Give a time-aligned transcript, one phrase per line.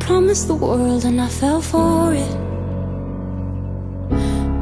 [0.00, 2.36] promised the world and I fell for it.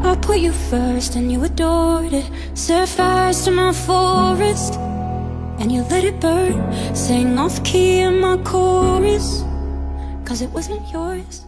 [0.04, 2.26] I put you first and you adored it.
[2.54, 4.78] Set fires to my forest
[5.58, 6.62] and you let it burn.
[6.94, 9.42] Sang off key in my chorus,
[10.24, 11.44] cause it wasn't yours.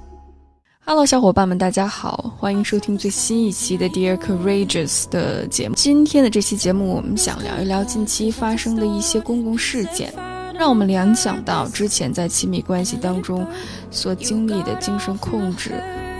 [0.84, 5.74] Hello，小伙伴们，大家好，欢迎收听最新一期的 Dear Courageous 的节目。
[5.76, 10.12] 今天的这期节目，我们想聊一聊近期发生的一些公共事件，
[10.60, 13.46] 让我们联想到之前在亲密关系当中
[13.90, 15.72] 所经历的精神控制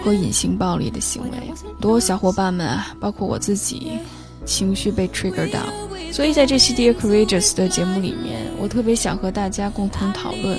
[0.02, 1.36] 和隐形暴力的行为。
[1.78, 3.98] 多小伙伴们，包括我自己，
[4.46, 5.60] 情绪被 trigger 到，
[6.10, 10.58] 所以在这期 Dear Courageous 的节目里面，我特别想和大家共同讨论。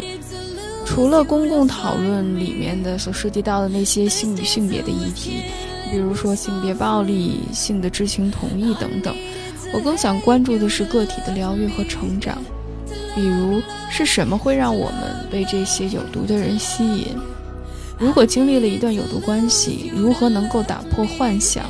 [0.85, 5.41] 除了公共讨论里面的所涉及到的那些性与性别的议题，
[5.89, 9.15] 比如说性别暴力、性的知情同意等等，
[9.73, 12.37] 我更想关注的是个体的疗愈和成长。
[13.15, 17.07] 比如是什么会让我们被这些有毒的人吸引？
[17.97, 21.65] 如果经历了一段有毒关系，如何能够打破幻想？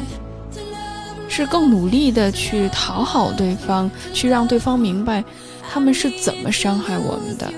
[1.28, 5.24] 是更努力的去讨好对方，去让对方明白
[5.72, 7.52] 他们是怎么伤害我们的？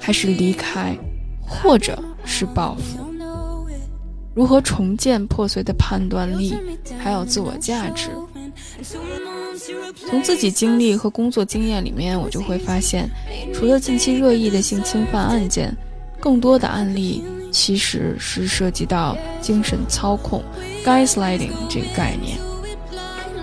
[0.00, 0.96] 还是离开，
[1.46, 2.98] 或者是报复？
[4.34, 6.54] 如何重建破碎的判断力，
[6.98, 8.08] 还有自我价值？
[10.08, 13.08] 从自己经历和工作经验里面，我就会发现，
[13.54, 15.74] 除了近期热议的性侵犯案件，
[16.20, 20.42] 更多的案例其实是涉及到精神操控
[20.84, 22.38] （gaslighting） 这个概念，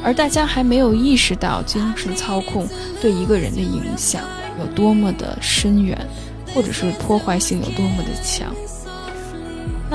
[0.03, 2.68] 而大家还没有意识到精神操控
[3.02, 4.23] 对一个人的影响
[4.59, 5.98] 有多么的深远。
[6.53, 8.56] 或者是破坏性有多么的强？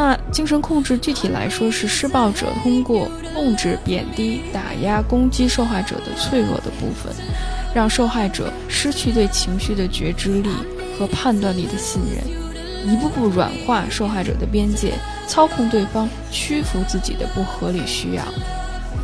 [0.00, 7.14] 那精神控制具体来说是施暴者通过控制、贬低、打压、攻击受害者的脆弱的部分，
[7.74, 10.48] 让受害者失去对情绪的觉知力
[10.98, 14.94] 和判断力的信任，一步步软化受害者的边界，
[15.28, 18.24] 操控对方屈服自己的不合理需要，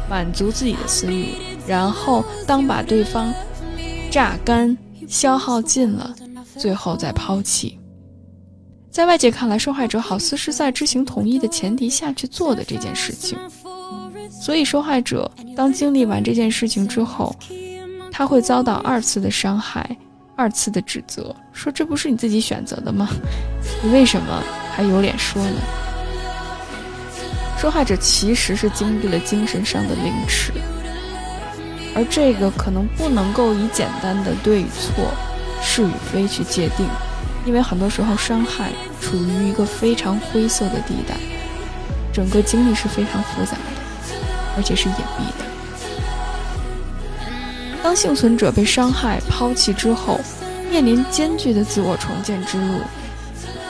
[0.09, 1.29] 满足自己的私欲，
[1.67, 3.31] 然后当把对方
[4.11, 4.75] 榨干、
[5.07, 6.15] 消耗尽了。
[6.57, 7.79] 最后再抛弃，
[8.97, 13.39] 在外界看来，受害者好似是在知情同意的前提下去做的这件事情。
[14.31, 17.37] 所以，受害者当经历完这件事情之后，
[18.11, 19.95] 他会遭到二次的伤害、
[20.35, 23.07] 二次的指责，说这不是你自己选择的吗？
[23.85, 24.43] 你为什么
[24.75, 25.61] 还有脸说呢？
[27.59, 30.55] 受害者其实是经历了精神上的凌迟，
[31.95, 35.05] 而这个可能不能够以简单的对与错。
[35.63, 36.87] 是与非去界定，
[37.47, 41.15] 因为很多时候伤害处于一个非常灰色的地带，
[42.13, 44.17] 整个经历是非常复杂的，
[44.57, 45.47] 而且是隐蔽的。
[47.83, 50.21] 当幸存者被伤害、抛弃之后，
[50.69, 52.81] 面临艰巨的自我重建之路，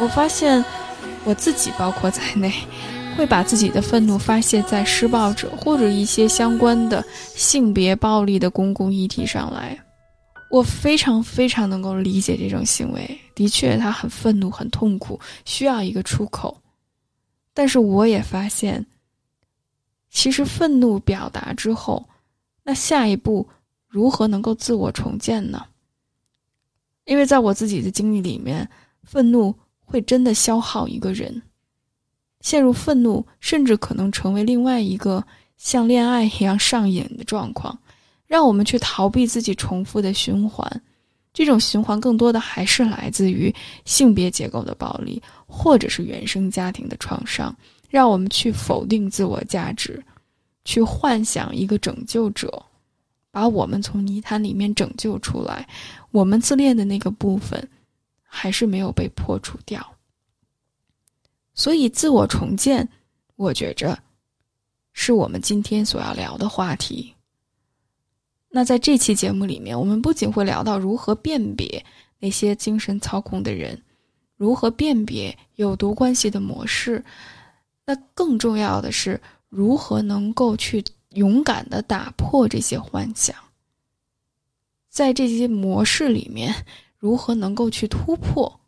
[0.00, 0.64] 我发现
[1.24, 2.50] 我自己包括在内，
[3.14, 7.04] 会把自己的愤怒发泄在施暴者或者一些相关的
[7.34, 9.78] 性别暴力的公共议题上来。
[10.48, 16.62] 我非常非常能够理解这种行为，的确，他很愤怒、很痛苦，需要一个出口。
[17.52, 18.86] 但是，我也发现，
[20.10, 22.08] 其实愤怒表达之后，
[22.62, 23.48] 那下一步
[23.88, 25.66] 如何能够自我重建呢？
[27.04, 28.68] 因为在我自己的经历里面，
[29.02, 29.54] 愤怒
[29.84, 31.42] 会真的消耗一个人，
[32.40, 35.24] 陷入愤怒，甚至可能成为另外一个
[35.56, 37.78] 像恋爱一样上瘾的状况。
[38.26, 40.82] 让我们去逃避自己重复的循环，
[41.32, 43.54] 这种循环更多的还是来自于
[43.84, 47.54] 性别结构的暴力，或者是原生家庭的创伤。
[47.88, 50.02] 让我们去否定自我价值，
[50.64, 52.62] 去幻想一个拯救者，
[53.30, 55.66] 把我们从泥潭里面拯救出来。
[56.10, 57.66] 我们自恋的那个部分，
[58.24, 59.86] 还是没有被破除掉。
[61.54, 62.86] 所以，自我重建，
[63.36, 63.96] 我觉着，
[64.92, 67.14] 是我们今天所要聊的话题。
[68.56, 71.84] 那在这期节目里面，我们不仅会聊到如何辨别
[72.18, 73.78] 那些精神操控的人，
[74.34, 77.04] 如何辨别有毒关系的模式，
[77.84, 79.20] 那更重要的是
[79.50, 83.36] 如何能够去勇敢的打破这些幻想，
[84.88, 86.54] 在这些模式里面，
[86.96, 88.58] 如何能够去突破，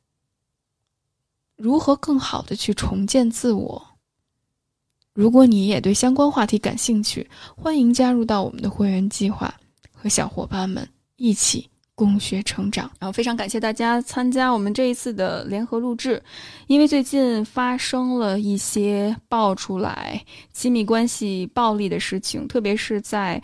[1.56, 3.82] 如何更好的去重建自我。
[5.14, 7.26] 如果你也对相关话题感兴趣，
[7.56, 9.58] 欢迎加入到我们的会员计划。
[10.00, 16.22] 和小伙伴们一起共学成长，然后非常感谢大家参加我们这一次的联合录制。
[16.68, 23.42] 因为最近发生了一些爆出来亲密关系暴力的事情，特别是在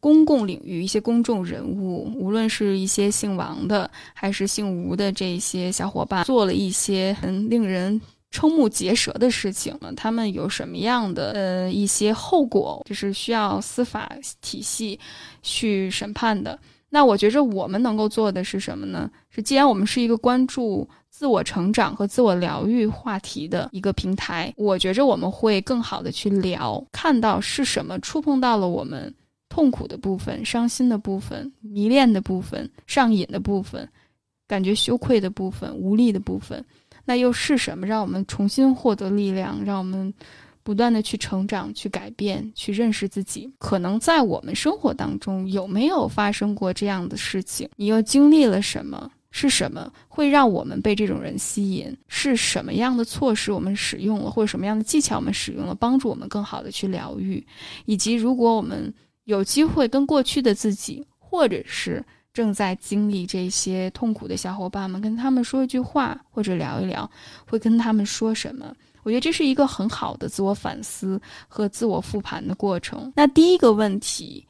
[0.00, 7.98] 公共领域，一些公众人物，无论是一些姓王的还是姓吴的这些小伙伴，做了一些很令人
[8.34, 9.92] 瞠目结舌的事情呢？
[9.96, 14.10] 他们有什么样的呃一些后果，就是需要司法
[14.40, 14.98] 体系
[15.40, 16.58] 去审判的？
[16.90, 19.08] 那我觉着我们能够做的是什么呢？
[19.30, 29.12] 是既然我们是一个关注自我成长和自我疗愈话题的一个平台，我觉着我们会更好的去聊，看到是什么触碰到了我们
[29.48, 33.88] 痛苦的部分、伤心的部分、迷恋的部分、上瘾的部分、
[34.48, 36.64] 感觉羞愧的部分、无力的部分。
[37.04, 40.12] 那又是什么让我们重新获得力量，让我们
[40.62, 43.52] 不断的去成长、去改变、去认识自己？
[43.58, 47.68] 可能在我们生活当中有没有发生过这样的事情？
[47.76, 49.10] 你又经历了什么？
[49.36, 51.92] 是什么会让我们被这种人吸引？
[52.06, 57.44] 是什么样的措施我们使用了，或者什么样的技巧我们使用了，帮助我们更好的去疗愈？
[57.84, 62.00] 以及如果我们有机会跟过去的自己，或者是
[62.34, 67.08] 正在经历这些痛苦的小伙伴们，跟他们说一句话或者聊一聊，
[67.46, 68.74] 会跟他们说什么？
[69.04, 73.12] 我觉得这是一个很好的自我反思和自我复盘的过程。
[73.14, 74.44] 那第一个问题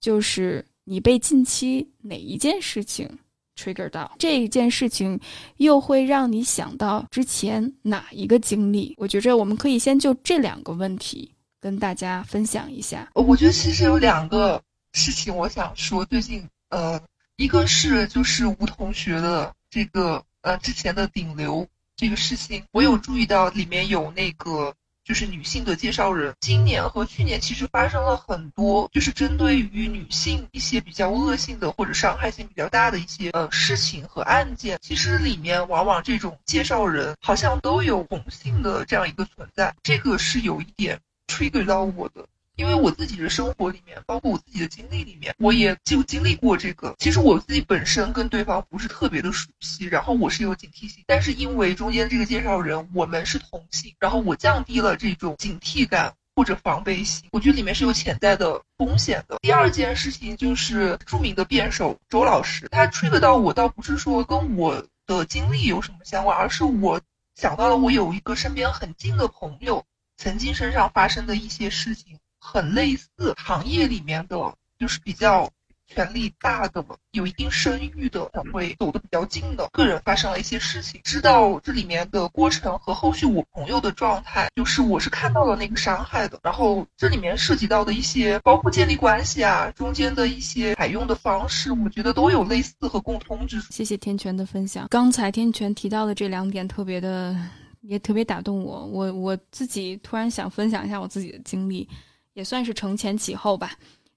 [0.00, 3.08] 就是你被近期哪一件事情
[3.56, 4.14] trigger 到？
[4.18, 5.18] 这一件事情
[5.56, 8.94] 又会让你想到之前哪一个经历？
[8.98, 13.08] 我觉着我们可以先就这两个问题跟大家分享一下。
[13.14, 14.60] 我觉得其实有两个
[14.92, 17.00] 事情我想说，最近呃。
[17.40, 21.66] 一个是就是吴同学的这个呃之前的顶流
[21.96, 26.34] 这个事情，我有注意到里面有那个就是女性的介绍人。
[26.38, 34.78] 今年和去年其实发生了很多，就是针对于女性一些比较恶性的或者伤害性比较大的一些呃事情和案件。
[34.82, 42.26] 其实里面往往这种介绍人好像都有同性的这样一个存在，这个是有一点 trigger 到我的。
[42.60, 46.94] 因为我自己的生活里面，包括我自己的经历里面，我也就经历过这个。
[46.98, 59.38] 其实我自己本身跟对方不是特别的熟悉，然后我是有警惕性，但是因为中间这个介绍人我们是同性，然后我降低了这种警惕感或者防备心，我觉得里面是有潜在的风险的。
[59.40, 67.00] 第二件事情就是著名的辩手周老师，他 trigger 到我，倒不是说跟我的经历有什么相关，而是我
[67.36, 69.86] 想到了我有一个身边很近的朋友
[70.18, 72.18] 曾经身上发生的一些事情。
[72.40, 75.50] 很类似行业里面的，就是比较
[75.86, 81.00] 权力大的、有一定声誉的，会走得比较近的个人发生了一些事情。
[81.02, 86.38] 知道这里面的过程和后续我朋友的状态，就是我是看到了那个伤害的。
[86.44, 93.72] 然后这里面涉及到的一些，包括建立关系啊，中间的一些采用的方式，我觉得都有类似和共通之处。
[93.72, 94.86] 谢谢天权的分享。
[94.88, 97.36] 刚才天权提到的这两点特别的，
[97.80, 98.86] 也特别打动我。
[98.86, 101.88] 我我自己突然想分享一下我自己的经历。
[102.34, 103.72] 也算是承前启后吧，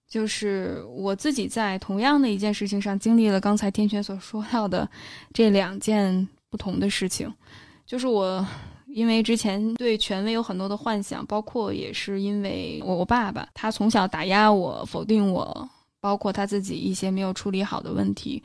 [0.08, 4.90] 就是我自己在同样的一件事情上经历了刚才天泉所说到的
[5.34, 7.34] 这两件不同的事情。
[7.86, 8.46] 就是我
[8.88, 15.70] 因为之前对权威有很多的幻想，包括也是因为我我爸爸他从小打压我、否定我，
[16.00, 18.42] 包括他自己一些没有处理好的问题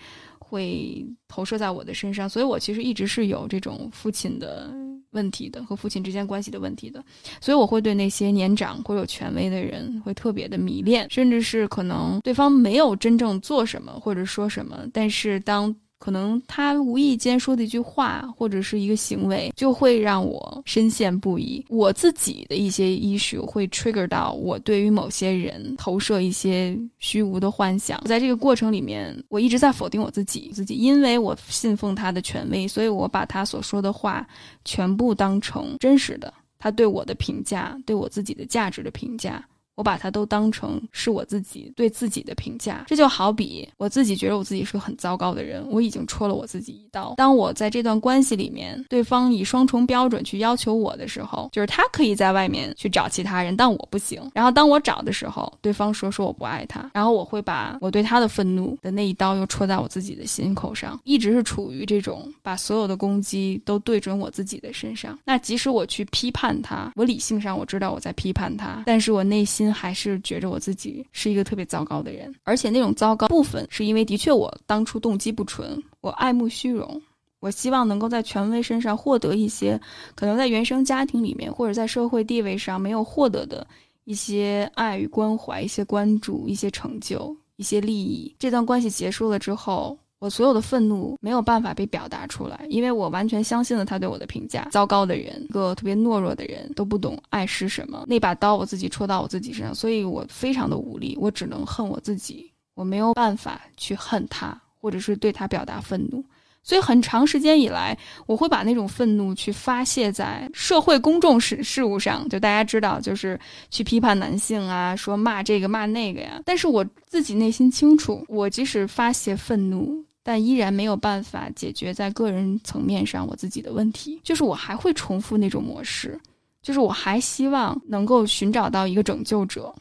[0.49, 4.73] 会投射在我的身上，所以我其实一直是有这种父亲的。
[5.13, 7.03] 问题的和父亲之间关系的问题的，
[7.41, 15.75] 所以我会对那些年长或有权威的人会特别的迷恋，甚至是可能对方没有真正做什么或者说什么，但是当。
[15.99, 21.65] 可能他无意间说的一句话或者是一个行为，就会让我深陷不已。
[21.69, 28.01] 我自己的一些 issue 会 trigger 到我对于某些人投射一些虚无的幻想。
[28.05, 34.27] 在这个过程里面，我一直在否定我自己，自己因为我信奉他的权威，所以我把他所说的话
[34.65, 39.45] 全部当成真实的，他对我的评价，对我自己的价值的评价。
[39.79, 47.15] 我把它都当成是我自己对自己的评价，这就好比我自己觉得我自己是个很糟糕的人，我已经戳了我自己一刀。
[47.17, 54.21] 当我在这段关系里面，对方以双重标准去要求我的时候，就是他可以在外面去找其他人，但我不行。
[54.35, 65.17] 然后当我找的时候，对方说说我不爱他，然后我会把我对他的愤怒的那一刀又戳在我自己的心口上，一直是处于这种把所有的攻击都对准我自己的身上。
[65.25, 69.68] 那即使我去批判他，我理性上我知道我在批判他，但是我内心。
[69.73, 77.01] 还是觉着我自己是一个特别糟糕的人，而且那种糟糕部分是因为的确我当初动机不纯，我爱慕虚荣，
[77.41, 79.81] 我希望能够在权威身上获得一些
[80.15, 83.67] 可能在原生家庭里面或者在社会地位上没有获得的
[84.05, 88.35] 一些爱与关怀、一些关注、一些成就、一些利益。
[88.39, 89.99] 这段关系结束了之后。
[90.21, 94.67] 我所有的愤怒没有办法被表达出来，因为我完全相信了他对我的评价。
[94.71, 98.05] 糟糕的人，一个特别懦弱的人，都不懂爱是什么。
[98.09, 106.25] 那把刀我自己戳到我自己身上，所以我非常的无力，我只能恨我自己，我没有办法去恨他，或者是对他表达愤怒。
[106.65, 107.97] 所以很长时间以来，
[108.27, 113.39] 我会把那种愤怒去发泄在社会公众事事务上，就大家知道，就是
[113.71, 116.43] 去批判男性啊，说骂这个骂那个呀。
[116.45, 126.21] 但是我自己内心清楚，我即使发泄愤怒，但依然没有办法解决在个人层面上我自己的问题，就是我还会重复那种模式，
[126.61, 129.75] 就是我还希望能够寻找到一个拯救者，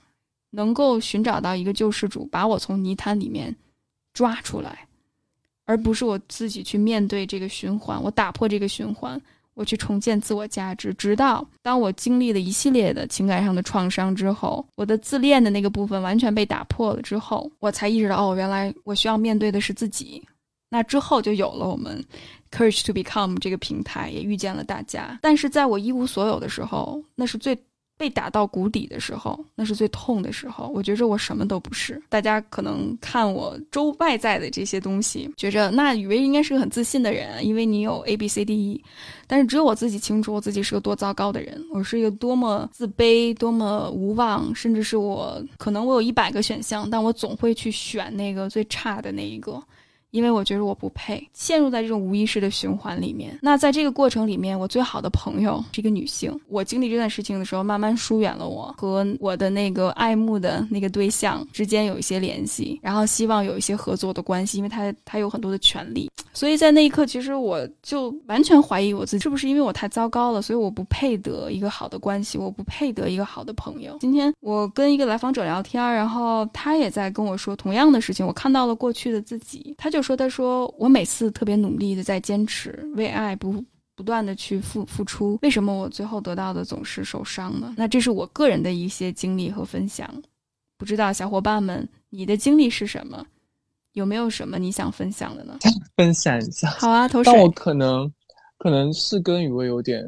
[0.52, 3.54] 能够寻找到一个救世主，把我从泥潭里面
[4.14, 4.88] 抓出来。
[5.66, 9.22] 而不是我自己去面对这个循环，我打破这个循环，
[9.54, 10.94] 我去重建自我价值。
[10.94, 20.24] 直到当我经历了一系列的情感上的创伤之后，我的自恋的那个部分完全被打破了之后，我才意识到，哦，原来我需要面对的是自己。
[20.70, 22.04] 那之后就有了我们
[22.52, 25.20] Courage to Become 这个平台，也遇见了大家。
[25.22, 27.58] 但是在我一无所有的时候，那是最。
[28.00, 30.72] 被打到谷底的时候，那是最痛的时候。
[30.72, 32.00] 我觉着我什么都不是。
[32.10, 38.84] 大家可能看我周外在的这些东西，觉着那雨薇应该是个很自信的人，因为你有 A B C D E。
[39.26, 41.60] 但是只有我自己清楚，我自己是个多糟糕的人。
[41.74, 49.60] 我是一个多么自卑、多么无望，甚至是我可能我有一百个选项，但我总会去选那个最差的那一个。
[50.12, 53.38] 因为我觉得我不配陷入在这种无意识的循环里面。
[53.42, 56.34] 那在这个过程里面，我最好的朋友是一个女性。
[56.48, 66.10] 我经历这段事情的时候，慢慢疏远了我和我的那个爱慕的那个对象之间有一些联系，然后希望有一些合作的关系，因为他他有很多的权利。
[66.34, 73.98] 所以在那一刻，其实我就完全怀疑我自己，是不是因为我太糟糕了，所以我不配得一个好的关系，我不配得一个好的朋友。
[74.00, 79.97] 今天我跟一个来访者聊天，然后他也在跟我说同样的事情，我看到了过去的自己，他就。
[79.98, 83.64] 就说：“他说我每次特别努力的在坚持为爱不
[83.96, 87.74] 不断的去付付出，为什么我最后得到的总是受伤呢？
[87.76, 90.08] 那这是我个人的一些经历和分享，
[90.78, 93.26] 不知道小伙伴们你的经历是什么？
[93.94, 95.58] 有没有什么你想分享的呢？
[95.98, 96.70] 分享一下。
[96.70, 98.08] 好啊，头但我可能
[98.60, 100.06] 可能是跟雨薇有点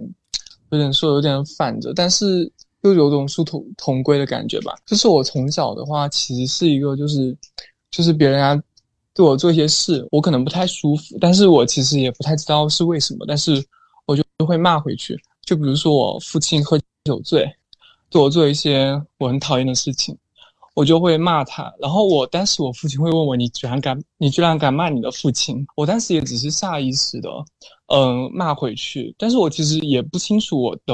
[0.69, 4.75] 有点说有点反着，但是又有种殊途同归的感觉吧。
[4.86, 7.36] 就是我从小的话，其实是一个就是
[7.89, 8.63] 就是别人家。”
[9.20, 13.62] 对我做一些事，我可能不太舒服，但是我其实也不太知道是为什么，但是
[14.06, 15.14] 我就会骂回去。
[15.42, 17.46] 就比如说我父亲喝酒醉，
[18.10, 20.18] 对我做一些我很讨厌的事情，
[20.74, 21.70] 我就会骂他。
[21.82, 27.30] 然后我当时我父亲会问我：“你居然敢，你居然敢骂你的父亲？”我当时也只是下意识的，
[27.94, 29.14] 嗯，骂回去。
[29.18, 30.94] 但是我其实也不清楚我的。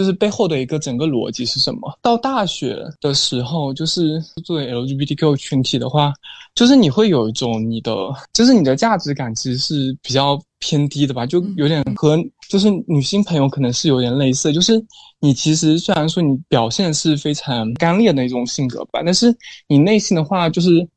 [0.00, 1.98] 就是背后的一个整个逻辑是什么？
[2.00, 6.10] 到大学的时候，就是作为 LGBTQ 群体的话，
[6.54, 7.94] 就是你会有一种你的，
[8.32, 14.82] 就是你的价值感其实是比较偏低的吧，就有点和就是女性朋友可能是有点类似，就是
[15.20, 19.36] 你其实虽然说你表现是非常干练的一种性格吧，但是
[19.68, 20.88] 你内心的话就是。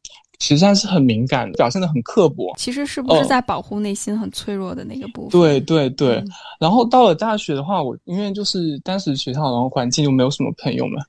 [0.44, 2.54] 实际上是很敏感的，表现的很刻薄。
[2.58, 5.32] 其实是不是在保护内心很脆弱的那个部分？
[5.32, 6.22] 对对对。
[6.60, 11.00] 然后到了大学的话，我因为就是当时学校然后环境就没有什么朋友们，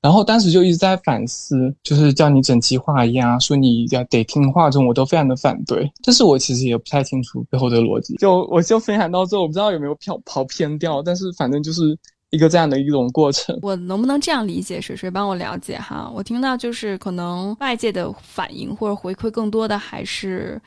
[0.00, 5.88] 然后当时就一直在反思，就是叫你整齐划一啊，说你要得听话，这种我都非常的反对。
[6.04, 8.16] 但是我其实也不太清楚背后的逻辑。
[8.16, 11.96] 就我就分享到这，我不知道有没有跑跑偏掉，但是反正就是。
[12.30, 14.80] 一个这样的一种过程， 我能不能这样理解？
[14.80, 16.10] 水水帮我了解哈。
[16.12, 20.60] 我听到就是可能外界的反应或者回馈更多的还是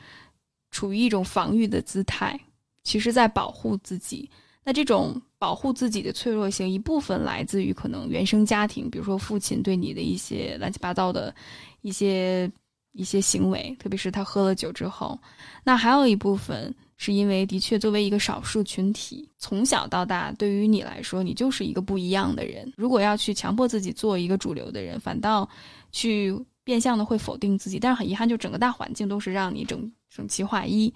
[0.70, 2.38] 处于一种防御的姿态，
[2.84, 4.30] 其实在保护自己。
[4.64, 11.34] 那这种保护自己的脆弱性，一部分来自于可能原生家庭，比如说父亲对你的一些乱七八糟的
[11.82, 12.50] 一些
[12.92, 15.18] 一些行为，特别是他喝了酒之后。
[15.64, 16.74] 那还有一部分。
[17.00, 22.70] 是因为的确，作为一个少数群体，从小到大，对于你来说，你就是一个不一样的人。
[22.76, 25.48] 如果要去强迫自己做一个主流的人，反倒
[25.92, 27.78] 去变相的会否定自己。
[27.78, 30.92] 但是很遗憾，就整个大环境都是让你整整齐划一，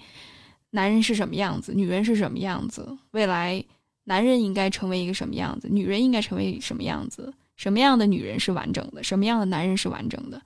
[0.70, 3.64] 男人是什么样子，女人是什么样子，未来
[4.02, 10.42] 男人应该成为一个什么样子，女人应该成为什么样子，什么样的女人是完整的，什么样的男人是完整的。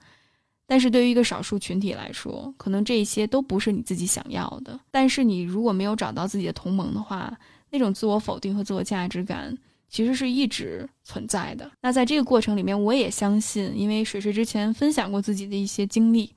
[0.69, 4.77] 但是对于一个少数群体来说，可能这些都不是你自己想要的。
[4.91, 7.33] 但是你如果没有找到自己的同盟的话，
[7.69, 9.57] 那种自我否定和自我价值感
[9.87, 11.71] 其实是一直存在的。
[11.81, 16.29] 那在这个过程里面，我也相信，因为水水之前分享过自己的一些经历，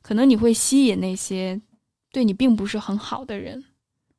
[0.00, 1.60] 可能你会吸引那些
[2.10, 3.62] 对你并不是很好的人，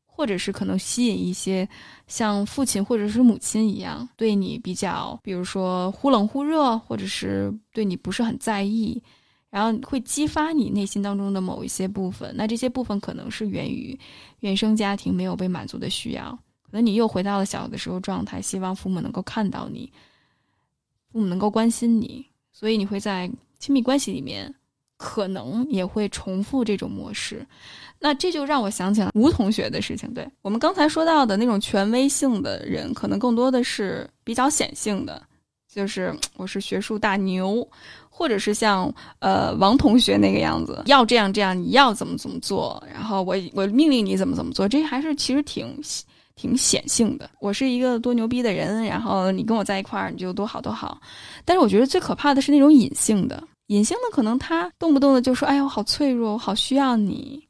[0.05, 1.67] 或者是可能吸引一些
[2.05, 9.01] 像父亲或者是母亲一样对你比较，比如说忽冷忽热，或者是对你不是很在意。
[9.49, 13.97] 然后会激发你内心当中的某一些部分，那这些部分可能是源于
[14.41, 16.31] 原生家庭没有被满足的需要，
[16.63, 19.91] 可能你又回到了小的时候状态，希望父母能够看到你，
[21.11, 24.53] 父母能够关心你，所以你会在亲密关系里面
[24.97, 27.45] 可能也会重复这种模式。
[27.99, 30.13] 那这就让我想起了吴同学的事情。
[30.13, 35.19] 对我们刚才说到的那种权威性的人，可能更多的是比较显性的，
[35.67, 37.67] 就是我是学术大牛，
[38.17, 45.79] 或者是像呃王同学那个样子，要这样这样，你要怎么怎么做，然后我我命令你怎么怎么做，这还是其实挺
[46.35, 47.29] 挺显性的。
[47.39, 50.99] 我是一个多牛逼的人，然后你跟我在一块儿，你就多好多好。
[51.45, 57.43] 但是我觉得最可怕的是那种隐性的，隐性的可能他动不动的就说：“哎呀，我好脆弱，我好需要你。”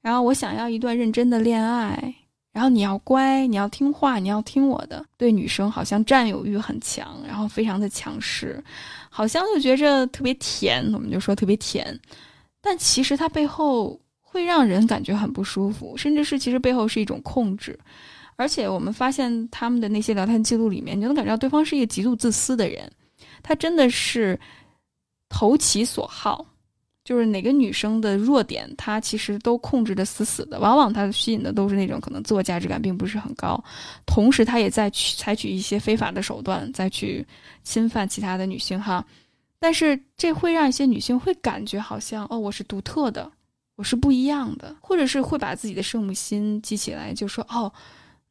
[0.00, 2.14] 然后我想要一段认真的恋爱，
[2.52, 5.04] 然后你要乖，你要听话，你要听我的。
[5.16, 8.62] 对女生好像占有欲很强，然后非常的强势，
[9.16, 11.96] 好像就觉着特别甜，我们就说特别甜。
[12.60, 17.78] 但其实它背后会让人感觉很不舒服，甚至是其实背后是一种控制。
[18.34, 22.90] 而且我们发现他们的那些聊天记录里面，你就能感觉到对方是一个极度自私的人，
[23.40, 24.36] 他真的是
[25.28, 26.44] 投其所好。
[27.04, 30.58] 就是哪个女生的弱点，他其实都控制的死死的。
[30.58, 33.62] 往往他吸引的都是那种可能自我价值感并不是很高，
[34.06, 37.26] 同时他也在去采取一些非法的手段，再去
[37.62, 39.04] 侵犯其他的女性哈。
[39.58, 43.30] 但是这会让一些女性会感觉好像哦，我是独特的，
[43.76, 47.70] 我是不一样的，或者是会把自己的圣母心激起来，就说哦，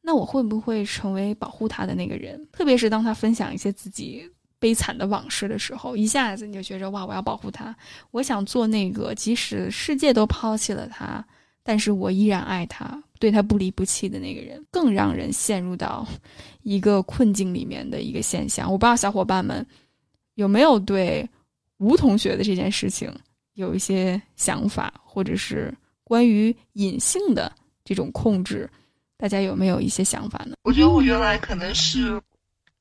[0.00, 2.44] 那我会不会成为保护他的那个人？
[2.50, 4.28] 特别是当他分享一些自己。
[4.64, 7.76] 悲惨的往事的时候，一下子你就觉着哇，我要保护他，
[8.12, 11.22] 我想做那个即使世界都抛弃了他，
[11.62, 16.08] 但是我依然爱他，对他不离不弃的那个人，更让人陷入到
[16.62, 18.72] 一个困境里面的一个现象。
[18.72, 19.66] 我不知道小伙伴们
[20.36, 21.28] 有没有对
[21.76, 23.14] 吴同学的这件事情
[23.52, 25.70] 有一些想法，或者是
[26.04, 27.52] 关于隐性的
[27.84, 28.66] 这种控制，
[29.18, 30.56] 大家有没有一些想法呢？
[30.62, 32.18] 我觉得我原来可能是。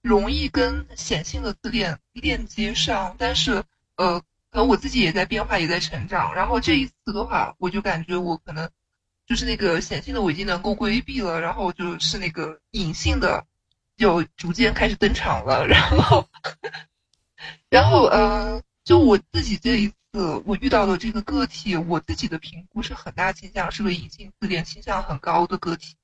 [0.03, 3.63] 容易跟显性的自恋链接上，但是
[3.95, 4.19] 呃，
[4.51, 6.35] 可能我自己也在变化，也在成长。
[6.35, 8.69] 然后这一次的话，我就感觉我可能
[9.25, 13.45] 就是那个显性的我已经能够规避了，然后就是那个隐性的
[13.95, 15.65] 就逐渐开始登场了。
[15.71, 16.27] 然后，
[17.69, 25.95] 然后呃，就我自己这一次我遇到的这个个体，我自己的评估是很大倾向是个隐性自恋倾向很高的个体。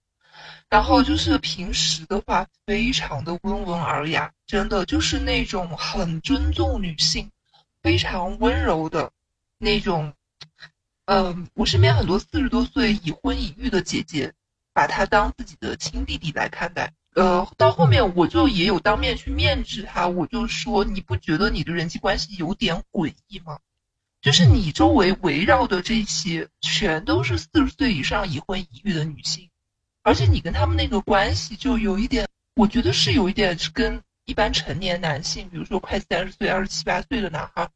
[0.69, 7.32] 然后就是平时的话，非常的温文尔雅，真的就是那种很尊重女性，
[7.82, 9.12] 非常温柔的
[9.58, 10.13] 那种。
[11.06, 14.32] 嗯，我身边很多四十多岁已婚已育的姐姐，
[14.73, 16.93] 把他当自己的亲弟弟来看待。
[17.15, 23.58] 呃，到后面我就也有当面去面质他，我就说，你不觉得你的人际关系有点诡异吗？
[24.21, 29.48] 就是你周围围绕的这些，全都是四十岁以上已婚已育的女性。
[30.09, 37.69] 而且你跟他们那个关系就有一点，我觉得是有一点是跟一般成年男性，比如说快三十岁、二十七八岁的男孩，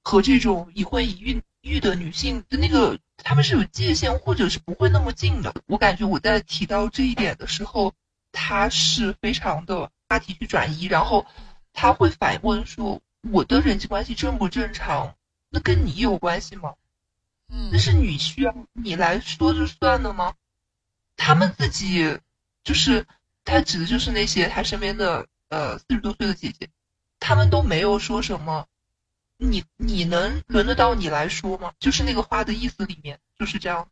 [0.00, 5.54] 和这种已婚已育育的女性的那个，他们是有界限，或者是不会那么近的。
[5.66, 7.92] 我感觉我在提到这一点的时候，
[8.32, 11.26] 他是非常的话题去转移，然后
[11.74, 15.14] 他会反问说：“我的人际关系正不正常？
[15.50, 16.72] 那跟你有关系吗？
[17.52, 20.32] 嗯，那是你需要你来说就算了吗？”
[21.16, 22.18] 他们自己，
[22.64, 23.06] 就是
[23.44, 26.68] 他指的就是那些他身边的呃四十多岁的姐姐，
[27.18, 28.66] 他们都没有说什么，
[29.38, 31.72] 你你能轮得到你来说吗？
[31.78, 33.88] 就是那个话的意思里面就是这样。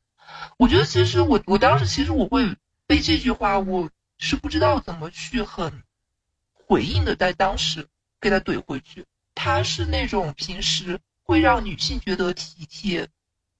[0.56, 2.56] 我觉得其实我我当时其实我会
[2.86, 5.82] 被这句话，我是不知道怎么去很
[6.52, 7.86] 回应的，在当时
[8.20, 9.06] 给他怼回去。
[9.34, 13.08] 他是那种平时会让女性觉得体贴、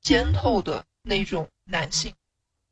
[0.01, 2.15] 尖透的那种男性，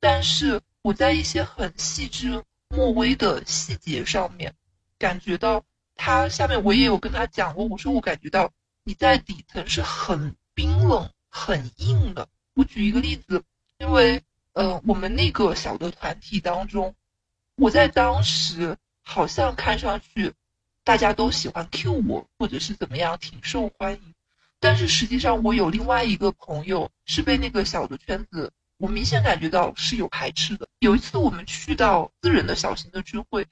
[0.00, 0.60] 但是。
[0.82, 4.54] 我在一些很细枝末微的细节上面，
[4.98, 5.62] 感觉到
[5.94, 8.50] 他下面我也有跟他讲过，我说我感觉到
[8.82, 12.26] 你在底层是很冰冷、很硬的。
[12.54, 13.42] 我举一个例子，
[13.76, 14.22] 因为
[14.54, 16.94] 呃，我们那个小的团体当中，
[17.56, 20.32] 我在当时好像看上去
[20.82, 24.14] 大家都喜欢 Q 我，或者是怎么样，挺受欢迎。
[24.58, 28.50] 但是实际上，我有另外一个朋友是被那个小的圈子。
[28.80, 30.66] 我明显感觉到是有排斥的。
[30.78, 33.46] 有一次我们去到私人的小型的聚会，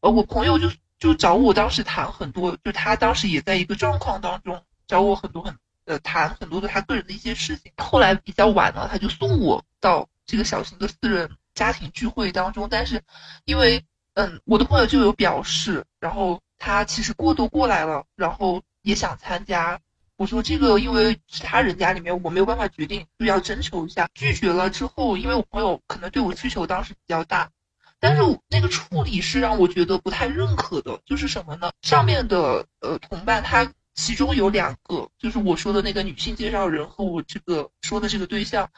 [0.00, 7.70] 呃，我朋友就就找我，当时谈很多，就他当时也在一个状况当中，找我很多很呃谈很多的他个人的一些事情。
[7.76, 12.68] 后来比较晚了，他就送我到这个小型的私人家庭聚会当中。
[12.68, 13.00] 但是
[13.44, 13.84] 因为
[14.14, 19.78] 嗯，我的朋友就有表示，然后他其实过都过来了，然后也想参加。
[20.16, 24.08] 我说这个，因为其他人家里面我没有办法决定，就要征求一下。
[24.14, 27.50] 拒绝了之后，因为我朋友可能对我需求当时比较大，
[27.98, 31.00] 但是那个处理是让我觉得不太认可的。
[31.04, 31.72] 就是什么呢？
[31.82, 38.70] 上面的呃同伴他其中有两个，就是我说的那个女性介绍人和我这个说的这个对象，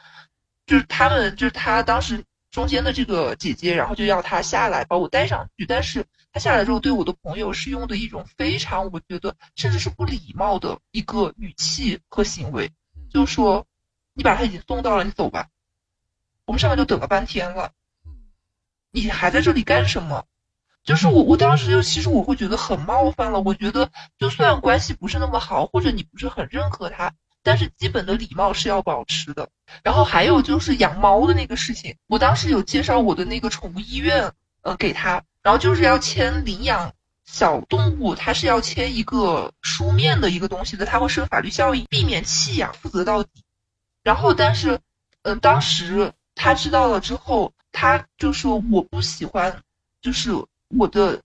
[0.65, 12.71] 就是他们，就是他当时中间的这个姐姐，然后就要她下来把我带上去，但是她下来之后对我的朋友是用的一种非常我觉得甚至是不礼貌的一个语气和行为，
[13.09, 13.65] 就说
[14.13, 15.49] 你把她已经送到了，你走吧，
[16.45, 17.71] 我们上面就等了半天了，
[18.91, 20.25] 你还在这里干什么？
[20.83, 23.41] 就是我，我当时就其实我会觉得很冒犯了。
[23.41, 27.13] 我觉得就算关系不是那么好，或者你不是很认可他，
[27.47, 29.47] 但是基本的礼貌是要保持的。
[29.81, 34.33] 然后还有就是养猫的那个事情，我当时有介绍我的那个宠物医院，
[34.63, 43.29] 呃，给他，然后就是要签领养小动物，他是要签一个书面的一个东西的，他会生法律效应，避免弃养，负责到底。
[44.03, 44.79] 然后但是，
[45.21, 49.61] 嗯，当时他知道了之后，他就说我不喜欢，
[50.01, 50.45] 就是。
[50.77, 51.21] 我的，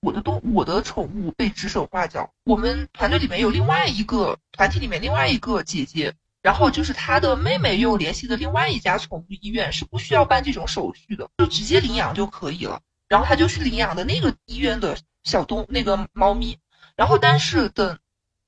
[0.00, 2.32] 我的动，我的宠物被指手画脚。
[2.44, 12.80] 我们团队里面有另外一个团体里面另外一个姐姐，然后就是她的妹妹又联系的另外一家宠物医院，是不需要办这种手续的，就直接领养就可以了。
[13.08, 16.58] 然后她就去领养的那个医院的小动那个猫咪，
[16.96, 17.98] 然后但是等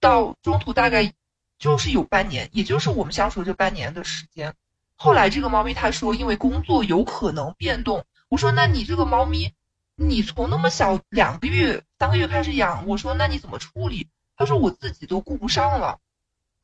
[0.01, 1.13] 到中途大概
[1.59, 4.55] 就是有半年，也就是我们相处这半年的时间。
[4.95, 9.53] 后来这个猫咪它说因为工作有可能变动，我说那你这个猫咪。
[9.95, 14.09] 你从那么小两个月、三个月开始养，我说那你怎么处理？
[14.37, 15.99] 他说我自己都顾不上了，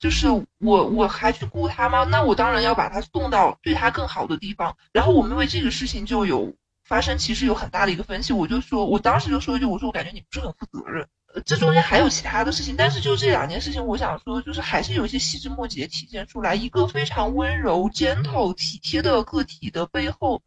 [0.00, 2.04] 就是我我还去顾他吗？
[2.04, 4.76] 那我当然要把他送到对他更好的地方。
[4.92, 6.52] 然后我们为这个事情就有
[6.84, 8.32] 发生，其实有很大的一个分析。
[8.32, 11.06] 我就说我当时就说一句，我说我感觉你不是很负责任。
[11.44, 20.42] 这中间还有其他的事情，但是就这两件事情，我想说就是还是有一些细枝末节体现出来，一个非常温柔、gentle、体贴的个体的背后。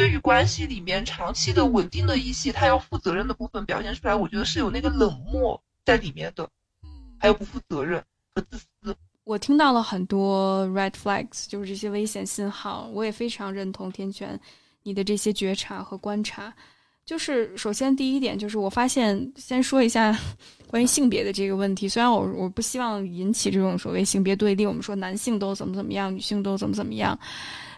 [0.00, 6.48] 对于关系里面长期的稳定的一些他要负责任的部分表现出来，我觉得是有那个冷漠在里面的，
[7.18, 8.02] 还有不负责任
[8.34, 8.96] 和自私。
[9.24, 12.88] 我听到了很多 red flags，就是这些危险信号。
[12.94, 14.40] 我也非常认同天权
[14.84, 16.50] 你的这些觉察和观察。
[17.04, 20.18] 就是首先第一点，就是我发现，先说一下
[20.66, 21.86] 关于性别的这个问题。
[21.86, 27.18] 虽然我我不希望引起这种所谓性别对立，我们说男性都怎么怎么样，女性都怎么怎么样，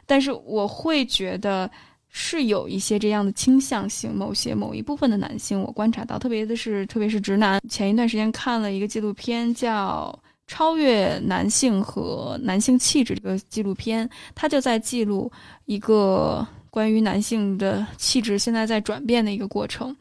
[0.06, 1.68] 但是我会觉得。
[2.14, 7.58] 是有一些这样的倾向性，某些某一部分的男性，我观察到，特别的是，特别是直男。
[7.70, 15.32] 前一段时间看了一个纪录片，叫《超越男性和男性气质》这个纪录片，他就在记录
[15.64, 19.96] 一个关于男性的气质现在在转变的一个过程。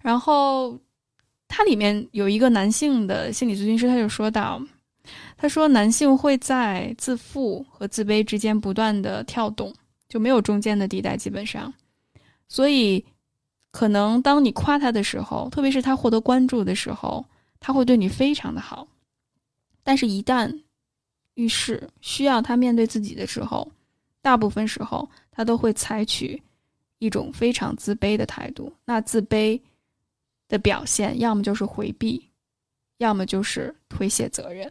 [0.00, 0.78] 然后，
[1.46, 4.58] 它里面有一个男性的心理咨询师，他就说到，
[5.36, 9.70] 他说男性会在自负和自卑之间不断的跳动。
[10.10, 11.72] 就没有中间的地带，基本上，
[12.48, 13.02] 所以
[13.70, 17.24] 可能当你夸他的时候，特别是他获得关注的时候，
[17.60, 18.88] 他会对你非常的好，
[19.84, 20.62] 但是，一旦
[21.34, 23.70] 遇事需要他面对自己的时候，
[24.20, 26.42] 大部分时候他都会采取
[26.98, 28.72] 一种非常自卑的态度。
[28.84, 29.60] 那自卑
[30.48, 32.28] 的表现，要么就是回避，
[32.98, 34.70] 要么就是推卸责任。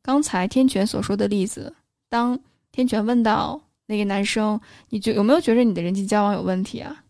[0.00, 1.76] 刚才天权所说的例子，
[2.08, 2.40] 当
[2.72, 3.60] 天权问到。
[3.86, 7.04] 那个男生，你觉有没有觉得你的人际交往有问题啊？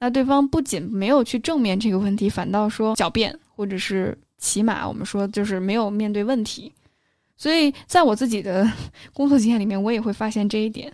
[0.00, 6.72] 那对方不仅没有去正面这个问题，反倒说狡辩，或者是起码我们说就是没有面对问题。
[7.36, 8.70] 所以在我自己的
[9.12, 10.92] 工作经验里面，我也会发现这一点，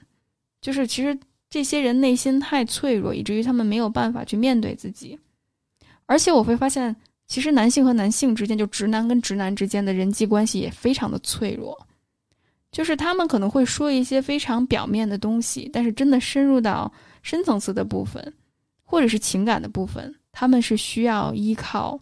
[0.61, 1.17] 就是其实
[1.49, 5.19] 这些人内心太脆弱，以至于他们没有办法去面对自己。
[6.07, 6.95] 而且我会发现，
[7.27, 11.86] 其实男性和男性之间，就直男跟直男之间的人际关系也非常的脆弱。
[12.77, 18.35] 就是他们可能会说一些非常表面的东西，但是真的深入到深层次的部分，
[18.85, 21.99] 或者是情感的部分，他们是需要依靠。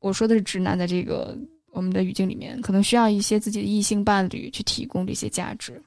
[0.00, 1.36] 我说的是直男的这个
[1.70, 5.78] 我们的语境里面，可能需要一些自己的异性伴侣去提供这些价值，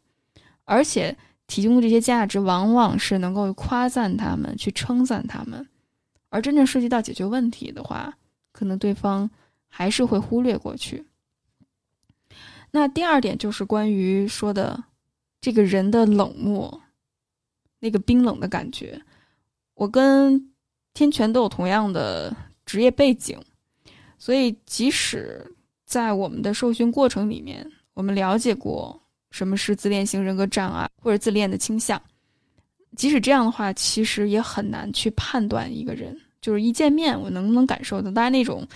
[0.65, 1.17] 而且
[1.47, 5.67] 提供这些价值往往是能够夸赞他们，去称赞他们，
[6.29, 8.15] 而真正涉及到解决问题的话，
[8.51, 9.27] 可能对方
[9.67, 11.03] 还是会忽略过去。
[12.71, 14.81] 那第二点就是关于说的
[15.39, 16.81] 这个人的冷漠，
[17.79, 19.01] 那个冰冷的感觉。
[19.75, 20.53] 我跟
[20.93, 23.37] 天权都有同样的职业背景，
[24.17, 25.45] 所以即使
[25.85, 32.01] 在我们的受训过程里面，我们了解过什么是自恋型人格障碍或者自恋的倾向，
[32.95, 36.17] 即使这样的话，其实也很难去判断一个人。
[36.41, 38.67] 就是一见面，我能不能感受到，当然那种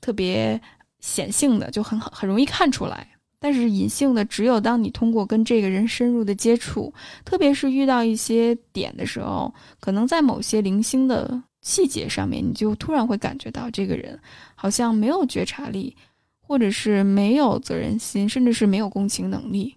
[0.00, 0.58] 特别
[1.00, 3.06] 显性的就很好，很容易看出来。
[3.40, 6.92] 但是隐性的，只有当你通过跟这个人深入的接触，
[7.24, 14.20] 特别是遇到一些点的时候，可能在某些零星的细节上面，你就突然会感觉到这个人
[14.54, 15.96] 好像没有觉察力，
[16.42, 19.74] 或者是没有责任心，甚至是没有共情能力，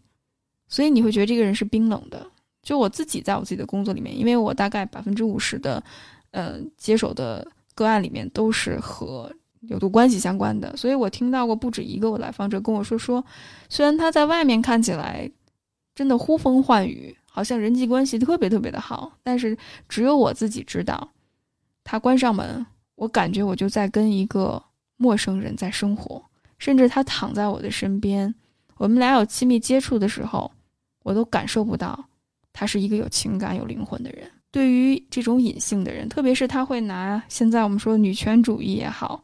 [0.67, 2.27] 所以你会觉得这个人是冰冷的。
[2.61, 5.81] 就我自己在我自己的工作里面，因为我大概百分之五十的，
[6.31, 7.45] 呃，接手的
[7.75, 9.31] 个案里面都是和
[9.69, 13.23] 有毒关系相关的，所以我听到过不止一个我来访者跟我说说，
[13.69, 15.29] 虽然他在外面看起来
[15.95, 21.09] 真的呼风唤雨，好像人际关系特别特别的好，但是只有我自己知道，
[21.83, 24.61] 他关上门，我感觉我就在跟一个
[24.97, 26.23] 陌生人在生活，
[26.57, 28.33] 甚至他躺在我的身边，
[28.77, 30.51] 我们俩有亲密接触的时候，
[31.03, 32.03] 我都感受不到。
[32.51, 34.29] 他是一个有情感、有灵魂的人。
[34.51, 39.23] 对于这种隐性的人，特别是他会拿现在我们说女权主义也好，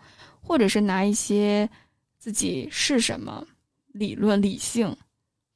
[0.49, 1.69] 或者是拿一些
[2.17, 3.45] 自己是什么
[3.89, 4.97] 理论、理性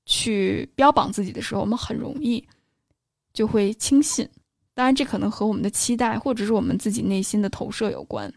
[0.05, 2.47] 去标榜自己的时候，我们很容易
[3.33, 4.29] 就会轻信。
[4.75, 8.31] 当然，这可能和我们的期待，或者是我们自己内心的投射有关。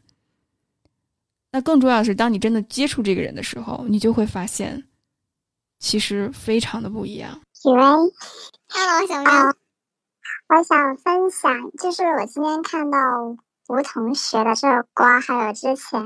[1.53, 4.83] 那更重要的是，当你真的接触这个人的时候，你就会发现，
[5.79, 7.39] 其实非常的不一样。
[7.65, 7.77] 以为。
[7.79, 9.55] Hello，小喵。
[10.49, 12.99] 我想分享，就是我今天看到
[13.69, 16.01] 吴同学的这个瓜，还有之前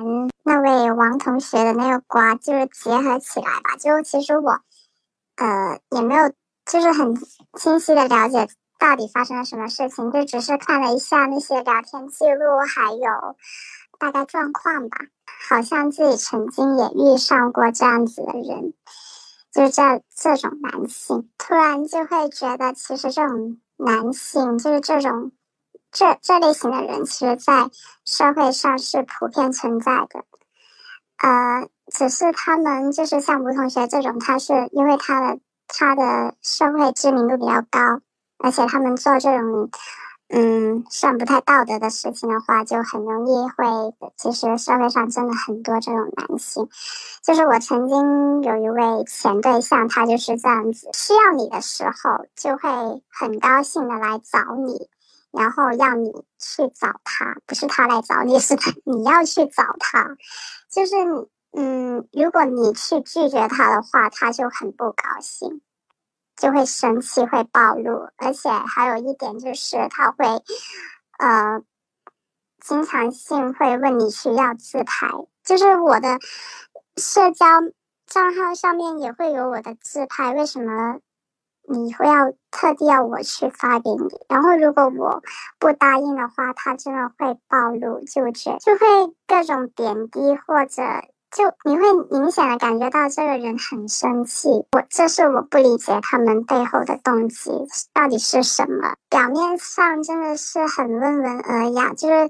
[0.44, 3.76] 那位王同学的那个瓜，就是结合起来吧。
[3.78, 4.60] 就其实我，
[5.36, 6.32] 呃，也没有
[6.64, 7.14] 就是很
[7.58, 13.36] 清晰的了解到底发生了什么事情，就只是看了一下那些聊天记录，还有
[13.98, 14.96] 大概状况吧。
[15.48, 18.74] 好像自己曾经也遇上过这样子的人。
[19.52, 19.82] 就是这
[20.14, 25.32] 这种男性，突然就会觉得，其实这种男性就是这种
[25.92, 27.70] 这这类型的人，其实，在
[28.04, 30.24] 社会上是普遍存在的。
[31.22, 38.00] 呃，只是他们就是像吴同学这种，他是因为他的他的社会知名度比较高，
[38.38, 39.70] 而且他们做这种。
[40.32, 43.92] 嗯，算不太道德的事情的话，就很容易会。
[44.16, 46.68] 其实社会上真的很多这种男性，
[47.20, 54.88] 就是我曾经有一位前对象，他就是这样子，需要你的时候就会很高兴的来找你，
[55.30, 60.16] 然后让你去找他，不是他来找你， 是你要去找他。
[60.70, 60.94] 就是
[61.52, 65.60] 嗯，如果你去拒绝他的话，他就很不高兴。
[66.36, 70.24] 就会生气，会暴露，而且还有一点就是他会，
[71.18, 71.60] 呃，
[72.64, 75.06] 经常性会问你需要自拍，
[75.44, 76.18] 就是我的
[76.96, 77.44] 社交
[78.06, 81.00] 账号上面也会有我的自拍，为什么
[81.70, 84.08] 你会要特地要我去发给你？
[84.28, 85.22] 然后如果我
[85.58, 88.86] 不答应的话，他真的会暴露，就觉就会
[89.26, 90.82] 各种贬低或者。
[91.30, 97.52] 就你会明显的感觉到这个人很生气，我这是我不理解他们背后的动机
[97.94, 98.96] 到底是什么。
[99.08, 102.28] 表面上真的是很温文尔雅，就是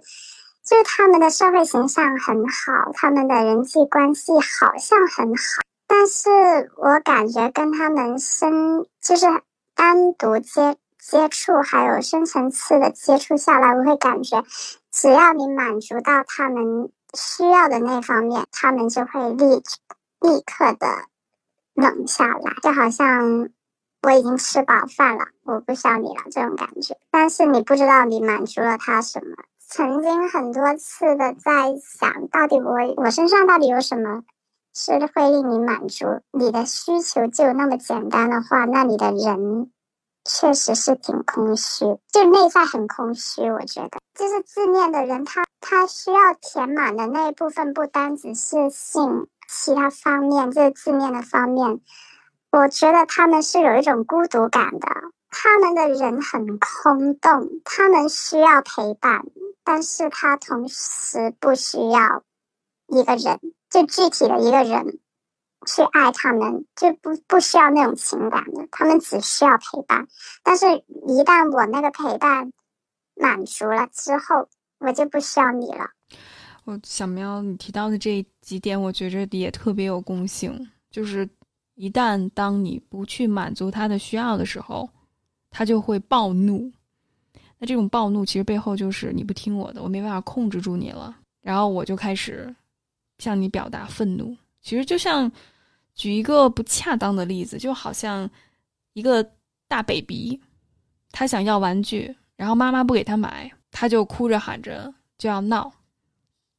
[0.63, 9.27] 就是他们的社会形象很好，他们的人际关系好像很好，但是我感觉跟他们深就是
[9.75, 14.45] 单独接接触，还有深层次的接触下来，我会感觉
[14.93, 16.91] 只要你满足到他们。
[17.13, 19.57] 需要的那方面，他们就会立
[20.21, 20.87] 立刻的
[21.75, 23.49] 冷下来，就好像
[24.05, 26.97] 我已经吃饱饭了，我不需要你了这种感觉。
[27.11, 29.35] 但是你不知道你满足了他什么。
[29.59, 34.23] 曾经很多次的在想，到底我我身上到底有什么
[34.75, 36.07] 是会令你满足？
[36.33, 39.71] 你的需求就那么简单的话，那你的人。
[40.23, 43.51] 确实是挺空虚，就内在很空虚。
[43.51, 51.81] 我觉得，就是自恋的人，他他需要填满的那一部分，不单只是性，其他方面就是自恋的方面。
[52.53, 54.89] 我觉得他们是有一种孤独感的，
[55.31, 59.25] 他们的人很空洞，他们需要陪伴，
[59.65, 62.23] 但是他同时不需要
[62.89, 64.99] 一个人，就具体的一个人。
[65.67, 70.09] 去爱他们就不不需要那种情感的，他们只需要陪伴。
[70.43, 70.65] 但是，
[71.07, 72.51] 一旦我那个陪伴
[73.15, 75.91] 满足了之后，我就不需要你了。
[76.65, 80.67] 我小喵，你提到的这几点，我觉着也特别有共性。
[80.91, 81.29] 就是
[81.75, 84.89] 一旦当你不去满足他的需要的时候，
[85.51, 86.73] 他就会暴怒。
[87.59, 92.57] 那这种暴怒其实背后就是你不听我的，我没办法控制住你了，然后我就开始
[93.21, 94.37] 向你表达愤怒。
[94.61, 95.31] 其实就像。
[95.93, 98.31] 举一个不恰当的例子，就好像
[98.95, 99.23] 一个
[99.69, 100.41] 大 baby，
[101.11, 105.71] 他想要玩具，然后妈妈不给他买，他就哭着喊着就要闹。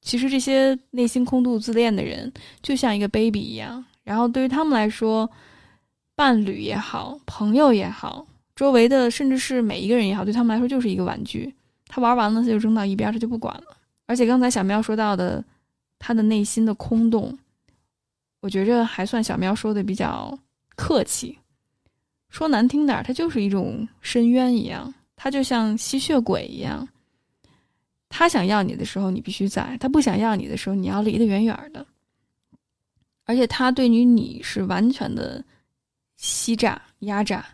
[0.02, 3.84] 其实这些内心空洞自恋的人，就像一个 baby 一样。
[4.04, 5.28] 然后对于他们来说，
[6.14, 11.52] 伴侣也好，朋友也好，周围的甚至是每一个人也好，对他们来说就是一个玩具。
[11.88, 13.64] 他玩完了，他就扔到一边，他就不管了。
[14.06, 15.44] 而且刚才小喵说到的，
[16.04, 17.38] 他的内心的空洞。
[18.40, 20.36] 我觉着还算小喵说的比较
[20.76, 21.38] 客气。
[22.30, 26.88] 说难听点儿，他就是一种深渊一样，他就像吸血鬼一样。
[28.10, 31.86] 他想要你的时候，你必须在；他不想要你的时候，你要离得远远的。
[33.26, 35.44] 而且他对于你是完全的
[36.18, 37.46] 欺诈、压榨，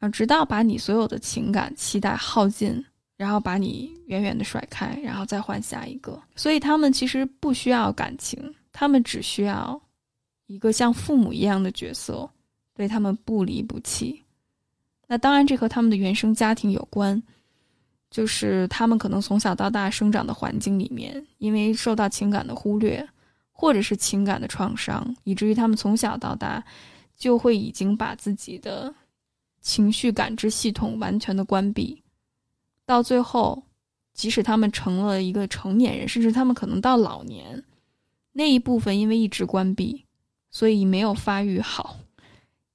[0.00, 2.84] 啊，直到把你所有的情感期待耗尽，
[3.16, 6.20] 然后把你远远的甩开，然后再换下一个。
[6.36, 9.80] 所以他们其实不需要感情，他们只需要
[10.46, 12.28] 一个像父母一样的角色。
[12.76, 14.20] 对他们不离不弃，
[15.06, 17.22] 那当然这和他们的原生家庭有关，
[18.10, 23.08] 就是他们可能从小到大生长的环境里面，因为受到情感的忽略，
[23.52, 26.60] 或者是情感的创伤，以至于他们从小到大
[27.16, 28.92] 就会已经把自己的
[29.60, 32.02] 情绪感知系统完全的关闭，
[32.86, 33.62] 到最后，
[34.12, 37.64] 即使他们成了一个成年人，甚至他们可能到老年，
[38.32, 40.04] 那一部分因为一直关闭，
[40.50, 41.96] 所以没有发育好。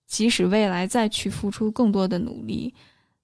[0.07, 2.73] 即使未来再去付出更多的努力，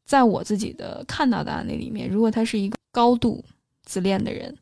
[0.05, 3.43] 在我自己的看到的案例里面，如果他是一个高度
[3.83, 4.55] 自恋的人，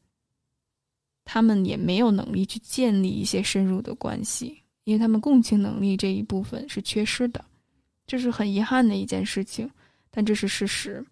[1.26, 7.44] 他们也没有能力去建立一些深入的关系，因为他们共情能力这一部分是缺失的，
[8.08, 9.70] 这是很遗憾的一件事情，
[10.10, 11.06] 但这是事实。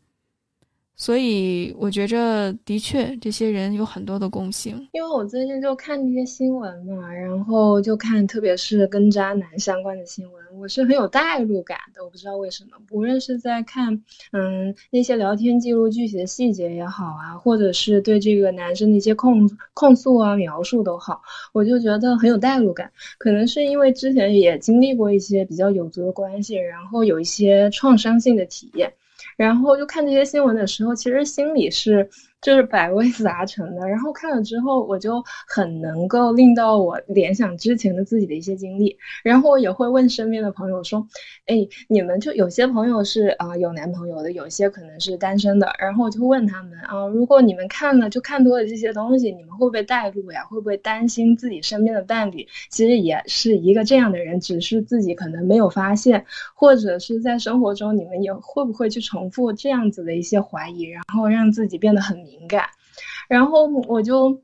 [0.95, 4.87] 所以我觉着，的确，这些人有很多的共性。
[4.91, 12.03] 因为我最近就看那些新闻嘛，然后就看，特别是跟渣男相关的新闻，我是很有代入感的。
[12.03, 21.19] 我不知道为什么，无论是在看，嗯，那些聊天记录具体的细节也好啊，或者是对这个男生的一些控控诉啊、描述都好，
[21.51, 22.91] 我就觉得很有代入感。
[23.17, 28.93] 可能是因为之前也经历过一些比较有毒的关系，然后有一些创伤性的体验。
[29.41, 32.07] 然后就看这些新闻的时候，其实心里是。
[32.41, 41.07] 就是百味杂陈的，然后看了之后，我就很能够令到我联想之前的自己的一些经历，然后我也会问身边的朋友说
[41.45, 50.43] ：“哎，你们就有些朋友是啊有男朋友的，有些可能是单身的，然后我就问他们啊，如果你们看了就看多了这些东西，你们会不会带入呀？
[50.45, 56.25] 会不会担心自己身边的伴侣其实也是一个这样的人，只是自己可能没有发现，
[56.55, 62.69] 或者是在生活中你们也会不会去重复这样子的一些怀疑，然后让自己变得很。”迷敏感，
[63.27, 64.41] 然后我就。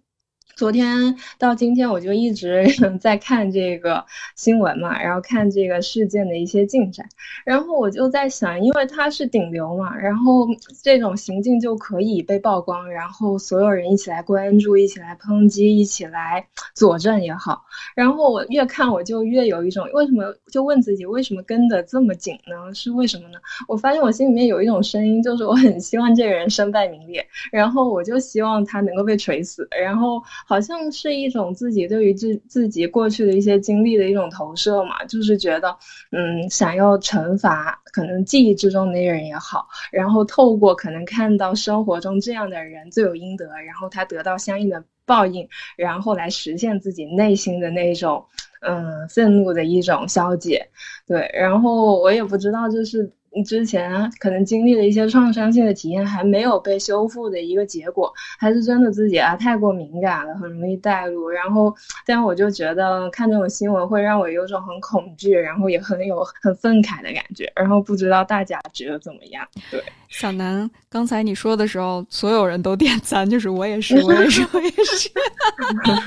[0.57, 2.65] 昨天到今天，我就一直
[2.99, 4.03] 在看这个
[4.35, 7.07] 新闻嘛，然后看这个事件的一些进展，
[7.45, 10.47] 然后我就在想，因为他是顶流嘛，然后
[10.81, 17.61] 这种行径就可以被曝光，然后所有人一起来关注，一起来抨击，一起来佐证也好。
[17.95, 22.73] 然后我越看，我就越有一种为什么就问自己，为什么跟得这么紧呢？
[22.73, 23.37] 是为什么呢？
[23.67, 30.19] 我发现我心里面有一种声音，就是我很希望这个人身败名裂，然后我就希望他能够被锤死，然后。
[30.47, 35.75] 好像是一种自己对于自自己过去的一些经历的一种投射嘛，就是觉得，
[36.11, 48.23] 嗯，想要惩罚可能记忆之中那个人也好，然后透过可能看到生活中这样的人罪有应得，然后他得到相应的报应，然后来实现自己内心的那种，
[48.61, 50.69] 嗯，愤怒的一种消解。
[51.05, 53.11] 对，然后我也不知道就是。
[53.35, 61.29] 你之前可能经历了一些创伤性的体验，还没有被修复的一个结果，还是真的自己啊太过敏感了，很容易带入。
[61.29, 61.71] 然后，
[62.05, 67.51] 但我就觉得看这种新闻会让我有种很恐惧，然后也很有很愤慨的感觉。
[67.55, 69.47] 然后不知道大家觉得怎么样？
[69.69, 75.11] 对，小南，刚才你说的时候，所有人都点赞，就是我也是，我也是，我也是。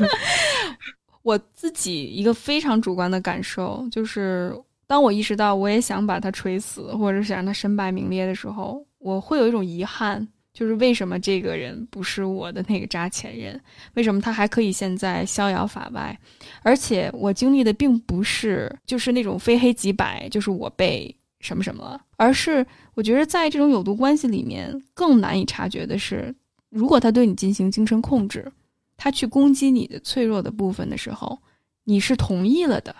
[1.22, 4.52] 我自己一个非常主观的感受就是。
[4.90, 13.60] 当我意识到我也想把他锤死，或者想让他身败名裂的时候，我会有一种遗憾，就是为什么这个人不是我的那个渣前任？
[13.94, 16.18] 为什么他还可以现在逍遥法外？
[16.64, 26.34] 而且我经历的并不是就是那种非黑即白，就是我被什么什么了，而是我觉得在这种有毒关系里面更难以察觉的是，
[26.68, 28.50] 如果他对你进行精神控制，
[28.96, 31.38] 他去攻击你的脆弱的部分的时候，
[31.84, 32.92] 你是同意了的。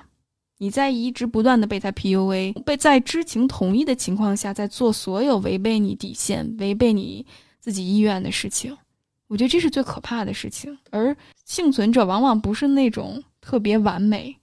[0.63, 7.25] 你在一直不断的被他 PUA，被在知情同意的情况下，在做所有违背你底线、违背你
[7.59, 8.77] 自己意愿的事情，
[9.29, 10.77] 我觉得这是最可怕的事情。
[10.91, 14.37] 而幸存者往往不是那种特别完美，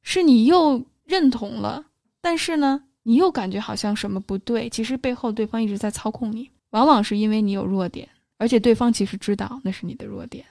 [0.00, 1.84] 是你又认同了，
[2.22, 6.50] 但是呢，你又感觉好像什么不对，其实背后对方一直在操控你。
[6.70, 8.08] 往往是因为你有弱点，
[8.38, 10.46] 而且对方其实知道那是你的弱点，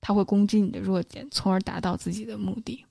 [0.00, 2.84] 他会攻击你的弱点，从而达到自己的目的。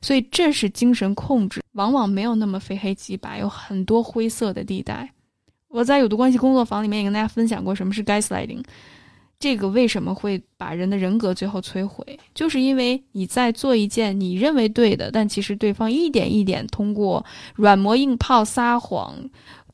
[0.00, 5.10] 所以这是精神控制，往往没有那么非黑即白，有很多灰色的地带。
[5.68, 8.64] 我在有毒关系工作坊里面也跟大家分享过什么是 gaslighting，
[9.38, 12.18] 这个为什么会把人的人格最后摧毁？
[12.34, 17.24] 就是因为你在做一件你认为对的，但其实对方一点一点通过
[17.54, 19.14] 软磨硬泡、撒谎、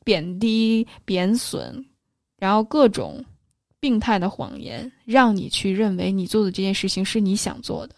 [0.03, 1.85] 贬低、贬损，
[2.37, 3.23] 然后各种
[3.79, 7.95] 病态的谎言，让你去认为你做的这件事情是你想做的，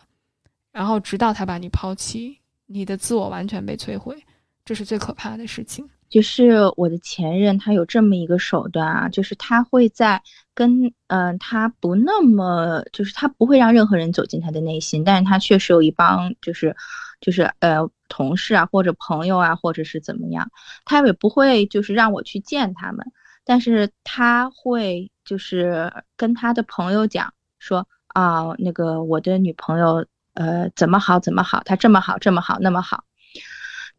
[0.78, 4.16] 然后直到他把你抛弃，你的自我完全被摧毁，
[4.64, 5.84] 这是最可怕的事情。
[6.08, 10.22] 就是我的前任，他有这么一个手段啊，就是他会在
[10.54, 16.76] 跟嗯，他不那么，就是他不会让任何人走进他的内心，但是他确实有一帮，就是
[17.22, 20.48] 就是呃同事啊，或者朋友啊，或者是怎么样，
[20.86, 23.04] 他也不会就是让我去见他们，
[23.44, 30.06] 但是他会就是跟他的朋友讲说啊，那个我的女朋友
[30.38, 33.04] 呃怎么好怎么好，他这么好这么好那么好。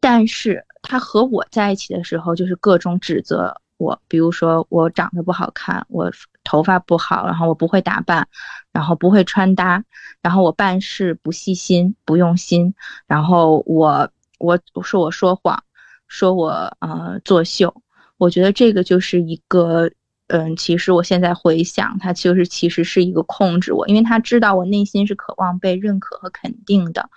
[0.00, 6.12] 但是他和我在一起的时候，就是各种指责我，比如说我长得不好看，我
[6.44, 8.28] 头发不好，然后我不会打扮，
[8.72, 9.82] 然后不会穿搭，
[10.22, 12.72] 然后我办事不细心、不用心，
[13.08, 14.08] 然后我
[14.38, 15.64] 我说我说谎，
[16.06, 17.82] 说我呃作秀。
[18.18, 19.90] 我觉得这个就是一个，
[20.28, 27.10] 嗯，其实我现在回想，他就是其实是一个控制我，因为他知道我内心是渴望被认可和肯定的。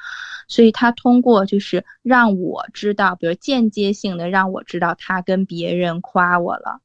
[0.47, 6.81] 所以他通过就是让我知道，比如间接性的让我知道他跟别人夸我了，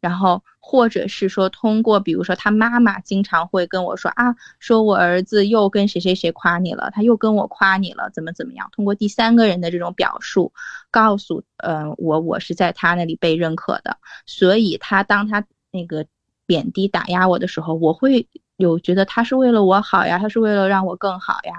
[0.00, 8.68] 然后或者是说通过，比如说他妈妈经常会跟我说啊，说我儿子又跟谁谁谁夸你了，他又跟我夸你了，怎么怎么样？
[8.72, 10.52] 通过第三个人的这种表述，
[10.90, 13.96] 告诉呃我我是在他那里被认可的，
[14.26, 16.06] 所以他当他那个
[16.46, 21.54] 贬低打压我的时候，我会有觉得他是为了我好呀，他是为了让我更好呀。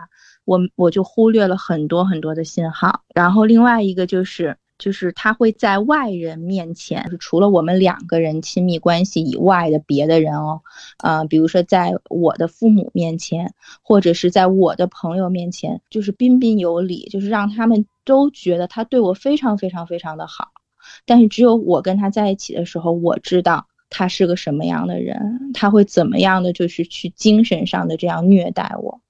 [0.45, 10.61] 我我就忽略了很多很多的信号，然后另外一个就是，就是他会在外人面前，除了我们两个人亲密关系以外的别的人哦，
[11.03, 13.53] 呃，比如说在我的父母面前，
[13.83, 20.47] 或者是在我的朋友面前，就是彬彬有礼，就是让他们都觉得他对我非常非常非常的好，
[21.05, 29.01] 但是只有我跟他在一起的时候，我知道他是个什么样的人，他会怎么样的，就是去精神上的这样虐待我。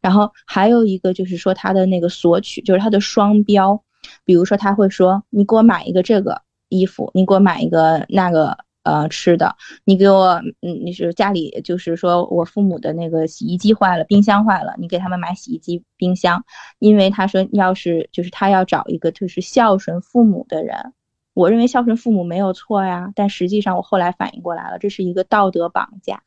[0.00, 3.82] 然后还有一个就是说他的那个索取，就是他的双标，
[4.24, 9.54] 比如说他会说你给我买一个这个衣服，你给我买一个那个呃吃的，
[9.84, 16.44] 你给我嗯你是家里就是说我父母的那个洗衣机坏了，冰箱坏了，你给他们买洗衣机冰箱，
[16.78, 20.92] 因为他说要是就是他要找一个就是孝顺父母的人，
[21.34, 26.22] 我认为孝顺父母没有错呀，但实际上我后来反应过来了，这是一个道德绑架。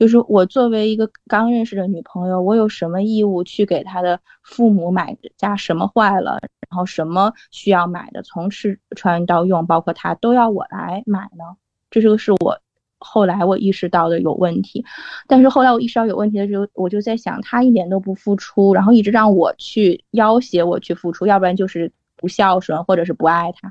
[0.00, 6.38] 就是我作为一个刚认识的女朋友，我有什么义务去给他的父母买家什么坏了，
[6.70, 11.44] 然后什么需要买的，从吃穿到用，包括他都要我来买呢？
[11.90, 12.58] 这就是我
[12.98, 14.82] 后来我意识到的有问题。
[15.26, 23.70] 但是后来我意识到有问题的时候，我就在想，他一点都不付出，然后一直让我去要挟我去付出，要不然就是不孝顺，或者是不爱他。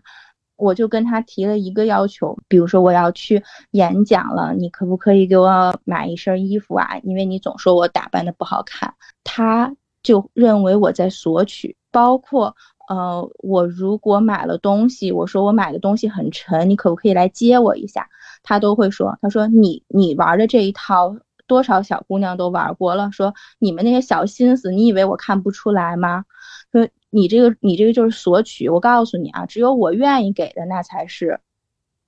[0.60, 3.42] 我就跟他提了一个要求，比如说我要去
[3.72, 6.98] 演讲了，你可不可以给我买一身衣服啊？
[7.04, 8.94] 因为你总说我打扮的不好看，
[9.24, 11.76] 他就认为我在索取。
[11.92, 12.56] 包括
[12.88, 18.08] 呃，我如果买了东西，我说我买的东西很沉，你可不可以来接我一下？
[18.44, 21.16] 他都会说，他说你你玩的这一套，
[21.48, 26.26] 多少小姑娘都玩过了，说你们那些小心思，你以为我看不出来吗？
[26.72, 26.88] 说。
[27.10, 28.70] 你这个，你这个就是索取。
[28.70, 31.40] 我告诉你啊，只有我愿意给的，那才是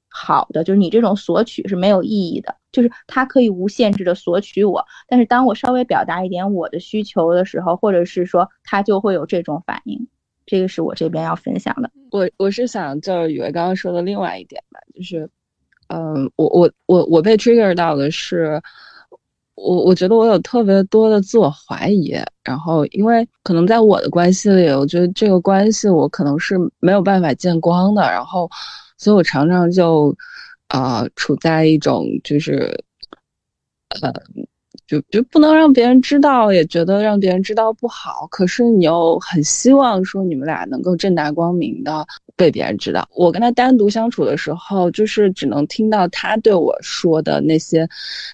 [0.10, 0.64] 好的。
[0.64, 2.56] 就是你这种索取是没有意义的。
[2.72, 10.08] 就是他可以无限制的索取我，但是当我稍微表达一点我的需求的时候，或者是说他就会有这种反应。
[10.46, 11.92] 这个是我这边要分享的。
[12.12, 15.30] 我我是想就是宇威刚刚说的另外一点吧，就是，
[15.88, 18.62] 嗯，我我我我被 trigger 到的是。
[19.62, 28.50] 我我觉得我有特别多的自我怀疑，然后因为可能在我的关系里，我觉得这个关系我可能是没有办法见光的，然后，
[28.98, 30.16] 所以我常常就，
[30.70, 32.84] 啊，处在一种就是，
[34.02, 34.12] 呃。
[34.92, 38.28] 就就不能让别人知道，也觉得让别人知道不好。
[38.30, 43.08] 可是你又很希望说你们俩能够正大光明的被别人知道。
[43.16, 47.88] 我跟他单独相处的时候，就是只能听到他对我说的那些，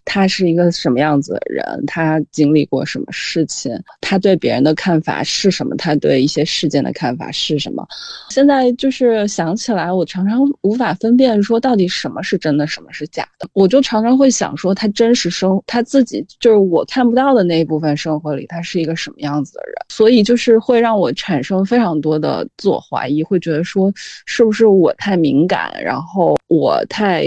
[0.03, 7.85] 他是一个什么样子的人，他经历过什么事情，他对别人的看法是什么，他对一些事件的看法是什么。
[8.31, 13.47] 现在就是想起来，我常常无法分辨说到底什么是真的，什么是假的。
[13.53, 16.25] 我就常常会想说，他真实生他自己。
[16.39, 23.91] 就就是我看不到的那一部分生活里，他是一个什么样子的人，所以就是会让我产生非常多的自我怀疑，会觉得说
[24.25, 27.25] 是不是我太敏感，然后我太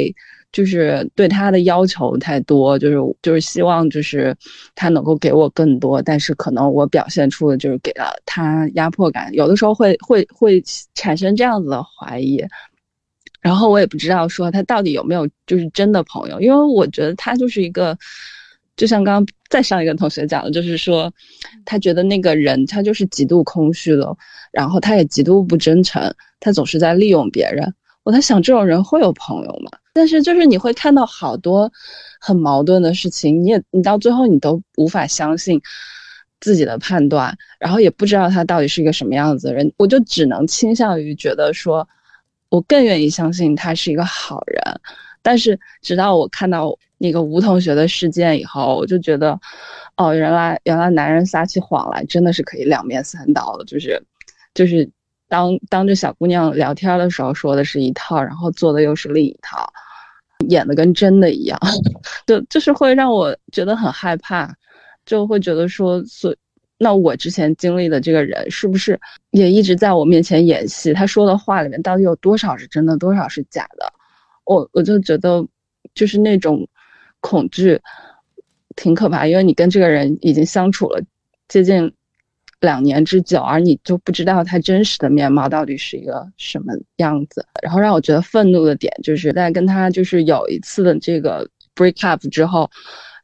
[0.53, 4.35] 就是对他的要求太多，就是就是希望就是
[4.75, 10.65] 他能够给我更多，但是可能我表现出的就是给了他压迫感，有的时候会会会
[10.95, 12.43] 产生这样子的怀疑，
[13.43, 17.95] 然后我也不知道说他到底有没有就是真的朋友，因为我觉得他就是一个，
[18.81, 21.13] 就像刚刚再上一个同学讲的，就是说
[21.67, 24.17] 他觉得那个人他就是极度空虚的，
[24.53, 26.03] 然后他也极度不真诚，
[26.41, 27.75] 他总是在利用别人。
[28.05, 29.71] 我在想，这种人会有朋友吗？
[29.93, 31.71] 但是就是你会看到好多
[32.23, 35.61] 很矛盾的事情，你也你到最后你都无法相信
[36.41, 41.87] 自己的判断，然后也不知道他到底是一个什么样子的人，我就只能倾向于觉得说，
[42.49, 44.81] 我更愿意相信他是一个好人。
[45.23, 49.39] 但是直到我看到那个吴同学的事件以后，我就觉得，
[49.97, 54.03] 哦，原来原来男人撒起谎来真的是可以两面三刀的，就是
[54.55, 54.91] 就是。
[55.31, 59.73] 当当着小姑娘聊天的时候说的是一套，然后做的又是另一套，
[60.49, 61.57] 演的跟真的一样，
[62.27, 64.53] 就就是会让我觉得很害怕，
[65.07, 66.35] 就会觉得说，所
[66.79, 68.99] 那我之前经历的这个人是不是
[69.31, 70.93] 也一直在我面前演戏？
[70.93, 73.93] 他说的话里面到底有多少是真的，多少是假的？
[74.51, 75.47] 我我就觉得
[75.95, 76.69] 就是那种
[77.21, 77.81] 恐惧
[78.75, 81.01] 挺可怕，因为你跟这个人已经相处了
[81.49, 81.93] 接近。
[82.61, 87.43] 两年之久，而你就不知道他真实的面貌到底是一个什么样子。
[87.63, 92.71] 然后让我觉得愤怒的点，就是在跟他就是有一次的这个 break up 之后，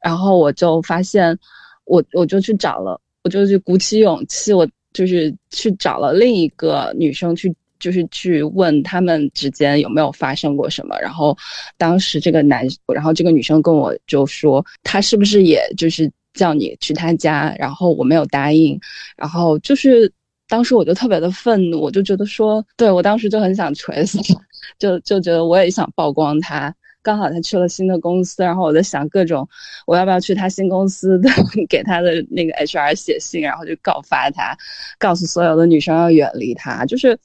[0.03, 1.39] 然后我就发现，
[1.85, 10.99] 我我就去找了，我就去鼓起勇气，我就是去找了另一个女生去，就是去问他们之间有没有发生过什么。
[11.01, 11.37] 然后
[11.77, 16.11] 当时这个男，然后这个女生跟我就说，他是不是也就是。
[16.37, 18.79] 叫你去他家，然后我没有答应，
[19.17, 20.13] 然后就是
[20.47, 24.39] 当时我就特别的愤怒，我就觉得说，对我当时就很想锤死他，
[24.79, 26.75] 就就觉得我也想曝光他。
[27.01, 29.49] 刚好他去了新的公司，然后我在想各种，
[29.87, 31.31] 我要不要去他新公司的
[31.71, 34.55] 给他的那个 HR 写信，然后就告发他，
[34.99, 37.19] 告诉所有的女生要远离他，就是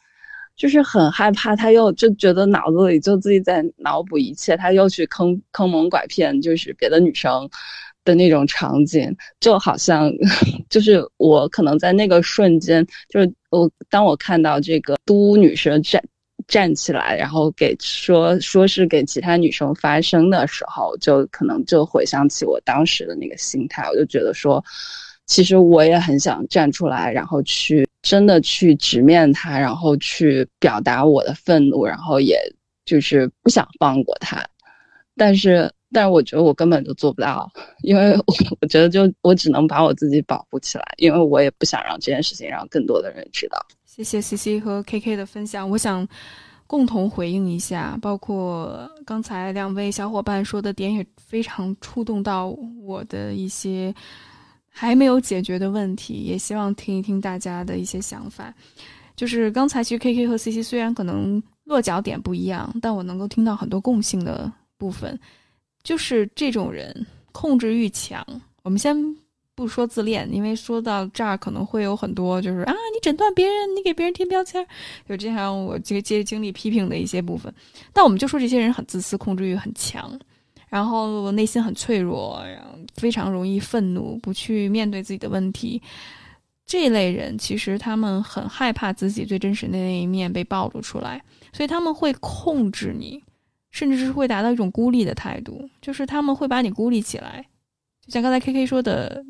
[0.61, 7.49] 就是很害怕他又就觉得脑子里就自己在脑补一切，他又去坑坑蒙拐骗，就是别的女生。
[8.03, 10.11] 的那种场景，就好像，
[10.71, 16.03] 就是我可能在那个瞬间，就是我当我看到这个都女生站
[16.47, 24.65] 站起来，然后给说说是给其他女生发声的时候，就可能就回想起我当时的那个心态，我就觉得说，
[25.25, 32.37] 其实我也很想站出来，然后去真的去直面他，然后去表达我的愤怒，然后也
[32.85, 34.45] 就是不想放过他，
[35.15, 35.71] 但是。
[35.93, 37.51] 但是我觉得我根本就做不到，
[37.83, 43.57] 因为我我觉得就我只能把我自己保护起来，因为我也不想让这件事情让更多的人知道。
[43.83, 46.07] 谢谢 C C 和 K K 的分享，我想
[46.65, 52.47] 共同回应一下，包括刚才两位小伙伴说的点也非常触动到
[52.81, 53.93] 我的一些
[54.73, 58.51] 还没有解决的问题，也希望听一听大家的一些想法。
[59.15, 65.19] 就是刚才其实 K K 和 C C 虽然可能落脚点不一样，但我能够听到很多共性的部分。
[65.83, 68.25] 就是这种人控制欲强。
[68.63, 68.95] 我们先
[69.53, 74.65] 不说自恋，因为说到这儿可能会有很多就是啊，你诊断别人，你给别人贴标签，
[75.07, 77.53] 有经常我接接经历批评的一些部分。
[77.91, 80.17] 但我们就说这些人很自私，控制欲很强，
[80.71, 82.43] 然后内心很脆弱，
[82.95, 85.79] 非常容易愤怒，不去面对自己的问题。
[86.65, 91.21] 这类人其实他们很害怕自己最真实的那一面被暴露出来，
[91.53, 93.23] 所以他们会控制你。
[93.73, 97.47] 甚至是会达到一种孤立的态度，就是他们会把你孤立起来，
[98.05, 99.23] 就像刚才 K K 说的，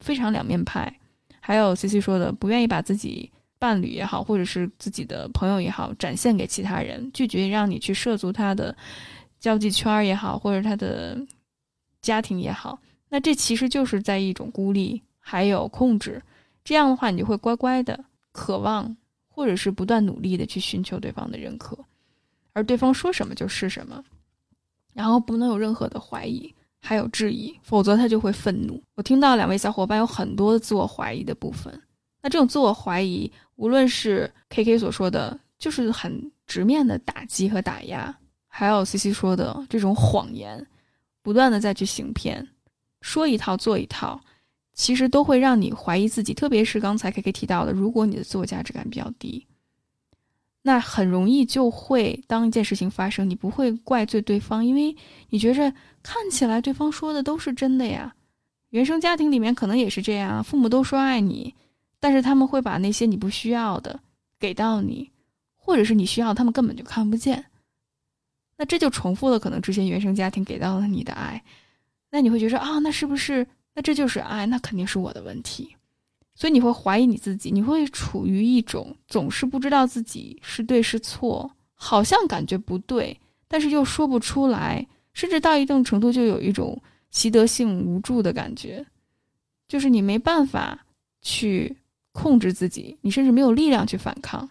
[0.00, 1.00] 非常两面派，
[1.40, 8.76] 还有 C C 说的，不愿意把自己伴侣也好，或者是自己的朋友也好，展现给其他人，拒绝让你去涉足他的
[9.40, 11.18] 交际圈也好，或者他的
[12.00, 12.78] 家庭也好，
[13.08, 16.22] 那这其实就是在一种孤立，还有控制。
[16.64, 18.96] 这样的话，你就会乖乖的渴望，
[19.28, 21.78] 或者是不断努力的去寻求对方的认可。
[22.52, 24.02] 而对方说什么就是什么，
[24.92, 28.82] 然后不能有任何的怀疑，还有质疑，否则他就会愤怒。
[28.96, 31.72] 我听到两位小伙伴有很多自我怀疑的部分，
[32.20, 38.18] 那这种自我怀疑，无论是 K K 所说的，就是很直面的打击和打压，
[38.58, 40.66] 还有 C C 说的这种谎言，
[41.22, 42.44] 不断的再去行骗，
[43.00, 44.20] 说一套做一套，
[44.74, 46.34] 其实都会让你怀疑自己。
[46.34, 49.46] 特别是刚才 K K 提到的，如果你的自我价值感比较低。
[50.62, 54.96] 那很容易就会当一件事情发生，你不会怪罪对方，因为
[55.28, 58.12] 你觉着看起来对方说的都是真的呀。
[58.70, 61.54] 原生家庭里面可能也是这样，父母都说爱你，
[62.00, 64.00] 但是他们会把那些你不需要的
[64.40, 65.12] 给到你，
[65.54, 67.44] 或者是你需要，他们根本就看不见。
[68.58, 71.42] 那这就重复了可能之前原生家庭给到了你的爱，
[72.10, 74.44] 那你会觉得啊，那是不是那这就是爱？
[74.46, 75.76] 那肯定是我的问题，
[76.34, 86.82] 所以你会怀疑你自己，你会处于一种总是不知道自己是对是错，好像感觉不对，但是又说不出来，甚至到一定程度就有一种
[87.12, 88.84] 习得性无助的感觉，
[89.68, 90.84] 就是你没办法
[91.22, 91.76] 去
[92.10, 94.50] 控制自己，你甚至没有力量去反抗。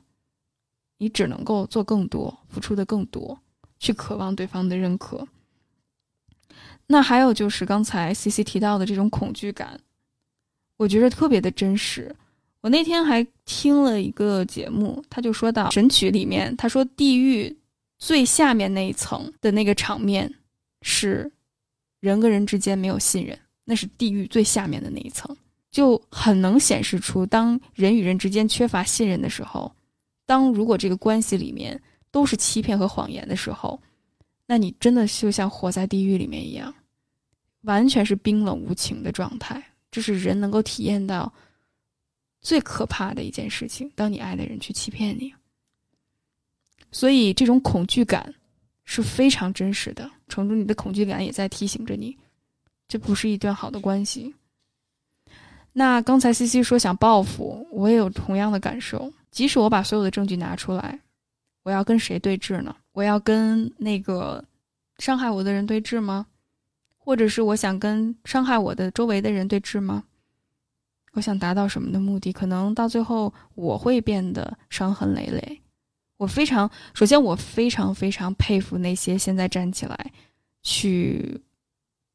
[0.99, 3.37] 你只能够做更多，付出的更多，
[3.79, 5.27] 去渴望对方的认可。
[6.87, 9.79] 那还有就是刚才 C C 提到的这种恐惧感，
[10.77, 12.15] 我觉得特别的真实。
[12.61, 17.55] 我那天还听了一个节目，他就说到《神曲》里面，他说地狱
[17.99, 20.33] 最下面那一层的那个场面
[20.81, 21.31] 是
[21.99, 25.35] 人跟人之间没有信任，那是地狱最下面的那一层，
[25.71, 29.71] 就很能显示出当人与人之间缺乏信任的时候。
[30.25, 31.79] 当如果这个关系里面
[32.11, 33.79] 都是欺骗和谎言的时候，
[34.45, 36.73] 那你真的就像活在地狱里面一样，
[37.61, 39.63] 完全是冰冷无情的状态。
[39.91, 41.31] 这是人能够体验到
[42.41, 43.91] 最可怕的一件事情。
[43.95, 45.33] 当你爱的人去欺骗你，
[46.91, 48.33] 所以这种恐惧感
[48.85, 50.09] 是非常真实的。
[50.27, 52.15] 程中，你的恐惧感也在提醒着你，
[52.87, 54.33] 这不是一段好的关系。
[55.73, 59.11] 那刚才 C C 说想报复，我也有同样的感受。
[59.29, 60.99] 即使我把所有的证据拿出来，
[61.67, 62.73] 我要跟谁对峙呢？
[62.93, 64.41] 我要跟那个
[64.99, 66.25] 伤害我的人对峙吗？
[66.97, 70.01] 或者是我想跟伤害我的周围的人对峙吗？
[71.11, 72.31] 我想达到什么的目的？
[72.31, 75.61] 可能到最后我会变得伤痕累累。
[76.15, 80.11] 我非常，首先我非常非常佩服那些现在站起来
[80.63, 81.37] 去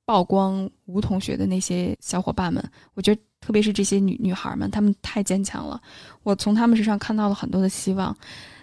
[0.07, 2.65] 曝光吴同学的那些小伙伴们。
[2.95, 3.21] 我觉得。
[3.43, 5.83] 特别是这些女女孩们，她们太坚强了。
[6.23, 8.17] 我从她们身上看到了很多的希望，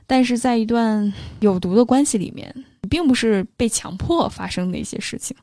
[0.10, 2.52] 但是在一段有毒的关系里面，
[2.82, 5.38] 你并不是被强迫发生的一些事情，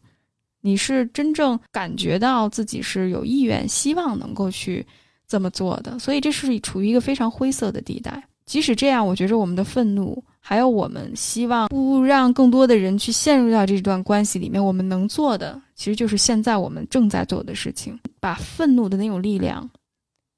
[0.61, 4.85] 你是真正感觉到自己是有意愿、希望能够去
[5.29, 5.97] 这么做的。
[6.01, 8.21] 所以这是处于一个非常灰色的地带。
[8.45, 10.21] 即使这样，我觉着我们的愤怒。
[10.41, 14.65] 还有，我们希望不让更多的人去陷入到这段关系里面。
[14.65, 19.69] 我们能做的，其实就是现在我们正在做的事情：把愤怒的那种力量，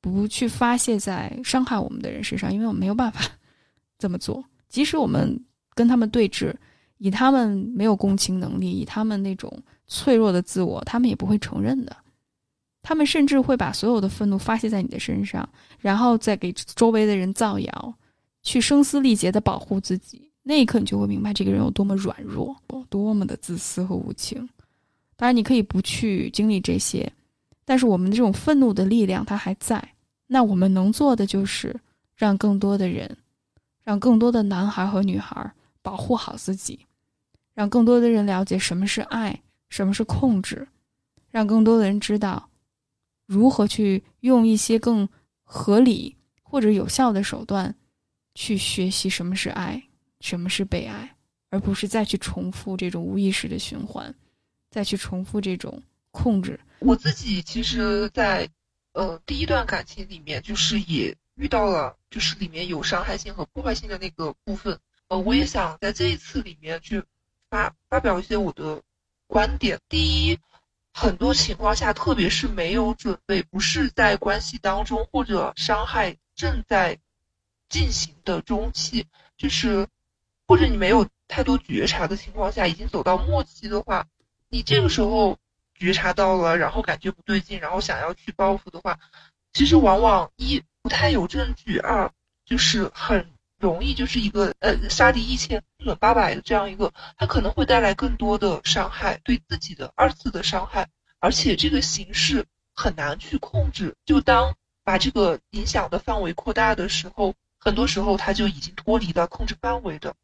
[0.00, 3.20] 不去发泄在伤害我们的人身上，因为我们没有办法
[3.98, 4.44] 这么做。
[4.68, 5.38] 即使我们
[5.74, 6.54] 跟他们对峙，
[6.98, 9.52] 以他们没有共情能力，以他们那种
[9.86, 11.96] 脆弱的自我，他们也不会承认的。
[12.82, 15.46] 他们甚至会把所有的愤怒发泄在你的身上，
[15.78, 17.94] 然后再给周围的人造谣。
[18.42, 22.56] 去声嘶力竭的保护自己，那一刻你就会明白这个人有多么软弱，
[22.88, 24.48] 多么的自私和无情。
[25.16, 27.12] 当然，你可以不去经历这些，
[27.64, 29.86] 但是我们的这种愤怒的力量它还在。
[30.28, 31.78] 那我们能做的就是
[32.14, 33.14] 让更多的人，
[33.88, 36.78] 让更多的男孩和女孩保护好自己，
[37.54, 40.68] 让更多的人了解什么是爱，什么是控制，
[41.30, 42.50] 让更多的人知道
[43.24, 45.08] 如何去用一些更
[45.42, 47.74] 合理或者有效的手段。
[48.34, 49.82] 去学习什么是爱，
[50.20, 51.16] 什么是被爱，
[51.48, 54.14] 而不是再去重复这种无意识的循环，
[54.70, 56.60] 再去重复这种控制。
[56.80, 58.46] 我自己其实，在
[58.92, 64.80] 呃第一段感情里面，就是也遇到了，就是里面有伤害性和破坏性的那个部分。
[65.08, 67.02] 呃，我也想在这一次里面去
[67.50, 68.82] 发发表一些我的
[69.26, 69.80] 观点。
[69.88, 70.38] 第一，
[70.92, 76.98] 很多情况下，特别是没有准备，不是在关系当中，或者伤害正在。
[77.70, 79.06] 进行的中期，
[79.36, 79.86] 就是
[80.46, 84.06] 或者你没有太多觉察的情况下，已经走到末期的话，
[84.48, 85.36] 你这个时候
[85.74, 88.98] 觉察到了，然后感觉不对劲，然后想要去报复的话，
[89.52, 92.10] 其实往往一不太有证据，二
[92.44, 100.88] 就是很容易就是一个呃杀敌一千自损八百的这样一个，它可能会带来更多的伤害，对自己的二次的伤害，
[101.20, 103.96] 而且这个形式很难去控制。
[104.04, 104.54] 就当
[104.84, 107.34] 把这个影响的范围扩大的时候。
[107.60, 110.14] 很多时候，它就已经脱离了控制范围的，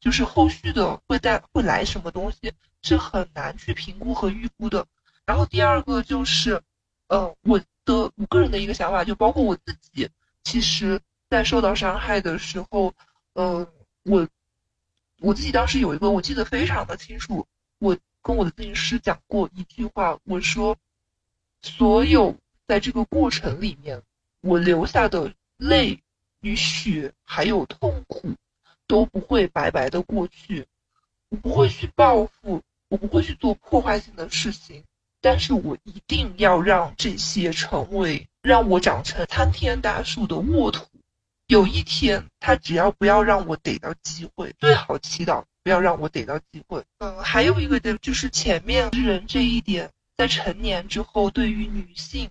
[0.00, 2.50] 就是后续的会带会来什么东西
[2.82, 4.86] 是很难去评估和预估的。
[5.26, 6.62] 然后第二个就是，
[7.08, 10.08] 呃，我的我个人的一个想法，就包括我自己，
[10.44, 12.94] 其实在受到伤害的时候，
[13.32, 13.70] 呃，
[14.04, 14.28] 我
[15.20, 17.46] 我自己当时有一个我记得非常的清楚，
[17.78, 20.76] 我跟我的咨询师讲过一句话，我说，
[21.62, 22.36] 所有
[22.66, 24.02] 在这个过程里面
[24.40, 26.00] 我留下的泪。
[26.40, 28.32] 与血还有痛苦
[28.86, 30.68] 都不会白白的过去，
[31.30, 34.84] 我不会去报复，我不会去做破坏性的事情，
[35.20, 40.86] 但是我一定要让这些成为让我长成参天大树的沃土，
[41.46, 46.84] 有一天他只要不要让我逮到机会，最好祈祷不要让我逮到机会。
[46.98, 52.30] 嗯，还有一个点就是前面人这一点，在成年之后对于女性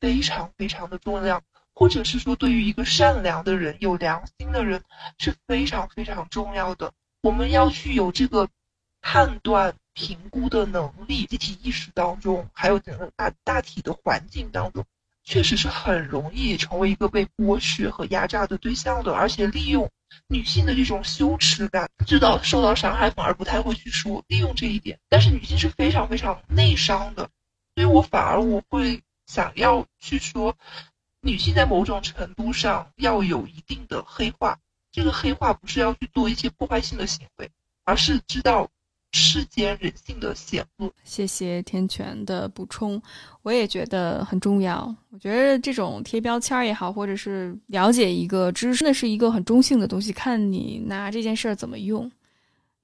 [0.00, 1.42] 非常非常的重要，
[1.74, 4.82] 或者是说对于一个善良的人、有良心的人
[5.18, 6.92] 是非常非常重要的。
[7.22, 8.48] 我们要去有这个
[9.00, 9.74] 判断。
[9.92, 14.86] 评估的能力，集体意识当中，还有整个大大体的环境当中，
[15.24, 19.90] 确实是很容易成为一个被剥削和压榨的对象的，而且利用
[20.28, 24.98] 女性的这种羞耻感，知道受到伤害反而不太会去说，利用这一点。
[25.10, 27.28] 但是女性是非常非常内伤的，
[27.74, 30.56] 所以我反而我会想要去说，
[31.20, 34.58] 女性在某种程度上要有一定的黑化，
[34.92, 37.50] 这个黑化不是要去做一些破坏性的行为，
[37.84, 38.70] 而是知道。
[39.12, 40.92] 世间人性的险恶。
[41.04, 43.00] 谢谢天权的补充，
[43.42, 44.94] 我也觉得很重要。
[45.10, 52.10] 我觉得这种贴标签也好，或者是了解一个知识，那是一个很中性的东西，看你拿这件事儿怎么用。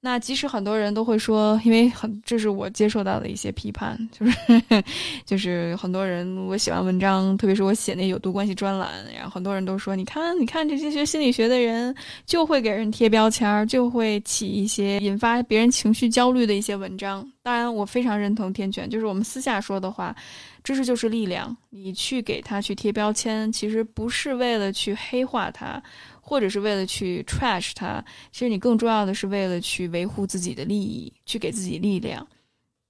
[0.00, 4.84] 那即使很多人都会说，因为很这是我接受到的一些批判， 就是
[5.24, 11.92] 就是很多人我写完文章，特别是我写那有毒关系专栏，然后很多人都说，你看你看这些学心理学的人
[12.24, 17.26] 就会给人贴标签，就会起一些引发别人情绪焦虑的一些文章。
[17.42, 20.14] 当然，我非常认同天权，就是我们私下说的话，
[20.62, 21.56] 知识就是力量。
[21.70, 25.82] 你去给他去贴标签，其实不是为了去黑化他。
[26.28, 32.26] 或者是为了去 trash 它，其实你更重要的是为了去维护自己的利益，去给自己力量。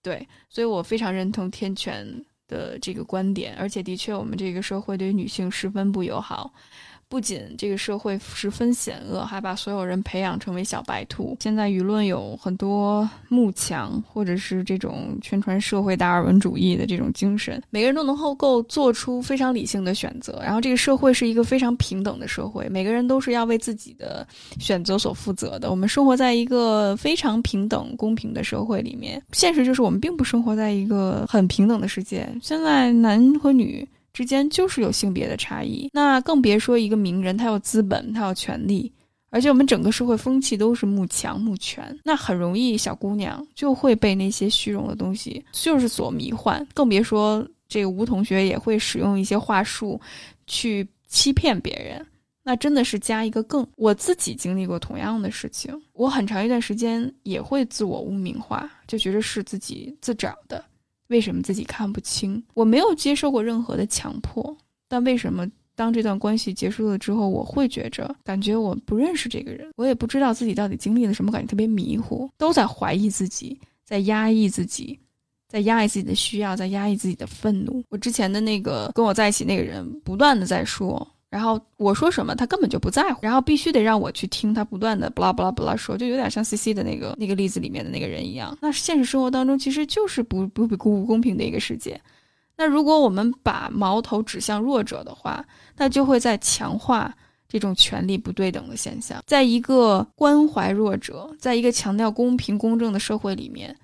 [0.02, 6.50] 对，所以我非常认同天权的这个观点，而且的确，我们这个社会对于女性十分不友好。
[7.08, 11.36] 不仅这个社会十分险恶，还把所有人培养成为小白兔。
[11.40, 20.40] 现在舆论有很多慕强，或者是这种宣传社会达尔文主义的这种精神，每个人都能够够做出非常理性的选择。
[20.42, 24.26] 然后这个社会是一个非常平等的社会，每个人都是要为自己的
[24.58, 25.70] 选择所负责的。
[25.70, 29.22] 我们生活在一个非常平等、公平的社会里面。
[29.32, 32.28] 现实就是我们并不生活在一个很平等的世界。
[32.42, 33.88] 现在男和女。
[34.16, 38.90] 之间就是有性别的差异，那更别说一个名人，他有资本，他有权利，
[39.28, 50.00] 而且我们整个社会风气都是慕强慕权，那很容易小姑娘就会被那些虚荣的东西就是所迷幻，更别说这个吴同学也会使用一些话术
[50.46, 52.06] 去欺骗别人，
[52.42, 53.68] 那真的是加一个更。
[53.76, 60.64] 我自己经历过同样的事情，我很长一段时间也会自我污名化，就觉得是自己自找的。
[61.08, 62.42] 为什么自己看不清？
[62.54, 64.56] 我没有接受过任何的强迫，
[64.88, 74.98] 但为什么当这段关系结束了之后，我会觉着感觉我不认识这个人，我也不知道自己到底经历了什么，感觉特别迷糊，都在怀疑自己，在压抑自己，
[75.48, 77.82] 在压抑自己的需要，在压抑自己的愤怒。
[77.90, 81.06] 我之前的那个跟我在一起那个人，不断的在说。
[81.28, 88.56] 然后我说什么，他根本就不在乎，然后必须得让我去听他不断的不拉不拉不拉说，就有点像 C C 的那个那个例子里面的那个人一样。
[88.62, 92.00] 那现实生活当中其实就是不不不不公平的一个世界。
[92.56, 95.44] 那如果我们把矛头指向弱者的话，
[95.76, 97.14] 那就会在强化
[97.48, 99.22] 这种权力不对等的现象。
[99.26, 103.76] 在一个关怀弱者，在一个强调公平公正的社会里面，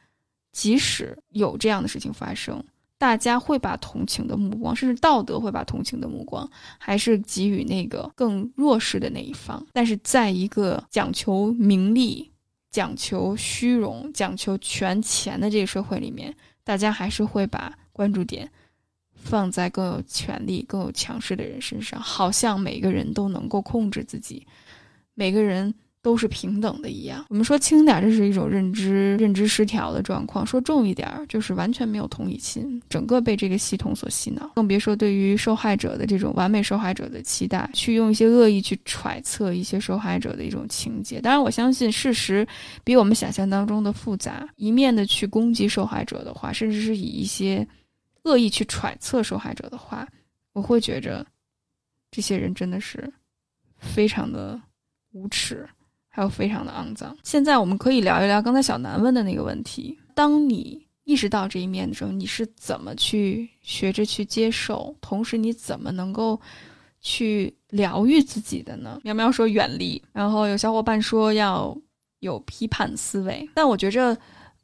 [0.52, 2.64] 即使有这样的事情发生。
[3.02, 6.48] 大家会把同情的目光，甚至道德会把同情的目光，
[6.78, 9.66] 还是给予那个更弱势的那一方。
[9.72, 12.30] 但是，在一个讲求名利、
[12.70, 16.32] 讲求虚荣、讲求权钱的这个社会里面，
[16.62, 18.48] 大家还是会把关注点
[19.14, 24.46] 放在更有权力、更有强势的人身上，好像每个人都能够控制自己，
[25.14, 25.74] 每个人。
[26.02, 27.24] 都是平等的一样。
[27.30, 34.50] 我们说轻点，这是一种认知认知失调的状况；说重一点，就是完全没有同理心，整个被这个系统所洗脑。
[34.56, 41.20] 更别说对于受害者的这种完美受害者的期待，去用一些恶意去揣测一些受害者的一种情节。
[41.20, 42.44] 当然，我相信事实
[42.82, 44.48] 比我们想象当中的复杂。
[44.56, 47.64] 一面的去攻击受害者的话，甚至是以一些
[48.24, 50.04] 恶意去揣测受害者的话，
[50.52, 51.24] 我会觉着
[52.10, 53.08] 这些人真的是
[53.78, 54.60] 非常的
[55.12, 55.64] 无耻。
[56.14, 57.16] 还有非常的肮脏。
[57.24, 64.94] 现在我们可以聊一聊刚才小南问的那个问题：当你意识到这一面的时候，你是怎么去学着去接受？
[65.00, 66.38] 同时，你怎么能够
[67.00, 69.00] 去疗愈自己的呢？
[69.02, 71.76] 苗苗说远离，然后有小伙伴说要
[72.20, 73.48] 有批判思维。
[73.54, 74.14] 但我觉着，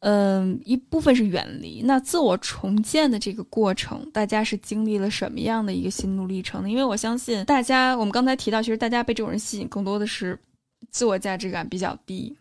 [0.00, 1.80] 嗯，一部分是远离。
[1.82, 6.68] 那自我重建的这个过程，大家是经历了什么样的一个心路历程呢？
[6.68, 10.38] 因为我相信大家，我们刚才提到，其实大家被这种人吸引，更多的是。
[10.90, 12.36] 自我价值感比较低，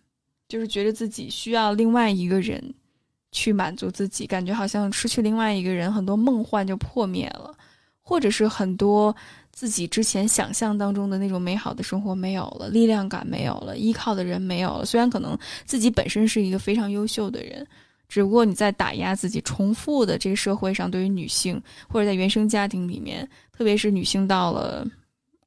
[0.47, 2.63] 就是觉得自己需要另外一个人
[3.31, 7.53] 去满足自己，感觉好像失去另外一个人，很多梦幻就破灭了，
[8.01, 9.15] 或者是很多
[9.51, 14.85] 自己之前想象当中的那种美好的生活没有了，力量感没有了，依靠的人没有了。
[14.85, 17.67] 虽然可能自己本身是一个非常优秀的人，
[18.07, 24.87] 只不过你在打压自己，重复的这个社会上对于女性或者在原生家庭里面，特别是女性到了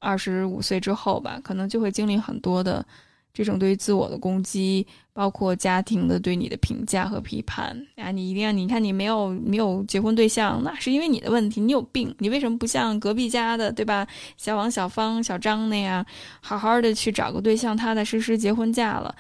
[0.01, 2.85] 二十五岁之后吧，可能就会经历很多的。
[3.33, 14.05] 这种对于自我的攻击，包括家庭的对你的评价和批判啊，你一定要，你看你没有没有结婚对象，那是因为你的问题，你有病，你为什么不像隔壁家的对吧？
[14.37, 16.05] 小王、小芳、小张那样，
[16.41, 19.15] 好好的去找个对象，踏踏实实结婚嫁了，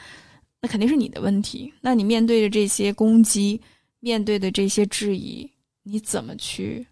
[0.60, 1.72] 那肯定是你的问题。
[1.80, 3.60] 那你面对着这些攻击，
[4.00, 5.48] 面对的这些质疑，
[5.84, 6.84] 你怎么去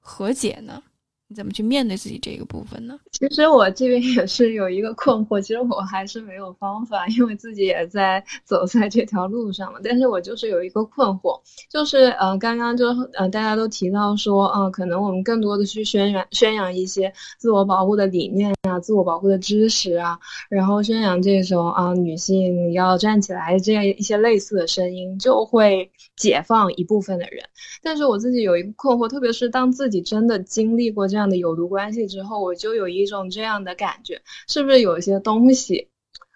[0.00, 0.82] 和解呢？
[1.28, 2.96] 你怎么去面对自己这个部分呢？
[3.10, 9.80] 其实我这边也是有一个困惑，其实我还是没有方法，因为自己也在走在这条路上嘛。
[9.82, 20.16] 但是我就是有一个困惑，就是呃，刚刚就呃大家都提到说，嗯，可能我们更多的去宣扬宣扬一些自我保护的理念啊，自我保护的知识啊，
[20.48, 27.44] 然后宣扬这种啊女性要站起来这样一些类似的声音，就会解放一部分的人。
[27.82, 35.88] 但是我自己有一个困惑，特别是当自己真的经历过这样的有毒关系之后，我就有一种这样的感觉，是不是有一些东西，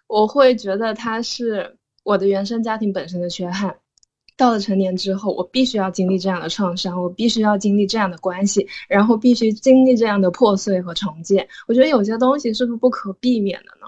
[0.06, 3.78] 我会觉得它是我的原生家庭本身的缺憾。
[4.40, 11.46] 到了成年之后，我必须要经历这样的创伤，我必须要经历这样的关系，然后必须经历这样的破碎和重建。
[11.68, 13.86] 我觉得有些东西是不是不可避免的呢？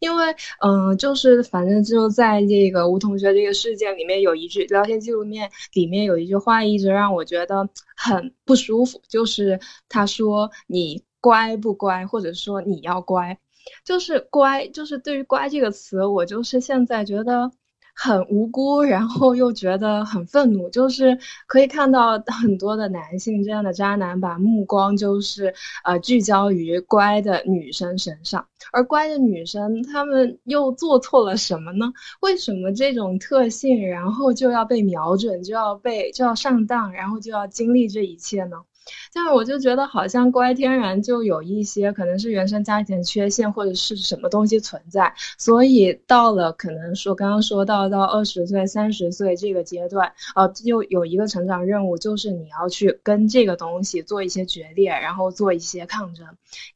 [0.00, 0.26] 因为，
[0.60, 13.38] 嗯，就是反正就在这个吴同学这个事件里面，有一句聊天记录面里面有一句话一直让我觉得很不舒服，就是他说你乖不乖，或者说你要乖，
[13.86, 17.50] 就是乖，就是对于“乖”这个词，我就是现在觉得。
[17.94, 21.16] 很无辜，然后又觉得很愤怒，就是
[21.46, 31.92] 可以看到很多的男性这样的渣男，把目光就是呃聚焦于乖的女生身上，而乖的女生她们又做错了什么呢？
[32.20, 38.56] 为什么这种特性，然后就要被瞄准，就要被就要上当，然后就要经历这一切呢？
[39.12, 56.26] 但是我就觉得好像乖天然就有一些可能是原生家庭缺陷或者是什么东西存在，所以到了可能说刚刚说到到二十岁三十岁这个阶段，呃，就有一个成长任务，就是你要去跟这个东西做一些决裂，然后做一些抗争。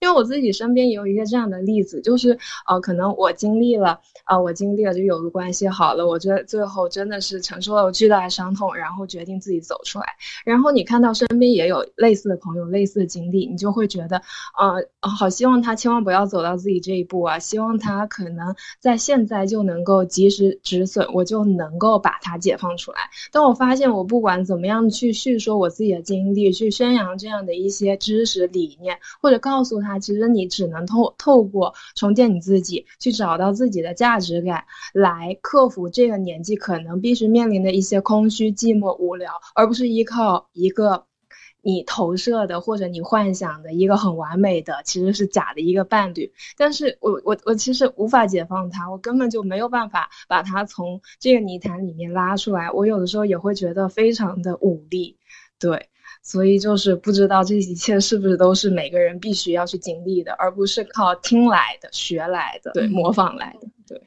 [0.01, 10.07] 因为我自己身边也有一个这样的例子，就是呃，可能我经历了啊，我经历了就有个关系好了，我觉得最后真的是承受了巨大的伤痛，然后决定自己走出来。
[10.45, 11.85] 然后你看到身边也有。
[11.99, 14.23] 类似的朋友，类似的经历，你就会觉得，
[14.57, 17.39] 呃，好希望他千万不要走到自己这一步啊！
[17.39, 22.99] 希望他可能在现在就能够及时止损，我就能够把他解放出来。
[23.33, 41.05] 但我发现我不管怎么样去叙说我自己的经历，去宣扬这样的一些知识理念，或者告诉他，其实你只能透透过重建你自己，去找到自己的价值感，来克服这个年纪可能必须面临的一些空虚、寂寞、无聊，而不是依靠一个。
[41.61, 46.33] 你投射的或者你幻想的一个很完美的，其实是假的一个伴侣。
[46.57, 52.71] 但是我我我其实无法解放他，我根本就没有办法把他从这个泥潭里面拉出来。
[52.71, 55.19] 我有的时候也会觉得非常的无力，
[55.59, 55.89] 对，
[56.23, 63.69] 所以就是不知道这一切是不是都是每个人必须要去经历的，而不是靠听来的、学来的、对模仿来的。
[63.87, 64.01] 对，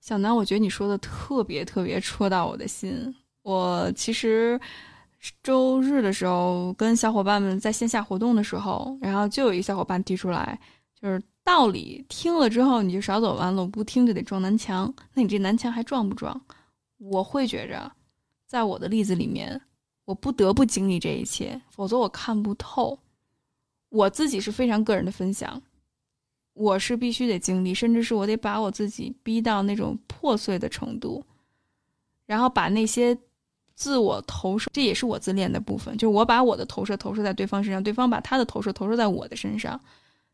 [0.00, 3.14] 小南，我觉得你说的特别特别戳到我的心。
[3.42, 4.60] 我其实。
[5.42, 10.58] 周日的时候，跟小伙伴们在线下活动的时候，然后就有一小伙伴提出来，
[10.98, 14.92] 就是道理听了之后你就少走弯路，不听就得撞南墙。
[15.12, 16.40] 那你这南墙还撞不撞？
[16.96, 17.92] 我会觉着，
[18.46, 19.60] 在我的例子里面，
[20.06, 22.98] 我不得不经历这一切，否则我看不透。
[23.90, 25.60] 我自己是非常个人的分享，
[26.54, 31.22] 我是必须得经历，甚至是我得把我自己逼到那种破碎的程度，
[32.24, 33.18] 然后把那些。
[33.80, 39.80] 自我投射，这也是我自恋的部分，就是我把我的投射投射在对方身上，对方把他的投射投射在我的身上，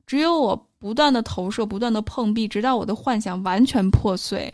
[0.04, 4.52] 只有我不断的投射，不断的碰壁，直到我的幻想完全破碎，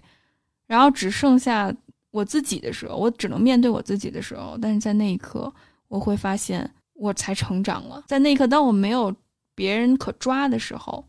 [0.67, 1.75] 然后只剩下
[2.11, 5.51] 我自己的时候，我只能面对我自己的时候，但是在那一刻，
[5.89, 9.11] 我会发现我才成长了，在那一刻，当我没有
[9.55, 11.03] 别人可抓的时候，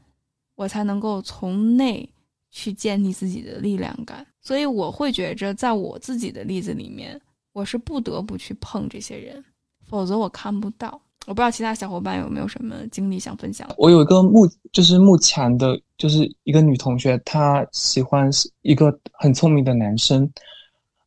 [0.56, 2.10] 我才能够从内
[2.50, 7.20] 去建立自己的力量感，所以我会觉着，在我自己的例子里面。
[7.54, 9.44] 我是不得不去碰这些人，
[9.88, 11.00] 否则我看不到。
[11.26, 13.70] 我不知道其他小伙伴有没有什么经历想分享。
[13.78, 18.30] 我有一个目，就是目前的，就是一个女同学，她喜欢
[18.62, 20.30] 一个很聪明的男生，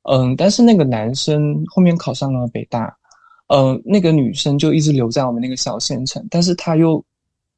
[0.05, 2.97] 嗯，但是那个男生后面考上了北大，
[3.49, 7.05] 嗯，那个女生就一直留在我们那个小县城，但是她又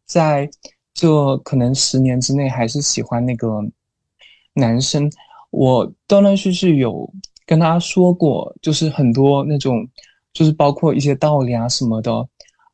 [0.04, 0.50] 在
[0.94, 3.60] 这可能十年之内还是喜欢那个
[4.54, 5.08] 男生。
[5.50, 7.08] 我断断续续有
[7.48, 9.88] 跟他说过，就是很多那种，
[10.34, 12.12] 就是包括一些道理啊什么的，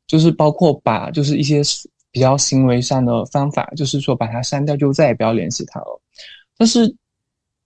[0.07, 1.63] 就是包括把就是一些
[2.11, 6.01] 比较行为上的方法，就是说把他删掉，就再也不要联系他了。
[6.59, 6.95] 但是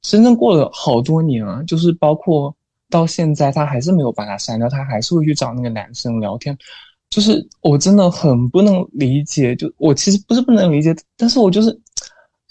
[0.03, 2.55] 真正过了好多年啊，就是包括。
[2.91, 6.57] 到现在他还是没有把他删掉，他还是会去找那个男生聊天，
[7.11, 11.79] 就是我真的很不能理解，就我其实不是不能理解，但是我就是，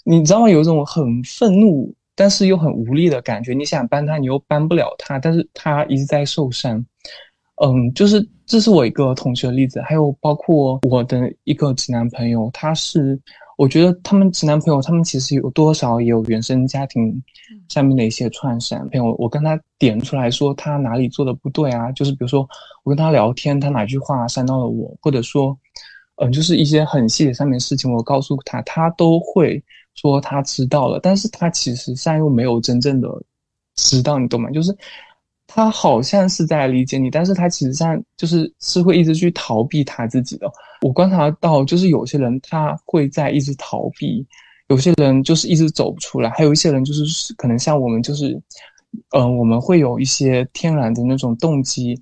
[0.04, 0.48] 你知道吗？
[0.48, 3.54] 有一种很愤怒，但是又很无力的感觉。
[3.54, 6.84] 你想帮他，你又帮不了他，但是他一直在受伤。
[7.62, 13.18] 嗯，就是这是我一个同学的例子，还有包括我的一个直男朋友，他是。
[13.58, 17.20] 我觉得他们直男朋友，他们其实有多少也有原生家庭
[17.68, 18.88] 上面的一些创伤。
[18.90, 22.48] 朋友，我跟他点出来说他哪里做的不对啊，就是比如说
[22.84, 25.58] 我跟他聊天，他哪句话伤到了我，或者说，
[26.22, 29.60] 嗯，就是一些很细节上面的事情，我告诉他，他都会
[30.00, 33.08] 说他知道了，但是他其实上又没有真正的
[33.76, 34.50] 知道，你懂吗？
[34.50, 34.76] 就是。
[35.50, 40.46] 他好像是在理解你，但是他其实上就是是会一直去逃避他自己的。
[40.82, 44.26] 我观察到，就是有些人他会在一直逃避，
[44.68, 48.38] 有些人就是一直走不出来，还有一些人就是可能像我们，就是，
[49.16, 51.98] 嗯，我们会有一些天然的那种动机。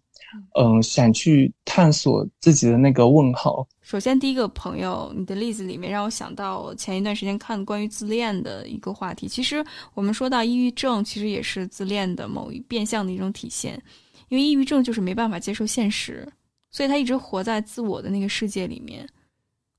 [0.59, 3.67] 嗯，想去探索自己的那个问号。
[3.83, 9.29] 首先，第一个朋友，你的例子里面让我想到前一段时间看关于自恋的一个话题。
[9.29, 9.65] 其实，
[9.95, 13.81] 我们说到抑郁症，其实也是自恋的某一变相的一种体现。
[14.29, 16.27] 因为抑郁症就是没办法接受现实，
[16.73, 19.09] 所以他一直活在自我的那个世界里面。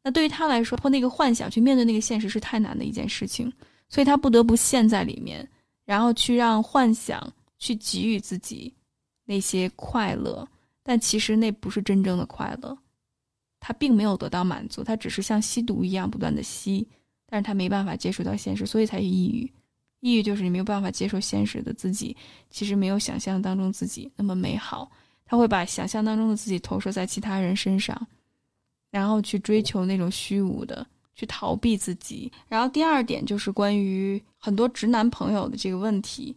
[0.01, 3.51] 那对于他来说，破那个幻想去面对那个现实是太难的一件事情，
[3.89, 5.45] 所以他不得不陷在里面，
[5.83, 7.21] 然后去让幻想
[7.59, 8.73] 去给予自己。
[9.27, 10.47] 那些快乐，
[10.81, 12.75] 但其实那不是真正的快乐，
[13.59, 16.87] 他并没有得到满足，他只是像吸毒一样不断的吸，
[17.25, 19.51] 但是他没办法接触到现实，所以才抑郁。
[19.99, 22.15] 抑郁就是你没有办法接受现实的自己，
[22.49, 24.89] 其实没有想象当中自己那么美好，
[25.25, 28.07] 他会把想象当中的自己投射在其他人身上，
[28.89, 32.31] 然后去追求那种虚无的，去逃避自己。
[32.47, 36.33] 然后第二点就是关于很多直男朋友的这个问题，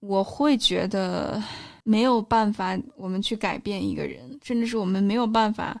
[0.00, 1.42] 我会觉得。
[1.84, 5.80] 没有办法，我们去改变一个人，甚至是我们没有办法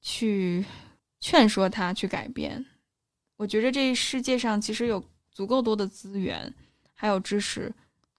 [0.00, 0.64] 去
[1.20, 2.64] 劝说他去改变。
[3.36, 6.52] 我觉得这世界上其实有足够多的资源，
[6.94, 7.72] 还有知识，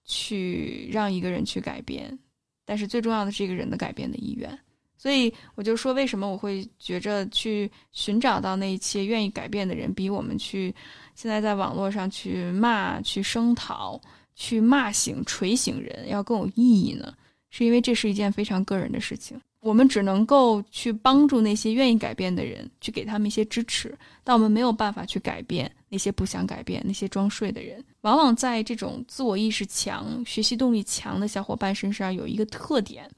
[0.04, 2.18] 去让一个人去改变。
[2.64, 4.58] 但是最重要的是一个人的改变的意愿。
[4.98, 10.74] 所以我就说，为什么我会觉着去寻找到那一些愿意改变的人，比我们去
[11.14, 14.00] 现在在网络上去骂、去声讨。
[14.36, 17.12] 去骂醒、锤醒人要更有意义呢？
[17.50, 19.40] 是因为这是一件非常个人的事情。
[19.60, 27.82] 我们只能够去帮助那些愿意改变的人，去给他们一些支持，但我们没有办法去改变那些不想改变、那些装睡的人。
[28.02, 33.10] 往往在这种自我意识强、学习动力强的小伙伴身上有一个特点，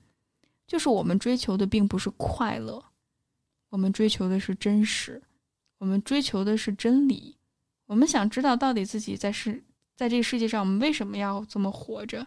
[0.67, 2.83] 就是我们追求的并不是快乐，
[3.69, 5.21] 我们追求的是真实，
[5.79, 7.37] 我们追求的是真理，
[7.87, 9.63] 我们想知道到底自己在是。
[9.99, 12.25] 在这个世界上，我们为什么要这么活着？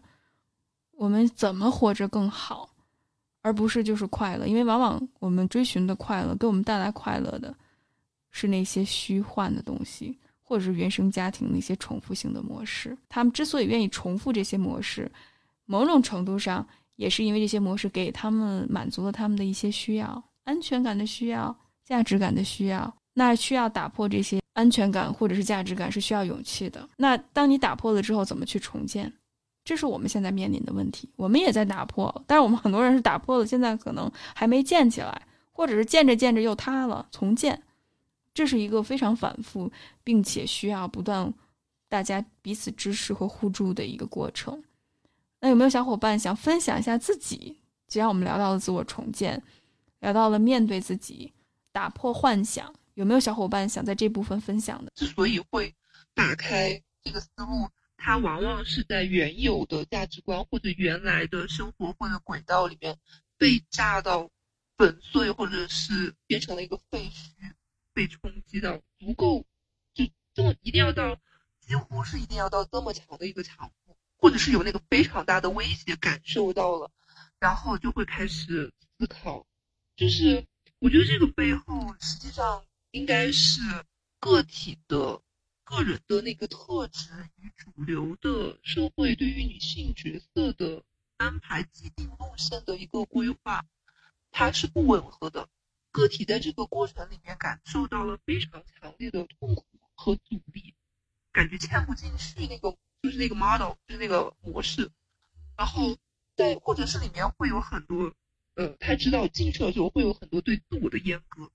[0.92, 2.70] 我们怎么活着更好，
[3.42, 4.46] 而不是就是快乐？
[4.46, 7.56] 因为往往我们追寻的快乐，给我们带来快乐的，
[8.30, 12.98] 是那些虚幻的东西，或者是原生家庭那些重复性的模式。
[13.08, 15.10] 他们之所以愿意重复这些模式，
[15.64, 16.68] 某种程度上
[16.98, 21.56] 也是因为这些模式给他们满足了他们的一些需要：安全感的需要、
[21.86, 22.94] 价值感的需要。
[23.14, 24.41] 那需要打破这些。
[24.54, 26.88] 安全感或者是价值感是需要勇气的。
[26.98, 29.12] 那当你打破了之后，怎么去重建？
[29.64, 31.08] 这是我们现在面临的问题。
[31.16, 35.22] 我们也在打破，但是我们很多人是打破了，现在可能还没建起来，
[35.52, 37.62] 或者是建着建着又塌了，重建。
[38.34, 39.72] 这是一个非常反复，
[40.04, 41.32] 并且需要不断
[41.88, 44.64] 大家彼此支持和互助的一个过程。
[45.42, 47.58] 那有没有小伙伴想分享一下自己？
[47.88, 49.44] 既然我们聊到了自我重建，
[50.00, 51.34] 聊到了面对自己，
[51.72, 52.74] 打破幻想。
[53.02, 54.92] 有没有小伙伴想在这部分分享的？
[54.94, 55.74] 之所以会
[56.14, 63.00] 打开这个思路，它往往是在原有的价值观或者原来的生活或者轨道里面
[63.40, 64.30] 被炸到
[64.78, 67.54] 粉碎，或者是变成了一个废墟，
[67.92, 69.48] 被冲击到足够，
[69.96, 71.18] 就这么一定要到
[71.60, 76.92] 几乎是一定要到这么强的一个强度，或者是有那个非常大的威胁感受到了，
[77.40, 79.48] 然后就会开始思考，
[79.96, 80.46] 就是
[80.78, 82.64] 我觉得这个背后实际上。
[82.92, 83.62] 应该是
[84.20, 85.22] 个体的、
[85.64, 90.84] 个人的那个特质与主流的社会对于女性角色的
[91.18, 93.66] 安排、既定路线的一个规划。
[94.32, 95.50] 它是不吻合的。
[95.92, 100.74] 个体在这个过程里面感受到了非常强烈的痛苦和阻力，
[101.34, 104.90] 感觉嵌不进去那个就是那个 model 就是那个模式，
[105.58, 105.98] 然后
[106.38, 108.14] 在或者是里面会有很多，
[108.56, 111.52] 呃，他知道进去的时候会有很多对自我的阉割，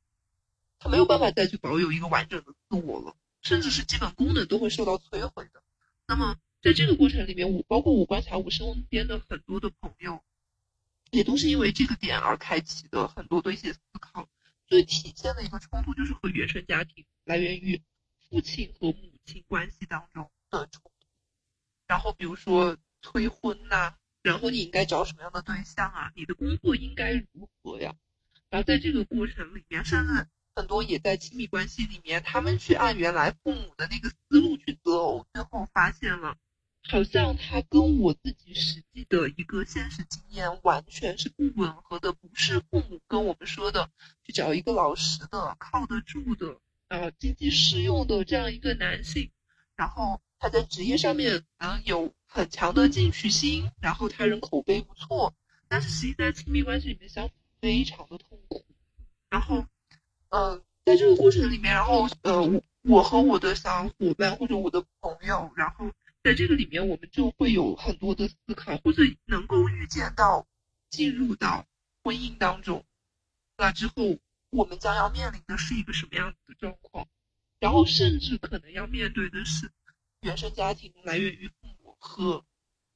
[0.78, 5.62] 他没有办法再去保有一个完整的自我了，甚至是基本功能都会受到摧毁的。
[6.06, 10.22] 那么在这个过程里面，我包括我观察我身边的很多的朋友。
[11.12, 14.28] 也都是因为这个点而开启的很多的一些思考，
[14.66, 17.80] 最体现的一个冲突就是和原生家庭来源于
[18.28, 20.90] 父亲和母亲关系当中的冲突。
[21.86, 26.10] 然后比如说催婚呐，然后你应该找什么样的对象啊？
[26.16, 27.94] 你的工作应该如何呀？
[28.50, 30.26] 然后在这个过程里面，甚至
[30.56, 36.36] 很多也在亲密关系里面，他们去按原来父母的那个思路去择偶，最后发现了。
[36.88, 43.90] 好像他跟我自己实际的一个现实经验完全是不吻合的，不是父母跟我们说的
[44.24, 49.30] 去找一个老实的、靠得住的、啊经济适用的这样一个男性，
[49.74, 55.34] 然后他在职业上面嗯有很强的进取心，然后他人口碑不错，
[55.66, 58.64] 但是实际在亲密关系里面相处非常的痛苦，
[59.28, 59.66] 然后
[60.30, 65.90] 嗯在这个过程里面，然后呃我我和我的小伙伴或者我的朋友，然后。
[66.22, 70.44] 在这个里面，我们就会有很多的思考，或者能够预见到
[70.90, 71.64] 进入到
[72.02, 72.84] 婚姻当中，
[73.56, 74.18] 那之后
[74.50, 77.06] 我们将要面临的是一个什么样子的状况，
[77.60, 79.70] 然后甚至可能要面对的是
[80.22, 82.44] 原生家庭来源于父母和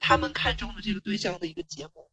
[0.00, 2.04] 他们看中的这个对象的一个结盟，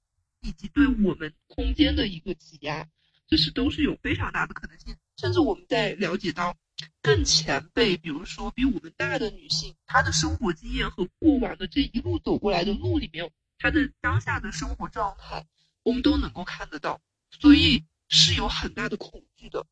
[0.42, 2.88] 以及对我们空间的一个挤压，
[3.28, 6.56] 这是都是有非常大的可能性，甚至我们在了解到。
[7.02, 15.48] 更前辈，比如说比我们大的女性，她的生活经验和过往的这一路走过来的路里面，她的当下的生活状态，
[15.82, 17.02] 我们都能够看得到，
[17.32, 19.66] 所以是有很大的恐惧的。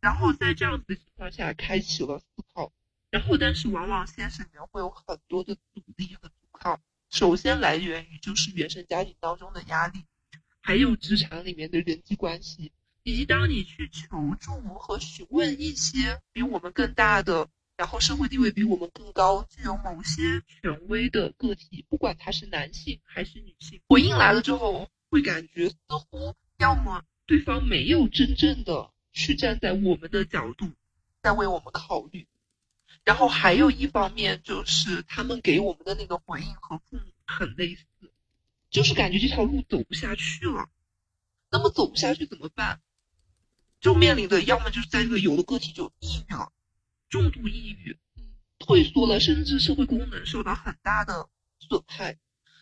[0.00, 2.70] 然后在这样子的情况下，开启了思考。
[3.10, 6.80] 然后，但是往往现实里面会有很多的阻力和阻抗。
[7.10, 10.04] 首先来源于就是原生家庭当中的压力，
[10.60, 12.72] 还有职场里面的人际关系。
[13.04, 25.76] 以及当你去求助和询问一些比我们更大的，然后社会地位比我们更高、具有某些权威的个体，不管他是男性还是女性，回应来了之后，会感觉似
[26.08, 30.70] 乎要么对方没有真正的去站在我们的角度
[31.22, 32.26] 在为我们考虑，
[33.04, 37.84] 然后还有一方面就是他们给我们的那个回应和父母很类似，
[38.70, 40.70] 就是感觉这条路走不下去了，
[41.50, 42.80] 那么走不下去怎么办？
[43.84, 46.50] 就面临的要么就是在这个有的个体就抑郁了，
[47.10, 47.98] 重度抑郁，
[48.58, 51.28] 退缩了，甚至社会功能受到很大的
[51.58, 52.14] 损害；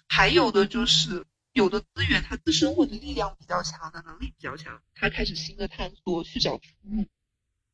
[0.08, 7.06] 还有的就是有的资源它自身或者力量比较强的能力比较强，他开始新的探索去找出路。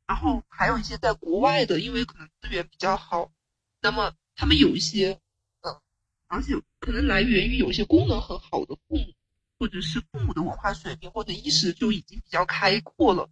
[0.06, 3.32] 然后还有一些在国外的，因为可能资源比较好，
[3.80, 5.18] 那么他们有一些，
[5.62, 5.80] 嗯，
[6.26, 9.14] 而且可能来源于有一些功能很好的父母，
[9.58, 13.30] 或者是父母的文化水平或者意识就已经比较开阔了。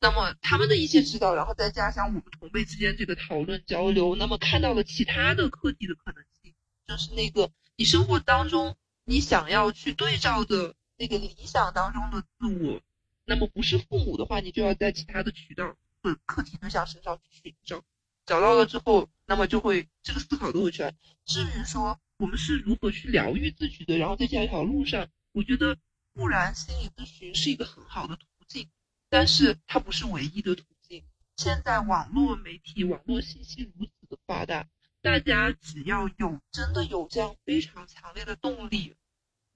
[0.00, 6.54] 那么他们的一些指导，然后再加上我们同辈之间这个讨论交流，那么看到了其他的课题的可能性，
[6.88, 12.80] 就是那个你生活当中你想要去对照的那个理想当中的自我，
[13.26, 17.84] 那么不是父母的话，你就要在其他的渠道和课题对象身上去寻找，
[18.24, 20.94] 找到了之后，那么就会这个思考都会出来。
[21.26, 25.76] 至于说我们是如何去疗愈自己的，然后在这一条路上，我觉得
[26.14, 28.66] 固然心理咨询是一个很好的途径。
[29.10, 31.04] 但是它不是唯一的途径。
[31.36, 34.66] 现在网络媒体、网络信息如此的发达，
[35.02, 38.94] 大家只要有真的有这样非常强烈的动力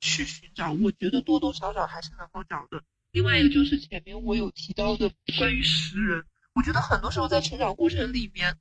[0.00, 2.82] 去寻找，我觉得多多少少还是能够找的。
[3.12, 8.58] 另外一个就是前面我有提到的关于识人，我觉得很多时候在成长过程里面，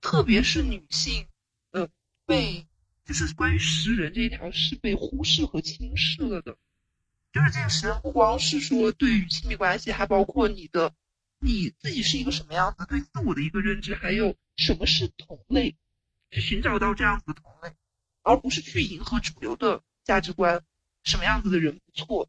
[0.00, 1.26] 特别是女性，
[1.72, 1.88] 呃，
[2.24, 2.66] 被
[3.04, 6.56] 就是关于识人这一条是被忽视和轻视了的。
[7.32, 10.92] 就是这个识人，不光是说对于亲密关系，还包括你的
[11.38, 15.76] 你自己是一个什么样子，对自我的一个认知，还有什么是同类，
[16.32, 17.72] 去寻找到这样子的同类，
[18.22, 20.62] 而不是去迎合主流的价值观，
[21.04, 22.28] 什么样子的人不错。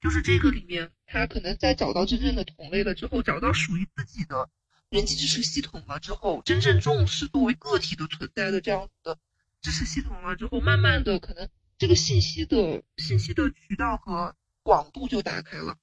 [0.00, 4.50] 就是这个里面，他可能在找到真正的同类了之后，找到属于自己的
[4.88, 9.18] 人际支持系统了之后，真正重视作为个体的存在的这样子的
[9.62, 11.48] 支持系统了之后，慢慢的可能。
[11.80, 15.74] 这个信息的信息的渠道和广度就打开了，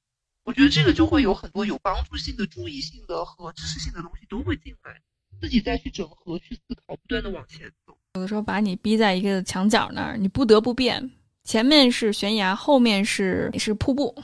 [0.44, 5.02] 我觉得这个就会有很多有帮助性的、注意性的和知识性的东西都会进来，
[5.42, 7.98] 自己再去整合、去思考，不断的往前走。
[8.14, 11.10] 有的时候把你逼在一个墙角那儿，你不得不变，
[11.44, 14.16] 前面是悬崖，后面是是瀑布，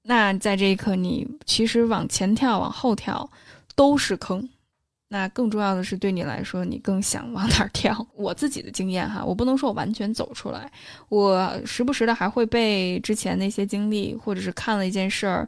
[0.00, 3.30] 那在这一刻，你其实往前跳、往后跳
[3.76, 4.48] 都是坑。
[5.12, 7.94] 那更重要的是，对你来说，你更想往哪儿跳？
[8.16, 10.72] 我自己的经验哈，我不能说我完全走出来，
[11.10, 15.46] 我时不时的还会被之前那些经历，或者是看了一件事儿、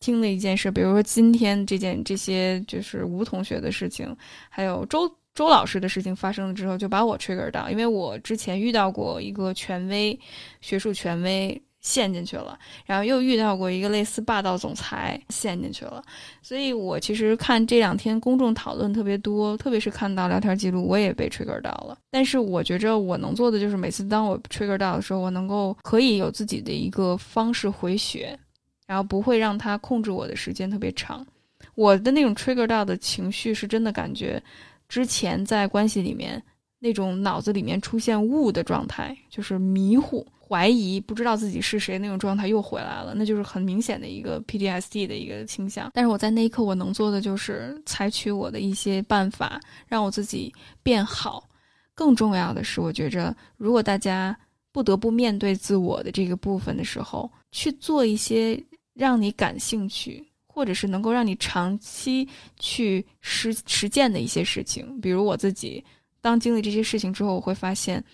[0.00, 4.16] 听了一件事，比如说今天这件这些就是吴同学的事情，
[4.48, 10.18] 还有周周老师的事情发生了之后，就把我 trigger 到，因为我之前遇到过一个权威，
[10.62, 11.62] 学术权威。
[11.82, 16.02] 陷进去了，然后又遇到过一个类似霸道总裁陷进去了，
[16.40, 21.98] 所以我其实看这两天公众讨论特别多，特别是看到聊天记录，我也被 trigger 到了。
[22.10, 28.38] 但是我觉着我能做的就是每次当我 trigger 到的时候，我能够可以有自己的一个方式回血，
[28.86, 31.26] 然后不会让他控制我的时间特别长。
[31.74, 34.40] 我的那种 trigger 到的情绪是真的感觉，
[34.88, 36.40] 之前在关系里面
[36.78, 40.24] 那种脑子里面出现雾的状态，就是迷糊。
[40.52, 45.90] 怀疑不知道自己是谁那种状态又回来了，那就是很明显的一个 PTSD 的一个倾向。
[45.94, 51.48] 但是我在那一刻，我能做的就是采取我的一些办法，让我自己变好。
[51.94, 54.38] 更重要的是，我觉着如果大家
[54.72, 58.62] 不得不面对自我的这个部分的时候，去做一些
[58.92, 65.00] 让你感兴趣，或者是能够让你长期去实实践的一些事情。
[65.00, 65.82] 比如我自己，
[66.20, 68.04] 当经历这些事情之后，我会发现。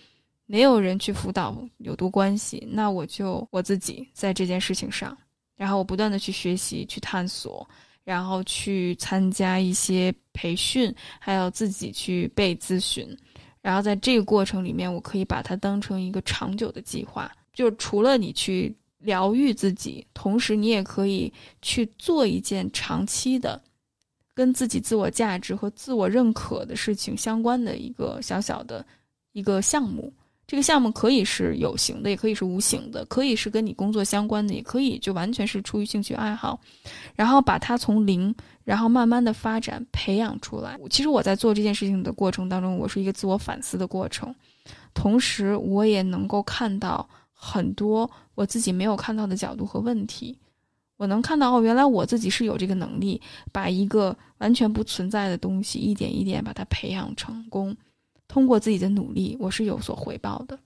[0.51, 5.15] 没有人去辅导有毒关系，那我就我自己在这件事情上，
[5.55, 7.69] 然后我不断的去学习、去探索，
[8.03, 13.15] 然后去参加一些培训，还有自己去被咨询，
[13.61, 17.31] 然后在这个过程里面，我可以把它当成一个长久的计划。
[17.53, 21.31] 就除了你去疗愈自己，同时你也可以
[21.61, 23.61] 去做一件长期的，
[24.33, 28.83] 跟自己自我价值和自我认可的事情相关的一个小小的
[29.33, 30.11] 一个项目。
[30.49, 36.59] 这个项目可以是有形的，也可以是无形的，可以是跟你工作相关的，也可以就完全是出于兴趣爱好，
[37.13, 40.75] 然后把它从零，然后慢慢的发展培养出来。
[40.89, 44.33] 其实我在做这件事情的过程当中，我是一个自我反思的过程，
[44.95, 50.35] 同时我也能够看到很多我自己没有看到的角度和问题。
[50.97, 53.21] 我能看到哦，原来我自己是有这个能力，
[53.51, 57.77] 把一个完全不存在的东西一点一点把它培养成功。
[58.29, 60.57] 通过自己的努力，我是有所回报的，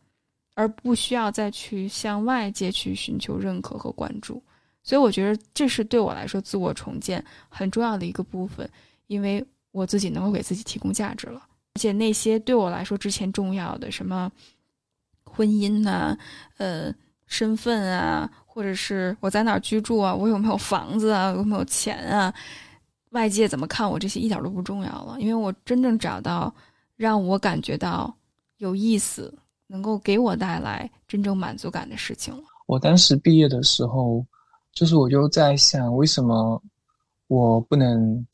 [0.53, 4.43] 而不需要再去向外界去寻求认可和关注。
[4.83, 8.69] 所以，我觉得这是对我来说自我重建很重要的一个部分，
[9.07, 11.41] 因为我自己能够给自己提供价值了。
[11.73, 14.29] 而且，那些对我来说之前重要的什么
[15.23, 16.15] 婚姻呐、
[16.57, 16.93] 呃
[17.25, 22.31] 身份啊，或者是我在哪儿居住啊、我有没有房子啊、有没有钱啊，
[23.11, 26.53] 外界怎么看我，这些一点都不重要了，因为我真正找到。
[27.03, 28.15] 让我感觉到
[28.59, 32.41] 有意思，能够给我带来真正满足感的事情了。
[32.65, 34.25] 我当时毕业的时候，
[34.71, 36.63] 就是我就在想，为什么
[37.27, 38.25] 我不能，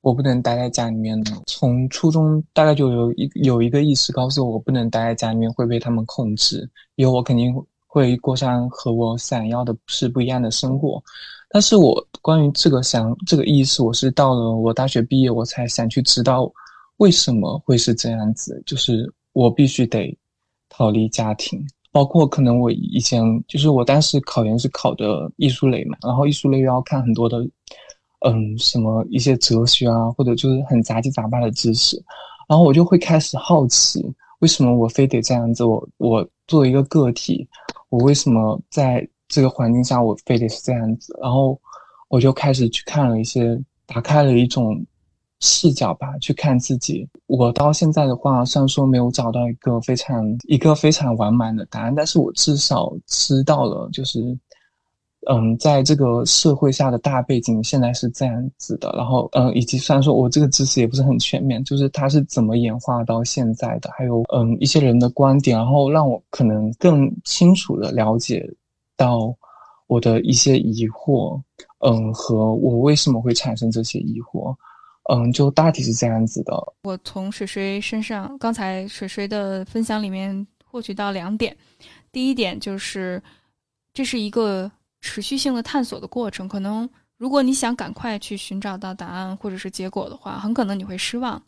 [0.00, 1.40] 我不能待在家里面呢？
[1.46, 7.54] 从初中大概就有一有一个意识告诉我，我不能待在家里面会被他们控制，以后我肯定
[7.86, 11.00] 会过上和我想要的是不一样的生活。
[11.50, 16.52] 但是我关于这个想这个意识，我是到了我大学毕业，我才想去知道。
[16.98, 18.62] 为什么会是这样子？
[18.66, 20.16] 就是我必须得
[20.68, 27.38] 逃离家庭，包括可能我以前就是我当时考研是考的艺术类嘛，然后艺术类又要看很多的，
[28.26, 31.96] 嗯，什么一些哲学啊，或者就是很杂七杂八的知识，
[32.48, 34.04] 然后我就会开始好奇，
[34.40, 35.64] 为什么我非得这样子？
[35.64, 37.48] 我我作为一个个体，
[37.90, 41.16] 我为什么在这个环境下我非得是这样子？
[41.22, 41.58] 然后
[42.08, 43.56] 我就开始去看了一些，
[43.86, 44.84] 打开了一种。
[45.40, 47.08] 视角吧，去看自己。
[47.26, 54.36] 我到现在的话，虽然说没有找到一个非常一个非常完满的答案，但是我至少知道了，就是，
[55.30, 58.92] 嗯，在这个社会下的大背景现在是这样子的。
[58.96, 68.44] 然后，嗯，以及虽然说我这个知识也不是很全面，就是它是怎么演化到现在的，还有，嗯，一些人的观点，然后让我可能更清楚的了解
[68.96, 69.32] 到
[69.86, 71.40] 我的一些疑惑，
[71.86, 74.52] 嗯，和我为什么会产生这些疑惑。
[75.10, 76.54] 嗯，就大体是这样子的。
[76.82, 81.56] 我从水水身上，刚才水水的分享里面获取到两点。
[82.12, 83.22] 第一点就是，
[83.94, 84.70] 这是一个
[85.00, 86.46] 持续性的探索的过程。
[86.46, 91.42] 可能如果你想赶快去寻找到答案或者是结果的话，很可能你会失望，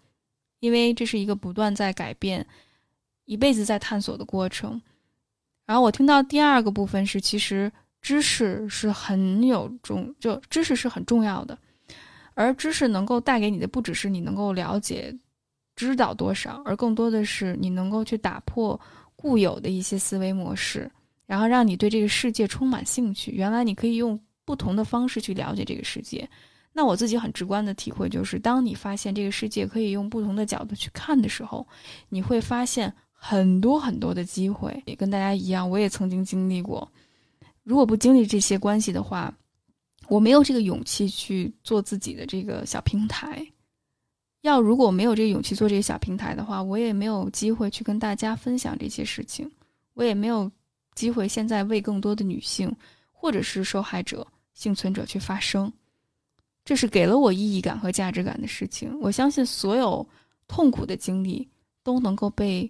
[0.60, 2.46] 因为这是一个不断在改变、
[3.26, 4.80] 一辈子在探索的过程。
[5.66, 7.70] 然后我听到第二个部分是，其实
[8.00, 11.58] 知识是很有重，就知识是很重要的。
[12.34, 15.14] 而知识能够带给你的，不只是你能够了解、
[15.76, 18.78] 知道多少，而更多的是你能够去打破
[19.16, 20.90] 固有的一些思维模式，
[21.26, 23.30] 然后让你对这个世界充满兴趣。
[23.32, 26.28] 原来你可以用不同的方式去了解这个世界。
[26.72, 31.66] 那我自己很直观的体会就是，当你发现这个世界可以用不同的角度去看的时候，
[32.08, 34.80] 你会发现很多很多的机会。
[34.86, 36.88] 也跟大家一样，我也曾经经历过。
[37.64, 39.36] 如果不经历这些关系的话，
[40.10, 43.46] 我没有这个勇气去做自己的这个小平台。
[44.40, 49.48] 要如果没有这个勇气做这个小平台的话，我也没有机会去跟大家分享这些事情，
[49.94, 50.50] 我也没有
[50.96, 52.74] 机会现在为更多的女性
[53.12, 55.72] 或者是受害者、幸存者去发声。
[56.64, 58.98] 这是给了我意义感和价值感的事情。
[59.00, 60.04] 我相信所有
[60.48, 61.48] 痛苦的经历
[61.84, 62.68] 都能够被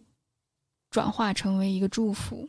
[0.91, 2.47] 转化成为一个祝福。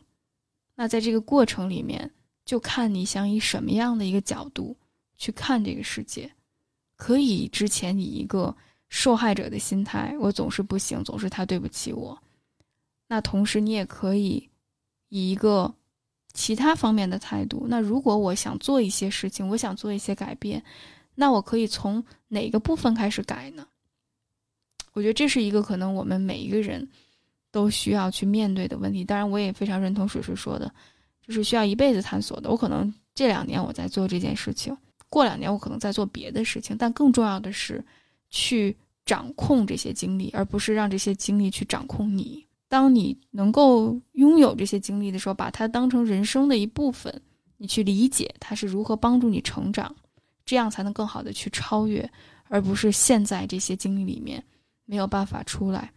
[0.76, 2.12] 那在这个过程里面，
[2.44, 4.76] 就看你想以什么样的一个角度
[5.22, 6.30] 去看这个世界。
[6.96, 8.56] 可以之前以一个。
[8.94, 12.22] 受害者的心态，我总是不行，总是他对不起我。
[13.08, 14.50] 那同时，你也可以
[15.08, 15.74] 以一个
[16.34, 17.66] 其他方面的态度。
[17.70, 20.62] 那如果我想做一些事情，我想做一些改变，
[21.16, 23.66] 那我可以从哪个部分开始改呢？
[24.92, 26.86] 我觉得这是一个可能我们每一个人
[27.50, 29.06] 都需要去面对的问题。
[29.06, 30.70] 当然，我也非常认同水水说的，
[31.26, 32.50] 就是需要一辈子探索的。
[32.50, 34.76] 我可能这两年我在做这件事情，
[35.12, 37.86] 过两年我可能在做别的事情，但更重要的是。
[38.34, 38.74] 去
[39.04, 42.48] 掌控这些经历，而不是让这些经历去掌控你。
[42.70, 47.22] 当你能够拥有这些经历的时候，把它当成人生的一部分，
[47.58, 49.94] 你去理解它是如何帮助你成长，
[50.46, 52.10] 这样才能更好的去超越，
[52.48, 54.42] 而不是陷在这些经历里面
[54.86, 55.92] 没有办法出来。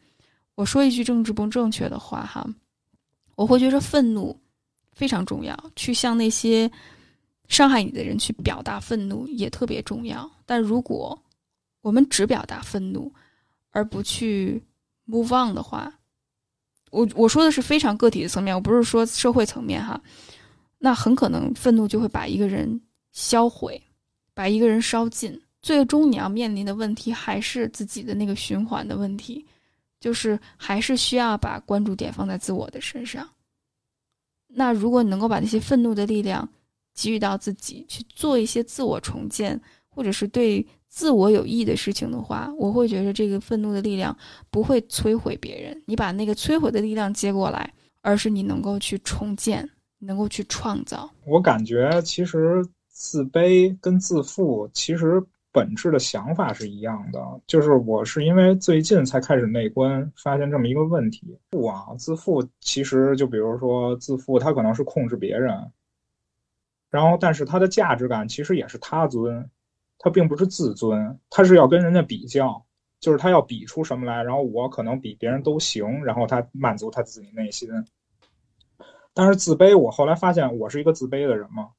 [0.56, 2.44] 我说一句政治不正确的话哈，
[3.36, 4.36] 我会觉得愤怒
[4.90, 6.68] 非常重要，去向那些
[7.48, 10.30] 伤害你的人去表达愤怒也特别重要。
[10.46, 11.18] 但如果
[11.80, 13.12] 我们只表达愤怒，
[13.70, 14.62] 而不去
[15.06, 15.92] move on 的话，
[16.90, 20.00] 我我说的是非常个体的层面，我不是说社会层面哈。
[20.78, 22.80] 那很可能愤怒就会把一个人
[23.12, 23.80] 销毁，
[24.32, 25.40] 把一个人烧尽。
[25.62, 29.44] 最终你要面临的问题还是自己的那个循环的问题，
[29.98, 33.26] 就是还是需要把关注点放在自我的身上。
[34.46, 36.46] 那如果你能够把那些愤怒的力量
[36.94, 40.66] 给予到自己，去做一些自我重建，或者是对。
[40.96, 44.16] 自我有益的事情的话，我会觉得这个愤怒的力量
[44.48, 47.68] 不会摧毁别人，你把那个摧毁的力量接过来，
[48.00, 49.68] 而是你能够去重建，
[49.98, 51.10] 能够去创造。
[51.26, 61.36] 我感觉其实自卑跟自负其实本质的想法是一样的，就是我是因为最近才开始内观，发现这么一个问题。
[61.50, 65.52] 不啊，自负其实就比如说自负，它可能是控制别人，
[66.94, 69.50] 然后但是他的价值感其实也是他尊。
[69.98, 72.62] 他并不是自尊，他是要跟人家比较，
[73.00, 77.68] 就是他要比出什么来，然后我可能比别人都行，然后他满足他自己内心。
[79.12, 81.70] 但是自卑，我后来发现我是一个自卑的人嘛，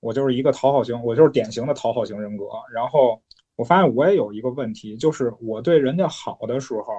[0.00, 2.44] 我就是一个讨好型，我就是典型的讨好型人格。
[2.72, 3.22] 然后
[3.54, 6.92] 我发现我也有一个问题，就是我对人家好的时候，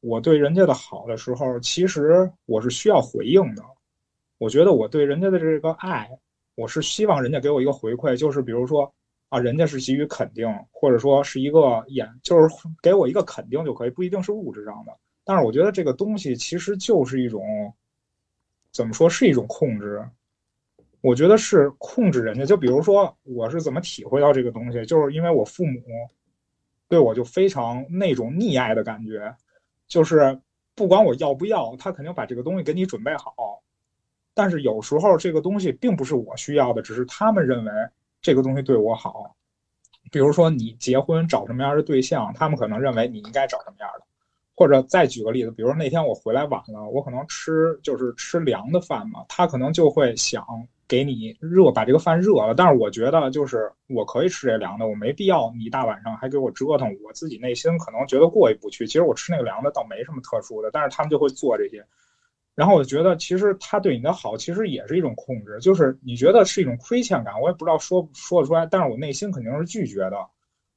[0.00, 3.62] 我对人家的好的时候，其实我是需要回应的。
[4.38, 6.18] 我觉得我对人家的这个爱，
[6.56, 8.92] 我是希望人家给我一个回馈，就是比如说。
[9.28, 12.46] 啊，人家是给予肯定，或者说是一个眼，就是
[12.80, 14.96] 给我一个肯定就可以，不一定是物质上的。
[15.24, 17.44] 但是我觉得这个东西其实就是一种，
[18.70, 20.08] 怎么说是一种控制？
[21.00, 22.44] 我觉得是控制人家。
[22.44, 25.82] 就比如说，我是怎么体会到这个东西，就是因为我父母
[26.88, 29.34] 对我就非常那种溺爱的感觉，
[29.88, 30.40] 就是
[30.76, 33.60] 不管我要不要，他肯定把这个东西给你准备好。
[34.36, 37.72] 但是有时候这个东西并不是我需要的，只是他们认为。
[38.22, 39.36] 这个东西对我好，
[40.10, 44.06] 比如说你结婚找什么样的对象，他们可能认为你应该找什么样的，
[44.56, 50.44] 或者再举个例子，比如那天我回来晚了，我可能吃就是吃凉的饭嘛，他可能就会想
[50.88, 52.52] 给你热，把这个饭热了。
[52.52, 58.88] 但是我觉得就是我可以吃这凉的，我没必要你大晚上还给我折腾，我自己内心可能觉得过意不去。
[58.88, 61.86] 其实我吃那个凉的倒没什么特殊的，但是他们就会做这些。
[62.56, 70.16] 然后我觉得，其实他对你的好，其实也是一种控制，就是你觉得是一种亏欠感，我也不知道说说得出来，但是我内心肯定是拒绝的。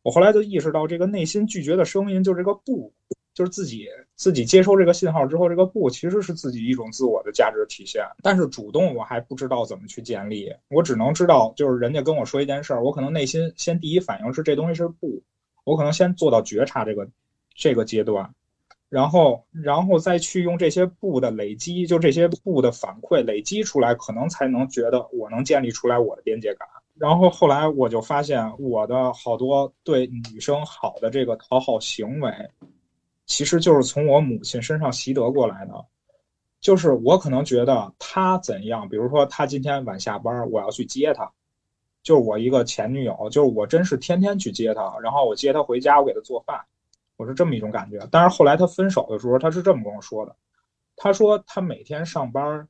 [0.04, 2.94] 我后来就意识到，这个内心拒绝的声音，就这个不，
[3.34, 8.04] 就是自己自己接收这个信号之后，这个不其实是自己一种自我的价值体现。
[8.22, 15.24] 但是主动我还不知道怎么去建立，我只能知道，就是人家跟我说一件事儿，我可能内心先第一反应是这东西是不，
[15.64, 17.08] 我可能先做到觉察这个
[17.56, 18.34] 这个阶段。
[18.90, 26.68] 然后，然后再去用这些布的累积，就这些布的反馈累积出来，可能才能觉得我能建立出来我的边界感。
[26.96, 32.34] 然后后来我就发现，我的好多对女生好的这个讨好行为，
[33.28, 35.86] 其实就是从我母亲身上习得过来的。
[36.60, 41.32] 就是我可能觉得她怎样，比如说她今天晚下班，我要去接她，
[42.04, 46.60] 就是我一个前女友，就是我真是天天去接她，然后我接她回家，我给她做饭，
[47.20, 48.00] 我是这么一种感觉。
[48.10, 50.34] 但是后来他分手的时候，他是这么跟我说的，
[50.96, 52.66] 他说他每天上班，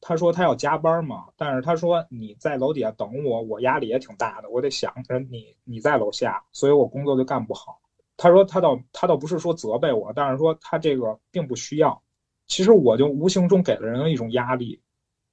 [0.00, 7.80] 他说他要加班嘛，但是他说你在楼底下等我，我压力也挺大的，我得想着你你在楼下，所以我工作就干不好。
[8.16, 12.00] 他说他倒他倒不是说责备我，但是说他这个并不需要。
[12.46, 14.80] 其实我就无形中给了人一种压力，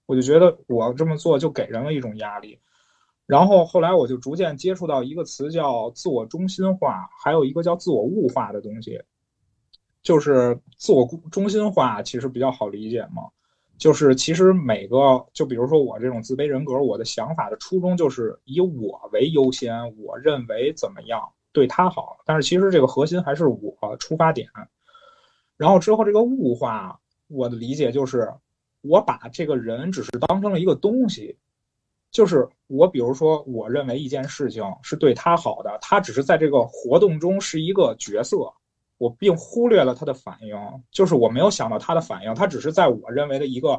[0.08, 2.58] 我就觉得我这么做就给人了一种压力。
[3.30, 8.99] 然后后来我就逐渐接触到一个词叫自我中心化，还有一个叫自我物化的东西。
[10.01, 13.30] 就是自我中心化其实比较好理解嘛，
[13.77, 24.49] 就是其实每个就比如说我这种自卑人格，我的想法的初衷就是以我为优先，我认为怎么样对他好，但是其实这个核心还是我出发点。
[25.56, 28.34] 然后之后这个物化，我的理解就是
[28.81, 31.38] 我把这个人只是当成了一个东西。
[32.11, 38.52] 就是我，比如说，我认为一件事情是对他好的，他只是在这个活动中是一个角色，
[38.98, 40.57] 我并忽略了他的反应，
[40.91, 43.73] 就是我没有想到他的反应，他只是在我认为的一个，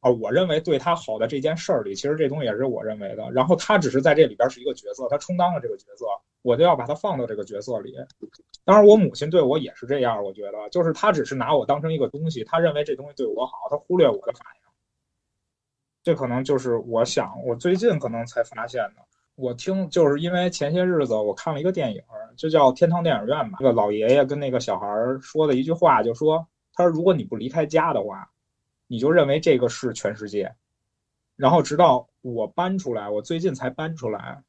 [0.00, 6.04] 啊，我认为对他好的这件事儿里，其实这东西也是我认为的，然后他只是在这里边是一个角色，他充当了这个角色，
[6.42, 7.94] 我就要把他放到这个角色里。
[8.64, 14.62] 当然，我母亲对我也是这样，我觉得，就是他只是拿我当成一个东西，他认为这东西对我好，他忽略我的反应。
[16.02, 19.02] 这可能就是我想，我最近可能才发现的。
[19.34, 22.02] 我听就是因为前些日子我看了一个电影，
[22.36, 23.58] 就叫《天堂电影院》吧。
[23.60, 24.86] 那个老爷爷跟那个小孩
[25.20, 28.28] 说的一句话，就说：“他说如果你不离开家的话，
[28.86, 30.54] 你就认为这个是全世界。
[31.36, 34.42] 然后直到我搬出来，我最近才搬出来。”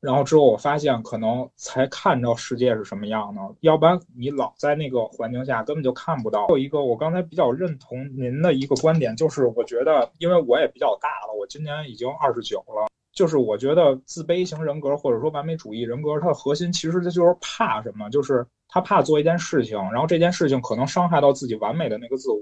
[0.00, 6.48] 然后之后我发现，可能才看到世界是什么样的，要不然你老在那个环境下，根本就看不到。
[6.48, 22.40] 有一个我刚才比较认同您的一个观点，就是我觉得，因为我也比较大了，我今年已经二十九了，就是我觉得自卑型人格或者说完美主义人格，它的核心其实它就是怕什么，就是他怕做一件事情，然后这件事情可能伤害到自己完美的那个自我，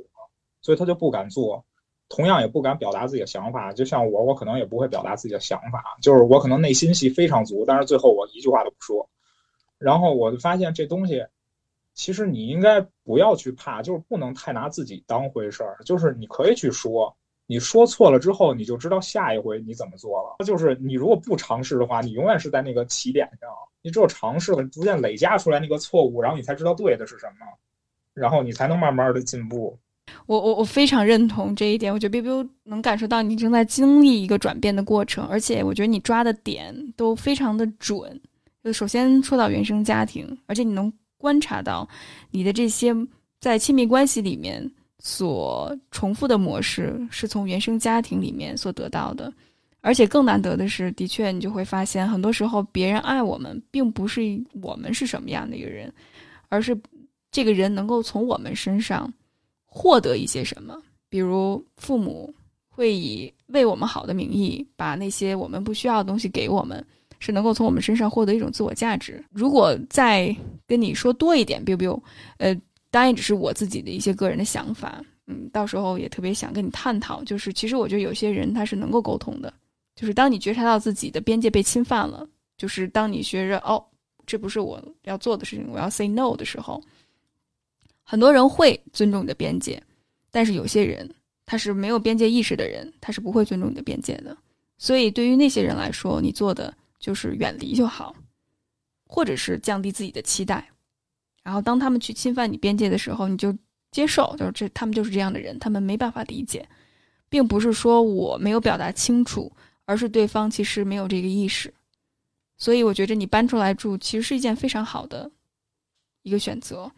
[0.62, 1.64] 所以他就不敢做。
[2.08, 9.08] 同样也不敢表达自己的想法，就像我，我可能也不会表达自己的想法，就是我可能内心戏非常足，但是最后我一句话都不说。
[9.78, 11.24] 然后我就发现这东西，
[11.94, 17.14] 其实你应该不要去怕，就是不能太拿自己当回事儿，就是你可以去说，
[17.46, 20.44] 你说错了之后，你就知道下一回你怎么做了。
[20.44, 23.50] 就是你如果不尝试的话，你永远是在那个起点上，
[23.82, 27.46] 你只有尝试了，逐渐累加出来那个错误，然后你才知道对的是什么，
[28.14, 29.78] 然后你才能慢慢的进步。
[30.26, 38.20] 我我我非常认同这一点，我觉得 biu 能感受到你正在经历一个转变的过程，而且我觉得你抓的点都非常的准。
[38.64, 41.88] 就首先说到原生家庭，而且你能观察到
[42.30, 42.94] 你的这些
[43.40, 44.68] 在亲密关系里面
[44.98, 49.32] 所重复的模式，是从原生家庭里面所得到的。
[49.80, 54.20] 而且更难得的是，的确你就会发现，很多时候别人爱我们，并不是
[54.60, 55.90] 我们是什么样的一个人，
[56.48, 56.76] 而是
[57.30, 59.10] 这个人能够从我们身上。
[59.68, 60.76] 获得一些什么？
[61.08, 62.34] 比如父母
[62.68, 66.84] 会以为我们好的名义，把那些我们不需要的东西给我们，
[67.18, 69.24] 是能够从我们身上获得一种自我价值。
[69.30, 70.34] 如果再
[70.66, 72.00] 跟你说多一点，biu biu，
[72.38, 72.54] 呃，
[72.90, 77.22] 当然只是我自己的一些个人的想法，嗯，到时候也特别想跟你探讨。
[77.24, 79.52] 就是其实我觉得有些人他是能够沟通的，
[79.96, 83.82] 就是当你觉察到自己的边界被侵犯了，就是当你觉着哦，
[84.26, 86.82] 这不是我要做的事情，我要 say no 的时候。
[88.10, 89.82] 很多人会尊重你的边界，
[90.30, 91.14] 但是有些人
[91.44, 94.34] 他是没有边界意识的人，他是不会尊重你的边界的。
[94.78, 98.16] 所以对于那些人来说，你做的就是远离就好，
[99.06, 100.66] 或者是降低自己的期待。
[101.42, 103.54] 然后当他们去侵犯你边界的时候，你就
[103.90, 106.66] 接受，就是这他们就是这样的人，他们没办法理解，
[107.28, 109.52] 并不是说我没有表达清楚，
[109.84, 111.74] 而是对方其实没有这个意识。
[112.56, 115.30] 所以我觉着你搬出来住其实是一件非常好的
[116.22, 116.90] 一个选择。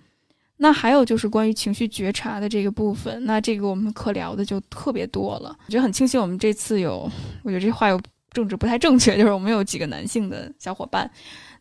[0.62, 5.56] 那还有就是关于情绪觉察的这个部分，那这个我们可聊的就特别多了。
[5.66, 7.10] 我觉得很庆幸我们这次有，
[7.42, 7.98] 我觉得这话有
[8.30, 11.10] 政治不太正确， 就是我们有几个男性的小伙伴，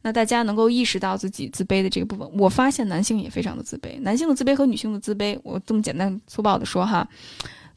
[0.01, 2.29] 那大家能够意识到自己自卑的这个部分。
[2.37, 7.07] 我发现男性也非常的自卑，男性的自卑和女性的自卑，我这么简单粗暴的说哈，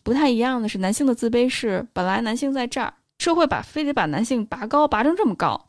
[0.02, 5.66] 不太一样的是，男性的自卑是本来男性在这儿，社会把非得把男性拔高拔成这么高，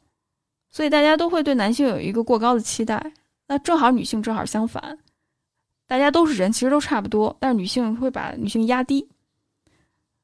[0.71, 3.13] 所以大家都会对男性有一个过高的期待。
[3.47, 4.97] 那正好女性正好相反。
[5.93, 9.07] 大家都是人，其实都差不多，但是女性会把女性压低，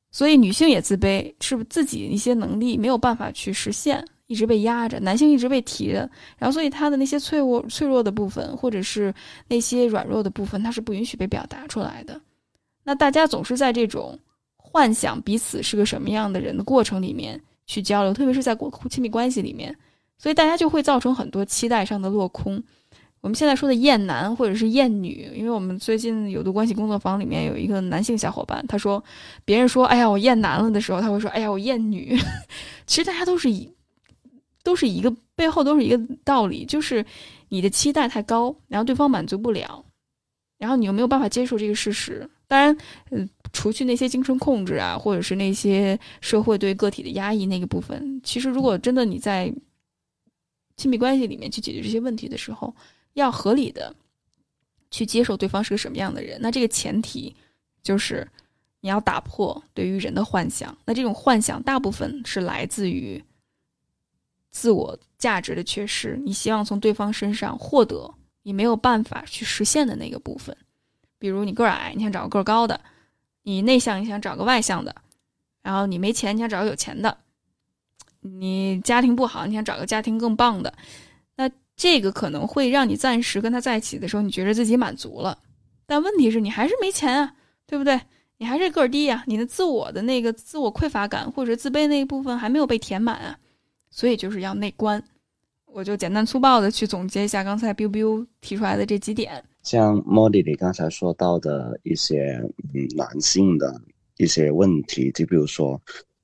[0.09, 6.09] 所以女性也自卑，是不自己一些能力没有办法去实现，一直被压着，男性一直被提着，
[6.39, 9.13] 然后所以他的那些脆弱脆弱的部分，或者是
[9.47, 12.19] 那些软弱的部分，他是不允许被表达出来的。
[12.83, 14.17] 那大家总是在这种
[14.57, 19.77] 幻想彼此是个什么样的人的过程里面，去交流，特别是在过亲密关系里面，
[20.17, 22.63] 所以大家就会造成很多期待上的落空。
[23.21, 29.03] 我们现在说的厌男或者是厌女，因为我们最近有毒关系工作坊里面有一个男性小伙伴，他说
[29.43, 32.17] 别人说“哎呀，我厌男了”的时候，他会说“哎呀，我厌女”。
[32.87, 33.69] 其实大家都是以
[34.63, 37.05] 都是一个背后都是一个道理，就是
[37.49, 39.83] 你的期待太高，然后对方满足不了，
[40.57, 42.29] 然后你又没有办法接受这个事实。
[42.47, 42.75] 当然，
[43.11, 49.53] 嗯，除去那些精神控制啊，或者是那些社会对个体的压抑那个部分，其实如果真的你在
[50.77, 52.73] 亲密关系里面去解决这些问题的时候，
[53.13, 53.95] 要合理的
[54.91, 57.35] 去接受对方是个什么样的人，那这个前提
[57.83, 58.27] 就是
[58.81, 60.75] 你要打破对于人的幻想。
[60.85, 63.23] 那这种幻想大部分是来自于
[64.51, 68.13] 自我价值的缺失，你希望从对方身上获得
[68.43, 70.55] 你没有办法去实现的那个部分。
[71.17, 72.79] 比如你个儿矮，你想找个个儿高的；
[73.43, 74.91] 你内向，你想找个外向的；
[75.61, 77.11] 然后你没钱，你想找个有钱的；
[78.21, 80.73] 你家庭不好，你想找个家庭更棒的。
[81.79, 85.39] 这个可能会让你暂时跟他在一起的时候，你觉得自己满足了，
[85.85, 87.33] 但问题是你还是没钱啊，
[87.65, 87.97] 对不对？
[88.37, 93.39] 你还是个儿低呀，你的自我的那个自我匮乏感或者自卑那一部分还没有被填满啊，
[93.89, 95.01] 所以就是要内观。
[95.65, 99.41] 我就简单粗暴的去总结一下刚才 biu biu 提出来的这几点。
[99.63, 102.41] 像莫莉你刚才说到的一些
[102.73, 103.79] 嗯男性的
[104.17, 105.79] 一些问题，就比如说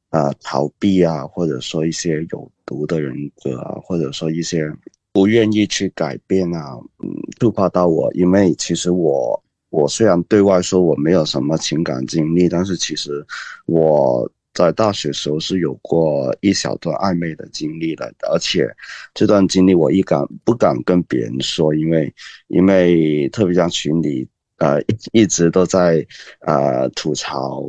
[0.09, 4.69] 啊逃避啊，或者说一些有毒的人格啊，或者说一些
[5.15, 7.07] 不愿意去改变啊，嗯
[7.39, 13.25] 触发到我，因为其实我我虽然对外说我没有什么情感经历，但是其实
[13.65, 14.29] 我。
[14.55, 18.65] 在大学时候是有过一小段暧昧的经历的，而且
[19.13, 22.13] 这段经历我一敢不敢跟别人说，因为
[22.47, 24.25] 因为特别像群里
[24.59, 26.07] 呃一一直都在
[26.39, 27.61] 呃吐槽，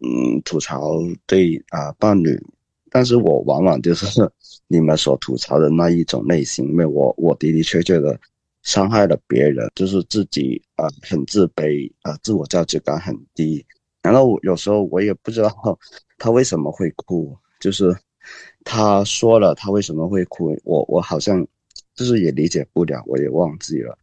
[0.00, 0.98] 嗯吐槽
[1.28, 2.36] 对啊伴侣，
[2.90, 4.20] 但是我往往就是
[4.68, 8.18] 你们所吐槽的那一种类型，因为我我的的确确的
[8.62, 13.64] 伤害了别人，就是自己啊很自卑啊自我价值感很低，
[14.02, 15.50] 然后有时候我也不知道。
[16.18, 17.36] 他为什么会哭？
[17.60, 17.94] 就是
[18.64, 20.58] 他说了，他为什么会哭？
[20.64, 21.46] 我我好像
[21.94, 23.96] 就是也理解不了，我也忘记了，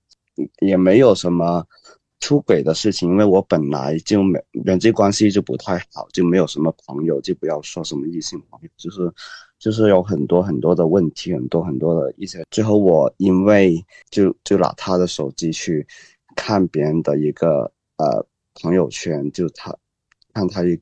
[0.62, 1.66] 也没有什么
[2.20, 9.12] 出轨的事情，因为我本来就没人际关系就不太好，就没有什么朋友，就不要说什么异性朋友，就是
[9.64, 12.44] 就是有很多很多的问题，很多很多的一些。
[12.52, 15.88] 最后我因为就就拿他的手机去
[16.36, 18.26] 看别人的一个呃
[18.62, 19.74] 朋友圈，就他
[20.34, 20.78] 看他一。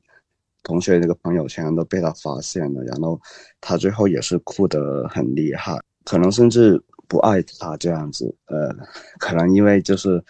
[0.64, 3.20] 同学那个朋友圈都被他发现了，然后
[3.60, 8.32] 他最后也是哭得很厉害，可能甚至不爱他这样子。
[8.46, 8.72] 呃，
[9.18, 10.22] 可能因为就是，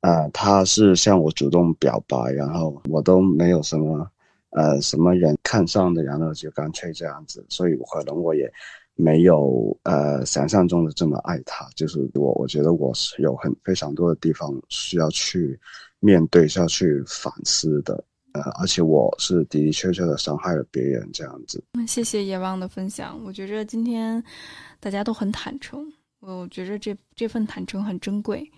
[0.00, 4.10] 呃，他是向我主动表白，然后我都没有什么，
[4.50, 8.52] 呃，什么人看上的，然后就干脆这样子，所以可能我也
[8.94, 11.68] 没有呃想象中的这么爱他。
[11.74, 15.58] 就是我我觉得我是有很非常多的地方需要去
[16.00, 18.04] 面对，需要去反思的。
[18.32, 21.60] 呃，而且我是的的确确的伤害了别人，这样子。
[21.72, 24.22] 那谢谢野望的分享，我觉着今天
[24.78, 25.84] 大家都很坦诚，
[26.20, 28.48] 我觉着这这份坦诚很珍贵。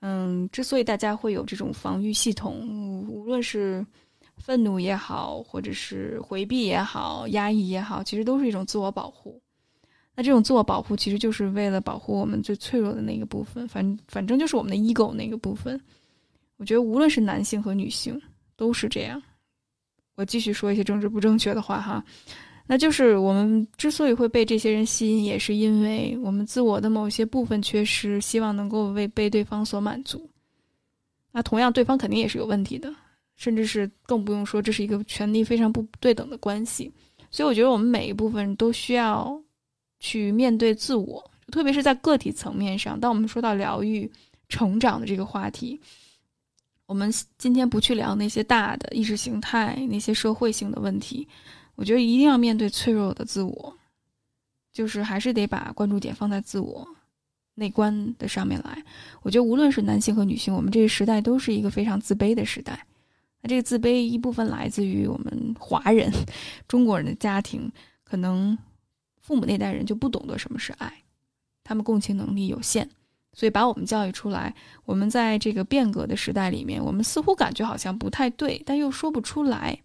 [0.00, 3.84] 嗯，之所以大家会有这种防御系统，无论是
[4.38, 9.40] 愤怒也好，或者是回避也好，压抑也好，其实都是一种自我保护。
[10.14, 15.80] 那这种自我保护，其实就是为了保护我们最脆弱的那个部分，反反正就是我们的 ego 那个部分。
[16.56, 18.20] 我觉得无论是男性和女性。
[18.58, 19.22] 都是这样，
[20.16, 22.04] 我继续说一些政治不正确的话哈，
[22.66, 30.28] 那就是我们之所以会被这些人吸引，也是因为我们自我的某些部分缺失，希望能够为被对方所满足。
[31.30, 32.92] 那同样，对方肯定也是有问题的，
[33.38, 36.92] 甚至是更不用说，这是一个权力非常不对等的关系。
[37.30, 39.42] 所以，我觉得我们每一部分都需要
[40.00, 43.00] 去面对自我，特别是在个体层面上。
[43.00, 44.10] 当我们说到疗愈、
[44.50, 45.80] 成长的这个话题。
[46.86, 51.28] 我们今天不去聊那些大的意识形态、那些社会性的问题，
[51.74, 53.76] 我觉得一定要面对脆弱的自我，
[54.72, 56.88] 就是还是得把关注点放在自我
[57.56, 58.82] 内观的上面来。
[59.20, 62.86] 我觉得无论是男性和女性，我们这个时代都是一个非常自卑的时代。
[63.42, 66.12] 那这个自卑一部分来自于我们华人、
[66.66, 67.70] 中国人的家庭，
[68.04, 68.56] 可能
[69.20, 70.92] 父母那代人就不懂得什么是爱，
[71.62, 72.88] 他们共情能力有限。
[73.34, 74.52] 所以把我们教育出来，
[74.84, 79.78] 我们在这个变革的时代里面，我们似乎感觉好像不太对，但又说不出来。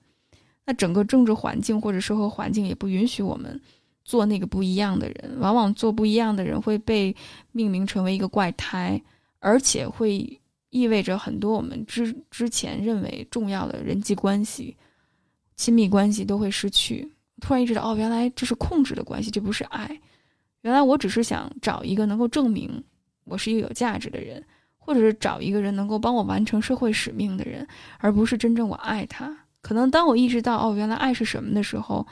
[0.66, 3.62] 那整个政治环境或者社会环境也不允许我们
[4.06, 5.38] 做那个不一样的人。
[5.40, 7.16] 往往做不一样的人会被
[7.52, 9.00] 命名成为一个怪胎，
[9.40, 10.42] 而且会
[10.74, 14.76] 意味着很多我们之之前认为重要的人际关系、
[15.56, 17.08] 亲密关系都会失去。
[17.40, 20.02] 突然意识到，哦，原来这是控制的关系，这不是爱。
[20.62, 22.84] 原来我只是想找一个能够证明
[23.26, 24.44] 我是一个有价值的人，
[24.78, 27.68] 或者是找一个人能够帮我完成社会使命的人，
[28.00, 29.46] 而不是真正我爱他。
[29.62, 32.08] 可能当我意识到，哦，原来爱是什么的时候，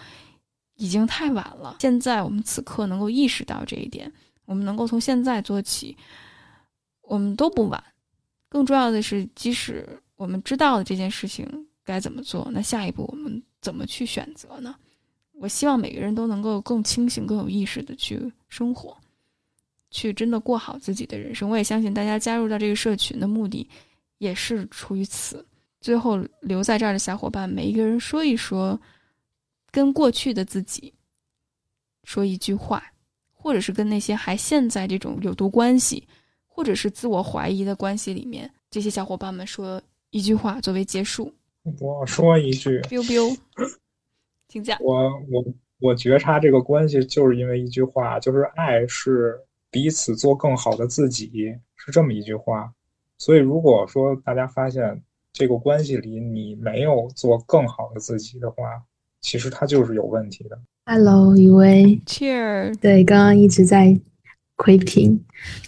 [0.75, 1.77] 已经太晚了。
[1.79, 4.11] 现在我们此刻能够意识到这一点，
[4.45, 5.97] 我们能够从现在做起，
[7.01, 7.83] 我们都不晚。
[8.51, 9.87] 更重要的是，即使
[10.17, 11.47] 我们知道了这件事情
[11.85, 14.75] 该怎么做，那下一步我们怎么去选择呢？
[15.31, 18.95] 我希望每个人都能够更清醒、更有意识的去生活，
[19.89, 21.49] 去真的过好自己的人生。
[21.49, 23.67] 我也相信大家加入到这个社群的目的，
[24.17, 25.43] 也是出于此。
[25.79, 28.79] 最后留在这儿的小伙伴，每一个人说一说，
[29.71, 30.93] 跟过去的自己
[32.03, 32.83] 说一句话，
[33.31, 36.05] 或者是跟那些还陷在这种有毒关系。
[36.53, 41.33] 或者是自我怀疑的关系里面，这些小伙伴们说一句话作为结束。
[41.79, 43.37] 我说一句， biu biu，
[44.49, 44.77] 请讲。
[44.81, 45.45] 我我
[45.79, 49.39] 我觉察这个关系，就是因为一句话，就是爱是
[49.71, 51.31] 彼此做更好的自己，
[51.77, 52.73] 是这么一句话。
[53.17, 55.01] 所以如果说大家发现
[55.31, 58.83] 这个关系里你没有做更好的自己的话，
[59.21, 60.59] 其实它就是有问题的。
[60.85, 63.97] Hello，一位，Cheer，对，刚刚一直在。
[64.61, 65.19] 窥屏，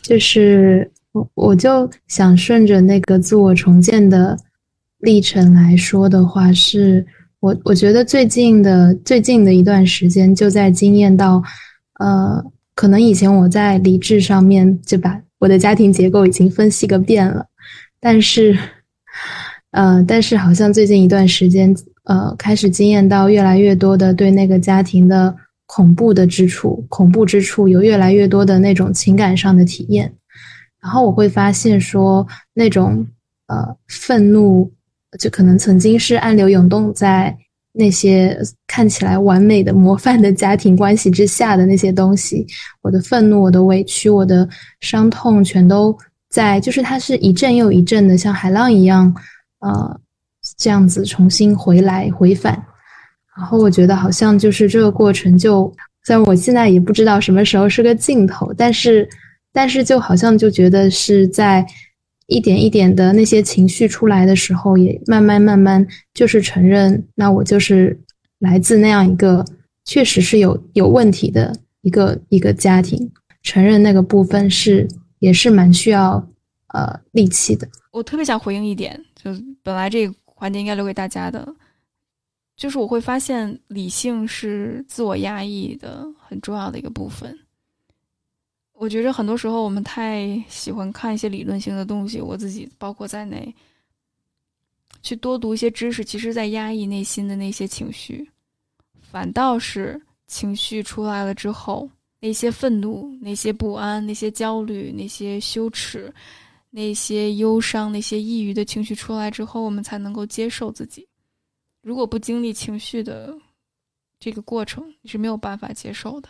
[0.04, 4.38] 就是我我就想顺着那个自我重建的
[5.00, 7.04] 历程来说的话，是
[7.40, 11.42] 我我觉得最近的最近的一段时间就在经验到，
[11.98, 12.46] 呃，
[12.76, 17.44] 可能以前我在理智上面就把我的家庭结构已经分析个遍了，
[18.00, 18.56] 但是，
[19.72, 25.36] 呃，但是好像最近一段时间，呃，开始经验到越来越多的对那个家庭的。
[25.76, 30.14] 恐怖的之处，恐怖之处有越来越多的那种情感上的体验，
[30.80, 33.04] 然后我会发现说，那种
[33.48, 34.72] 呃愤怒，
[35.18, 37.36] 就可能曾经是暗流涌动在
[37.72, 38.38] 那些
[38.68, 42.46] 看起来完美的模范的家庭关系之下的那些东西，
[42.84, 44.48] 我的愤怒、我的委屈、我的
[44.80, 45.98] 伤痛，全都
[46.30, 49.12] 在，就是它是一阵又一阵的，像海浪一样，
[49.58, 50.00] 呃，
[50.56, 52.64] 这样子重新回来回返。
[53.36, 55.74] 然后我觉得好像就是这个过程，就
[56.04, 59.08] 虽然我现在也不知道什么时候是个尽头，但是，
[59.52, 61.66] 但是就好像就觉得是在
[62.28, 68.00] 一点一点的那些情绪出来的时候，也慢慢慢慢就是承认，那我就是
[68.40, 69.44] 来自那样一个
[69.86, 73.12] 确实是有有问题的一个一个家庭，
[73.42, 74.88] 承认那个部分是
[75.20, 76.26] 也是蛮需要
[76.68, 77.68] 呃力气的。
[77.92, 79.32] 我特别想回应一点，就
[79.64, 81.48] 本来这个环节应该留给大家的。
[82.56, 87.38] 就是我会发现，理性是自我压抑的很重要的一个部分。
[88.74, 93.54] 我觉着很多时候我们太喜欢看一些理论性的东西，我自己包括在内，
[95.02, 98.30] 去多读一些知识，其实在压抑内心的那些情绪。
[99.02, 101.90] 反倒是情绪出来了之后，
[102.20, 106.14] 那些愤怒、那些不安、那些焦虑、那些羞耻、
[106.70, 111.08] 那些忧伤、那些抑郁的情绪出来之后，我们才能够接受自己。
[111.84, 113.38] 如果不经历情绪的
[114.18, 116.30] 这个过程，你是没有办法接受的。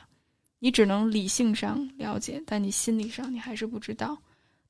[0.57, 4.17] 你只能理性上了解，但你心理上你还是不知道。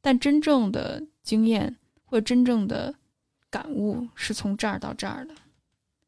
[0.02, 1.74] 但真正的经验
[2.04, 2.94] 或真正的
[3.50, 5.34] 感悟是从这儿到这儿的。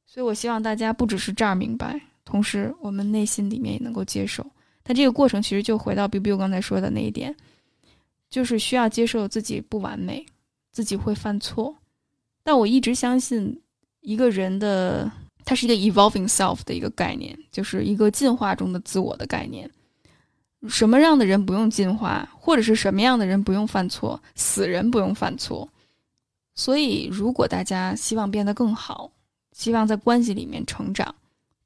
[0.06, 4.45] 所以我希望大家不只是这儿明白，同时我们内心里面也能够接受。
[4.84, 7.34] 但这个过程其实就回到 Biu Biu 刚才说的那一点，
[8.30, 10.26] 就是需要接受自己不完美，
[10.72, 11.73] 自己会犯错。
[12.43, 13.61] 但我一直相信。
[14.06, 15.11] 一个人的，
[15.44, 19.69] 它是一个 evolving self 的一个概念，就是一个进化中的自我的概念。
[20.69, 24.22] 什么样的人不用进化，或者是什么样的人不用犯错？
[24.36, 25.68] 死人不用犯错。
[26.53, 29.11] 所以，如果大家希望变得更好，
[29.52, 31.14] 希望在关系里面成长，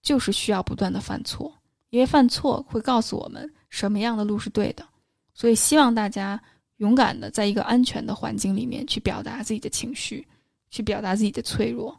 [0.01, 1.53] 就是需要不断的犯错，
[1.89, 4.85] 因为犯错会告诉我们什么样的路是对的。
[5.33, 6.41] 所以，希望大家
[6.77, 10.25] 勇敢的在一个安全的环境里面去表达自己的情绪，
[10.71, 11.98] 去表达自己的脆弱。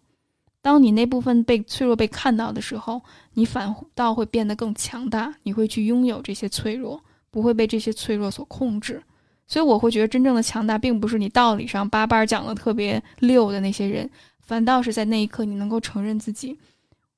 [0.63, 3.01] 当你那部分被脆弱被看到的时候，
[3.33, 5.35] 你反倒会变得更强大。
[5.43, 9.03] 你会去拥有这些脆弱，不会被这些脆弱所控制。
[9.47, 14.09] 所以我会觉得，真正的强大并不是你道理上叭叭讲的特别溜的那些人，
[14.39, 16.57] 反倒是在那一刻你能够承认自己，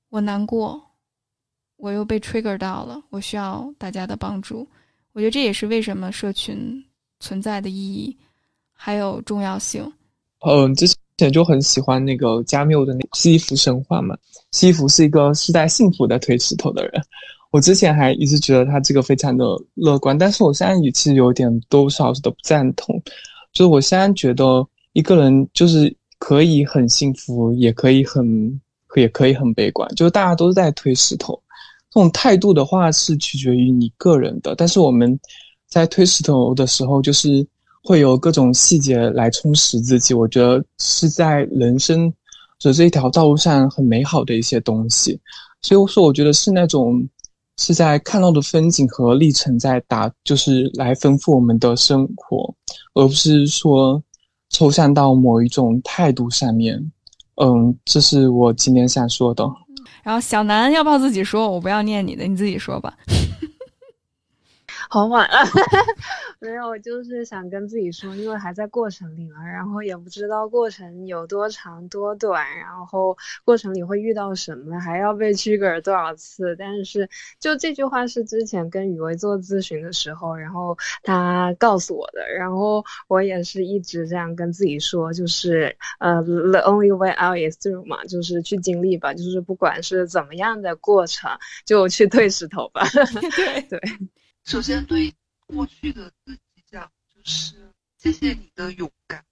[0.09, 0.81] 我难过，
[1.77, 4.67] 我又被 trigger 到了，我需要大家的帮助。
[5.13, 6.83] 我觉得这也是为什么社群
[7.19, 8.17] 存在的意义，
[8.73, 9.93] 还有重要性。
[10.47, 10.92] 嗯，这是。
[11.19, 14.17] 前就很喜欢那个加缪的那西弗神话嘛，
[14.51, 17.03] 西弗是一个时代幸福的推石头的人。
[17.51, 19.45] 我之前还一直觉得他这个非常的
[19.75, 23.01] 乐观，但是我现在语气有点多少都不赞同。
[23.53, 28.61] 就是我现在觉得一个人就是可以很幸福，也可以很
[28.97, 31.39] 也可以很悲观，就是大家都在推石头。
[31.91, 35.21] 这种态度的话是取决于你个人的，但是我们
[35.69, 37.47] 在推石头的时候，就是
[37.83, 40.15] 会有各种细节来充实自己。
[40.15, 42.13] 我觉得是在人生
[42.61, 45.21] 的这一条道路上很美好的一些东西。
[45.63, 47.07] 所以说，我觉得是那种
[47.59, 52.55] 是在看到的风景和历程在打，就是来丰富我们的生活，
[52.95, 54.03] 而不是说
[54.51, 56.93] 抽象到某一种态度上面。
[57.37, 59.49] 嗯，这是我今天想说的。
[60.03, 61.49] 然后小南要不要自己说？
[61.49, 62.93] 我不要念你的，你自己说吧。
[64.91, 65.39] 好晚了，
[66.43, 76.57] 没有，我就是想跟自己说，因为还在过程里嘛，然后也不知道过程有多长多短，然后过程里会遇到什么，还要被 trigger 多少次。
[76.57, 77.09] 但是
[77.39, 91.31] 就这句话是之前跟雨薇做咨询的时候，然后他告诉我的，然后我也是一直这样跟自己说，就是呃，the only way out is through 嘛，就是去经历吧，就是不管是怎么样的过程，
[91.65, 92.83] 就去退石头吧。
[93.37, 93.81] 对对。
[94.45, 95.15] 首先，对
[95.53, 99.23] 过去的自己讲，就是谢谢你的勇敢，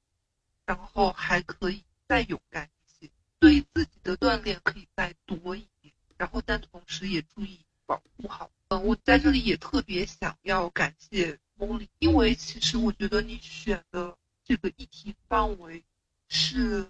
[0.67, 3.11] 然后还可以再勇敢一些。
[3.39, 8.51] 对自己的锻炼可以再多一点，然后但同时也注意保护好。
[8.69, 15.83] 嗯，我在这里也特别想要感谢梦里，因为其实我觉得你选的这个议题范围
[16.29, 16.85] 是，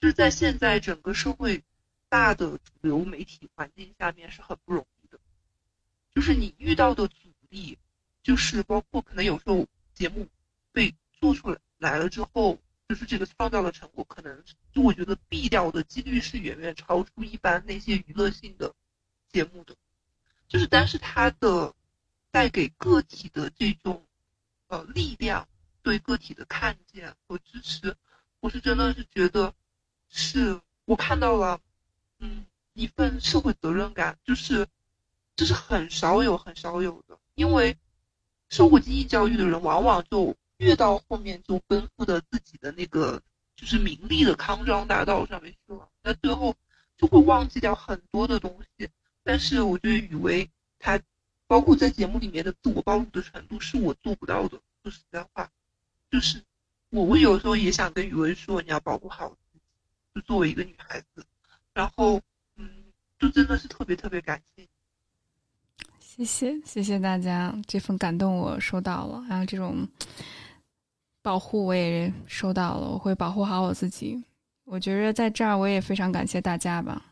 [0.00, 1.62] 就是在现在整个社会
[2.08, 5.20] 大的主流媒体环境下面是很不容易的。
[6.12, 7.78] 就是你遇到的阻力，
[8.22, 10.28] 就是包括可能有时候节目
[10.72, 18.74] 被做出来来了之后，就是这个创造的成果，可能就我觉得毙掉的几率是远远超出一般那些娱乐性的
[19.28, 19.76] 节目的。
[20.48, 21.74] 就是但是它的
[22.30, 24.06] 带给个体的这种
[24.68, 25.48] 呃力量，
[25.82, 27.96] 对个体的看见和支持，
[28.40, 29.54] 我是真的是觉得
[30.08, 31.60] 是我看到了，
[32.18, 32.44] 嗯，
[32.74, 34.66] 一份社会责任感，就是。
[35.36, 37.78] 这是很少有、很少有的，因为
[38.50, 43.22] 受过经济教育的人，往往就越到后面就奔赴的自己的那个
[43.56, 46.54] 就是名利的康庄大道上面去了，那最后
[46.96, 48.88] 就会忘记掉很多的东西。
[49.22, 51.00] 但是我觉得雨薇她，
[51.46, 54.60] 包括在节目里面的自我暴露的程度，是我做不到的。
[54.82, 55.50] 说实在话，
[56.10, 56.42] 就是
[56.88, 59.60] 我我有时候也想跟雨薇说，你要保护好自己，
[60.14, 61.24] 就作为一个女孩子。
[61.72, 62.20] 然后，
[62.56, 62.68] 嗯，
[63.18, 64.68] 就真的是特别特别感谢你。
[66.20, 69.88] 谢谢，谢谢大家，这份感动我收到了，还有这种
[71.22, 74.22] 保护我也收到了，我会保护好我自己。
[74.64, 77.02] 我觉得在这儿我也非常感谢大家吧，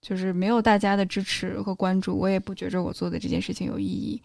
[0.00, 4.22] 就是没有大家的支持和关注，我也不觉着我做的这件事情有意义，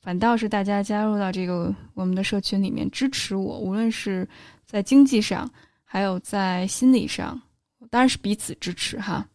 [0.00, 4.26] 反倒是大家加入到这个我们的社群里面支持我，无论是
[4.64, 5.48] 在经济上，
[5.84, 7.38] 还有在心理上，
[7.90, 9.28] 当然是彼此支持哈。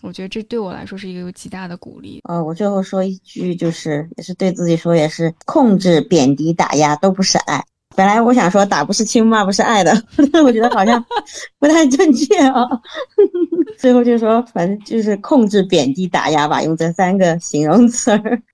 [0.00, 2.20] 我觉得这对我来说是一个有极大的鼓励。
[2.24, 7.62] 呃，我最后说一句，就是也是对自己说，也是控制、贬低、打压都不是爱。
[7.94, 9.92] 本来我想说打不是亲，骂不是爱的，
[10.32, 11.04] 但我觉得好像
[11.60, 12.64] 不太正确啊。
[13.78, 18.10] 最后就说，反正就是控制、贬低、打压吧，用这三个形容词。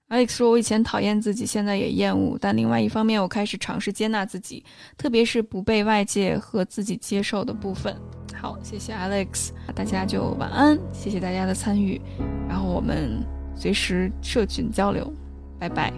[0.08, 4.64] Alex 说：“我以前讨厌自己，现在也厌恶，但另外一方面，我开始尝试接纳自己，
[4.96, 7.94] 特别是不被外界和自己接受的部分。”
[8.40, 12.00] 好，谢谢 Alex，大家就晚安，谢谢大家的参与，
[12.48, 15.12] 然后我们随时社群交流，
[15.58, 15.92] 拜拜。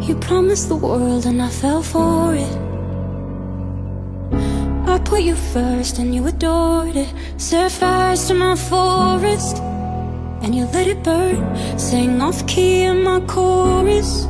[0.00, 2.56] You promised the world and I fell for it.
[4.86, 7.08] I put you first and you adored it.
[7.36, 9.60] Set fires to my forest
[10.40, 11.44] and you let it burn.
[11.76, 14.28] Sang off key in my chorus,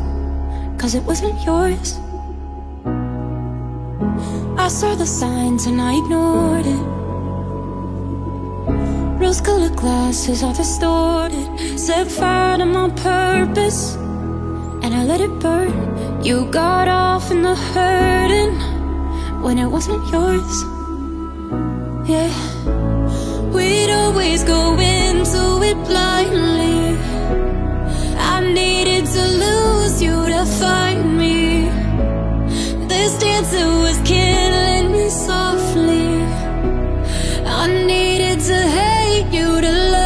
[0.79, 1.99] cause it wasn't yours.
[4.69, 6.85] I saw the signs and I ignored it.
[9.19, 11.49] Rose colored glasses are distorted.
[11.81, 13.95] Set fire to my purpose
[14.83, 15.73] And I let it burn.
[16.23, 18.57] You got off in the hurting
[19.41, 20.57] When it wasn't yours.
[22.07, 22.31] Yeah.
[23.55, 26.99] We'd always go into it blindly.
[28.19, 31.58] I needed to lose you to find me
[33.09, 33.17] This
[33.55, 36.23] was killing me softly.
[37.47, 39.98] I needed to hate you to love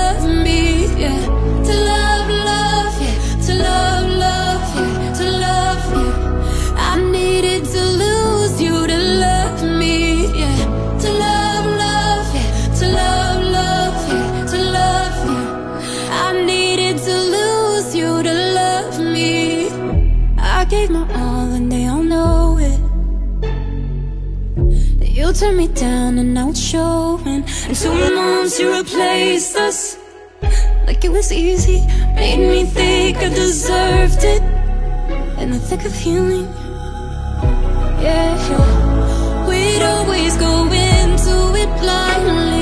[25.43, 29.99] turned me down and it's showing And two months you replaced us
[30.87, 31.81] like it was easy.
[32.15, 34.43] Made me think I deserved it.
[35.41, 36.47] In the thick of healing,
[38.05, 39.49] yeah.
[39.49, 42.62] We'd always go into it blindly.